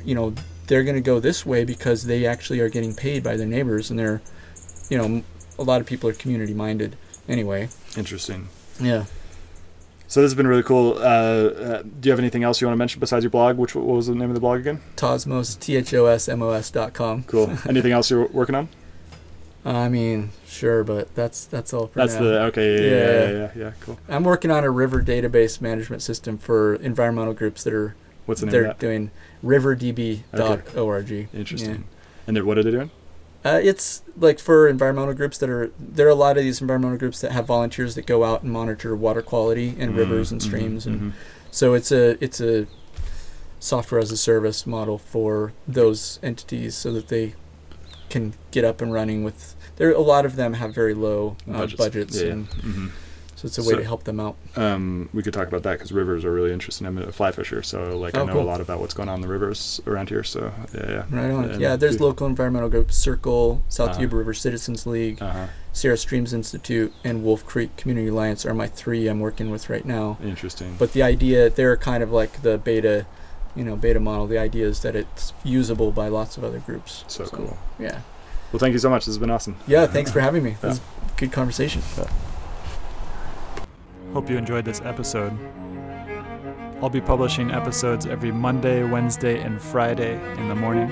you 0.03 0.15
know, 0.15 0.33
they're 0.67 0.83
going 0.83 0.95
to 0.95 1.01
go 1.01 1.19
this 1.19 1.45
way 1.45 1.65
because 1.65 2.05
they 2.05 2.25
actually 2.25 2.59
are 2.59 2.69
getting 2.69 2.95
paid 2.95 3.23
by 3.23 3.35
their 3.37 3.47
neighbors 3.47 3.89
and 3.89 3.99
they're 3.99 4.21
you 4.89 4.97
know, 4.97 5.23
a 5.57 5.63
lot 5.63 5.81
of 5.81 5.87
people 5.87 6.09
are 6.09 6.13
community 6.13 6.53
minded 6.53 6.95
anyway. 7.27 7.69
Interesting. 7.97 8.47
Yeah. 8.79 9.05
So 10.13 10.21
this 10.21 10.29
has 10.29 10.35
been 10.35 10.45
really 10.45 10.61
cool. 10.61 10.93
Uh, 10.99 11.01
uh, 11.01 11.81
do 11.81 11.89
you 12.03 12.11
have 12.11 12.19
anything 12.19 12.43
else 12.43 12.61
you 12.61 12.67
want 12.67 12.75
to 12.75 12.77
mention 12.77 12.99
besides 12.99 13.23
your 13.23 13.31
blog? 13.31 13.57
Which 13.57 13.73
what 13.73 13.83
was 13.83 14.05
the 14.05 14.13
name 14.13 14.29
of 14.29 14.35
the 14.35 14.39
blog 14.39 14.59
again? 14.59 14.79
Thosmos, 14.95 15.59
T 15.59 15.75
H 15.75 15.91
O 15.95 16.05
S 16.05 16.29
M 16.29 16.43
O 16.43 16.51
S 16.51 16.69
dot 16.69 16.93
com. 16.93 17.23
Cool. 17.23 17.49
anything 17.67 17.93
else 17.93 18.11
you're 18.11 18.27
working 18.27 18.53
on? 18.53 18.69
I 19.65 19.89
mean, 19.89 20.29
sure, 20.45 20.83
but 20.83 21.15
that's 21.15 21.45
that's 21.45 21.73
all 21.73 21.87
for 21.87 21.97
That's 21.97 22.13
now. 22.13 22.21
the 22.21 22.41
okay. 22.43 22.75
Yeah, 22.75 22.79
yeah, 22.81 22.91
Yeah. 22.91 23.23
yeah, 23.23 23.37
yeah, 23.39 23.51
yeah. 23.55 23.71
Cool. 23.79 23.97
I'm 24.07 24.23
working 24.23 24.51
on 24.51 24.63
a 24.63 24.69
river 24.69 25.01
database 25.01 25.59
management 25.59 26.03
system 26.03 26.37
for 26.37 26.75
environmental 26.75 27.33
groups 27.33 27.63
that 27.63 27.73
are 27.73 27.95
What's 28.27 28.41
the 28.41 28.45
name 28.45 28.51
they're 28.51 28.61
of 28.65 28.67
that? 28.67 28.79
doing 28.79 29.09
riverdb.org. 29.43 31.27
Interesting. 31.33 31.85
And 32.27 32.43
what 32.43 32.59
are 32.59 32.63
they 32.63 32.69
doing? 32.69 32.91
Uh, 33.45 33.59
it's 33.61 34.01
like 34.17 34.39
for 34.39 34.67
environmental 34.69 35.13
groups 35.13 35.37
that 35.39 35.49
are 35.49 35.71
there 35.77 36.07
are 36.07 36.09
a 36.11 36.15
lot 36.15 36.37
of 36.37 36.43
these 36.43 36.61
environmental 36.61 36.97
groups 36.97 37.19
that 37.21 37.31
have 37.33 37.45
volunteers 37.45 37.95
that 37.95 38.05
go 38.05 38.23
out 38.23 38.41
and 38.43 38.51
monitor 38.51 38.95
water 38.95 39.21
quality 39.21 39.75
in 39.77 39.93
rivers 39.95 40.31
and 40.31 40.39
Mhm, 40.39 40.45
streams 40.45 40.85
and 40.85 41.01
mhm. 41.01 41.11
so 41.51 41.73
it's 41.73 41.91
a 41.91 42.23
it's 42.23 42.39
a 42.39 42.67
software 43.59 43.99
as 44.01 44.11
a 44.11 44.17
service 44.17 44.65
model 44.65 44.97
for 44.97 45.51
those 45.67 46.19
entities 46.23 46.75
so 46.75 46.91
that 46.93 47.07
they 47.09 47.33
can 48.09 48.33
get 48.51 48.63
up 48.63 48.81
and 48.81 48.93
running 48.93 49.23
with 49.23 49.55
there 49.77 49.91
a 49.91 49.99
lot 49.99 50.25
of 50.25 50.35
them 50.35 50.53
have 50.53 50.73
very 50.73 50.93
low 50.93 51.35
uh, 51.51 51.65
budgets, 51.77 52.15
Yeah, 52.21 52.27
yeah. 52.27 52.31
and 52.33 52.49
Mhm. 52.49 52.91
So 53.43 53.47
it's 53.47 53.57
a 53.57 53.61
way 53.63 53.71
So- 53.71 53.77
to 53.79 53.83
help 53.83 54.05
them 54.05 54.21
out 54.21 54.35
Um, 54.55 55.09
we 55.13 55.21
could 55.21 55.33
talk 55.33 55.49
about 55.49 55.63
that 55.63 55.73
because 55.73 55.91
rivers 55.91 56.23
are 56.23 56.31
really 56.31 56.53
interesting. 56.53 56.87
I'm 56.87 56.97
a 56.97 57.11
fly 57.11 57.31
fisher, 57.33 57.61
so 57.61 57.97
like 57.97 58.15
I 58.15 58.21
Oh, 58.21 58.25
know 58.25 58.33
cool. 58.33 58.41
a 58.43 58.45
lot 58.45 58.61
about 58.61 58.79
what's 58.79 58.93
going 58.93 59.09
on 59.09 59.15
in 59.15 59.21
the 59.21 59.27
rivers 59.27 59.81
around 59.85 60.07
here. 60.07 60.23
So 60.23 60.53
yeah, 60.73 60.81
yeah. 60.89 61.03
right 61.11 61.29
on 61.31 61.43
And 61.51 61.61
yeah 61.61 61.75
there's 61.75 61.99
local 61.99 62.25
environmental 62.25 62.69
groups 62.69 62.97
SYRCL 62.97 63.59
south 63.67 63.89
Uh-huh. 63.89 64.01
yuba 64.01 64.15
river 64.15 64.33
citizens 64.33 64.85
league 64.87 65.21
Uh-huh. 65.21 65.47
sierra 65.73 65.97
streams 65.97 66.33
institute 66.33 66.93
and 67.03 67.21
wolf 67.23 67.45
creek 67.45 67.75
community 67.75 68.07
alliance 68.07 68.45
are 68.45 68.53
my 68.53 68.67
three 68.67 69.07
i'm 69.09 69.19
working 69.19 69.51
with 69.51 69.69
right 69.69 69.83
now 69.85 70.17
Interesting. 70.23 70.75
but 70.79 70.93
the 70.93 71.03
idea 71.03 71.49
they're 71.49 71.75
kind 71.75 72.01
of 72.01 72.11
like 72.13 72.43
the 72.43 72.57
beta 72.57 73.05
you 73.55 73.63
know 73.65 73.75
beta 73.75 73.99
model 73.99 74.25
the 74.27 74.37
idea 74.37 74.65
is 74.67 74.79
that 74.81 74.95
it's 74.95 75.33
usable 75.43 75.91
by 75.91 76.07
lots 76.07 76.37
of 76.37 76.43
other 76.45 76.59
groups 76.59 77.03
so 77.07 77.25
cool. 77.25 77.57
yeah 77.77 77.99
Well, 78.53 78.59
thank 78.59 78.71
you 78.73 78.79
so 78.79 78.89
much. 78.89 79.01
This 79.05 79.15
has 79.15 79.17
been 79.19 79.31
awesome. 79.31 79.55
yeah 79.67 79.85
thanks 79.87 80.11
for 80.11 80.21
having 80.27 80.43
me 80.43 80.51
Yeah. 80.63 80.69
this 80.69 80.79
good 81.17 81.31
conversation 81.33 81.81
Hope 84.13 84.29
you 84.29 84.37
enjoyed 84.37 84.63
this 84.63 84.79
episode. 84.81 85.35
I'll 86.83 86.89
be 86.89 87.01
publishing 87.01 87.49
episodes 87.49 88.05
every 88.05 88.31
Monday, 88.31 88.83
Wednesday, 88.83 89.41
and 89.41 89.59
Friday 89.59 90.21
in 90.37 90.49
the 90.49 90.53
morning. 90.53 90.91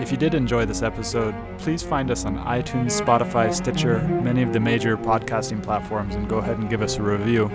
If 0.00 0.12
you 0.12 0.16
did 0.16 0.34
enjoy 0.34 0.64
this 0.66 0.82
episode, 0.82 1.34
please 1.58 1.82
find 1.82 2.12
us 2.12 2.24
on 2.24 2.36
iTunes, 2.38 3.00
Spotify, 3.00 3.52
Stitcher, 3.52 4.02
many 4.22 4.42
of 4.42 4.52
the 4.52 4.60
major 4.60 4.96
podcasting 4.96 5.60
platforms, 5.62 6.14
and 6.14 6.28
go 6.28 6.38
ahead 6.38 6.58
and 6.58 6.70
give 6.70 6.80
us 6.80 6.96
a 6.96 7.02
review. 7.02 7.46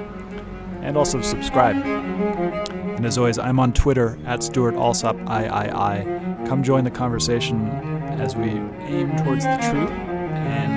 And 0.82 0.98
also 0.98 1.22
subscribe. 1.22 1.78
And 1.78 3.06
as 3.06 3.18
always, 3.18 3.40
I'm 3.40 3.60
on 3.60 3.72
Twitter 3.72 4.20
at 4.26 4.44
Stewart 4.44 4.76
Alsop 4.76 5.16
III. 5.16 6.46
Come 6.46 6.62
join 6.62 6.84
the 6.84 6.92
conversation 6.92 7.70
as 8.20 8.36
we 8.36 8.50
aim 8.50 9.16
towards 9.16 9.46
the 9.46 9.58
truth. 9.72 9.92
And 9.92 10.77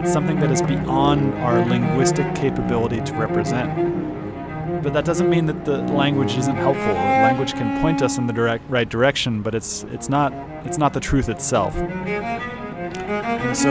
It's 0.00 0.12
something 0.12 0.38
that 0.40 0.50
is 0.50 0.62
beyond 0.62 1.34
our 1.36 1.64
linguistic 1.64 2.34
capability 2.34 3.00
to 3.00 3.12
represent. 3.14 4.82
But 4.82 4.92
that 4.92 5.04
doesn't 5.04 5.30
mean 5.30 5.46
that 5.46 5.64
the 5.64 5.78
language 5.78 6.36
isn't 6.36 6.56
helpful. 6.56 6.92
Language 6.92 7.54
can 7.54 7.80
point 7.80 8.02
us 8.02 8.18
in 8.18 8.26
the 8.26 8.32
direct 8.32 8.64
right 8.68 8.88
direction, 8.88 9.40
but 9.42 9.54
it's 9.54 9.84
it's 9.84 10.08
not 10.08 10.32
it's 10.66 10.76
not 10.78 10.92
the 10.92 11.00
truth 11.00 11.28
itself. 11.28 11.74
And 11.76 13.56
so 13.56 13.70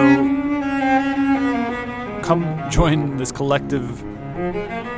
come 2.24 2.70
join 2.72 3.18
this 3.18 3.32
collective 3.32 4.02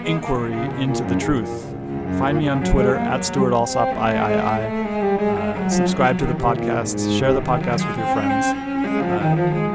inquiry 0.07 0.53
into 0.81 1.03
the 1.03 1.15
truth. 1.15 1.71
Find 2.17 2.37
me 2.37 2.47
on 2.47 2.63
Twitter 2.63 2.95
at 2.95 3.25
Stewart 3.25 3.51
Alsop 3.51 3.87
III. 3.87 3.95
Uh, 3.97 5.67
subscribe 5.67 6.17
to 6.19 6.25
the 6.25 6.33
podcast. 6.33 7.19
Share 7.19 7.33
the 7.33 7.41
podcast 7.41 7.85
with 7.87 7.97
your 7.97 8.13
friends. 8.13 8.45
Uh, 8.45 9.74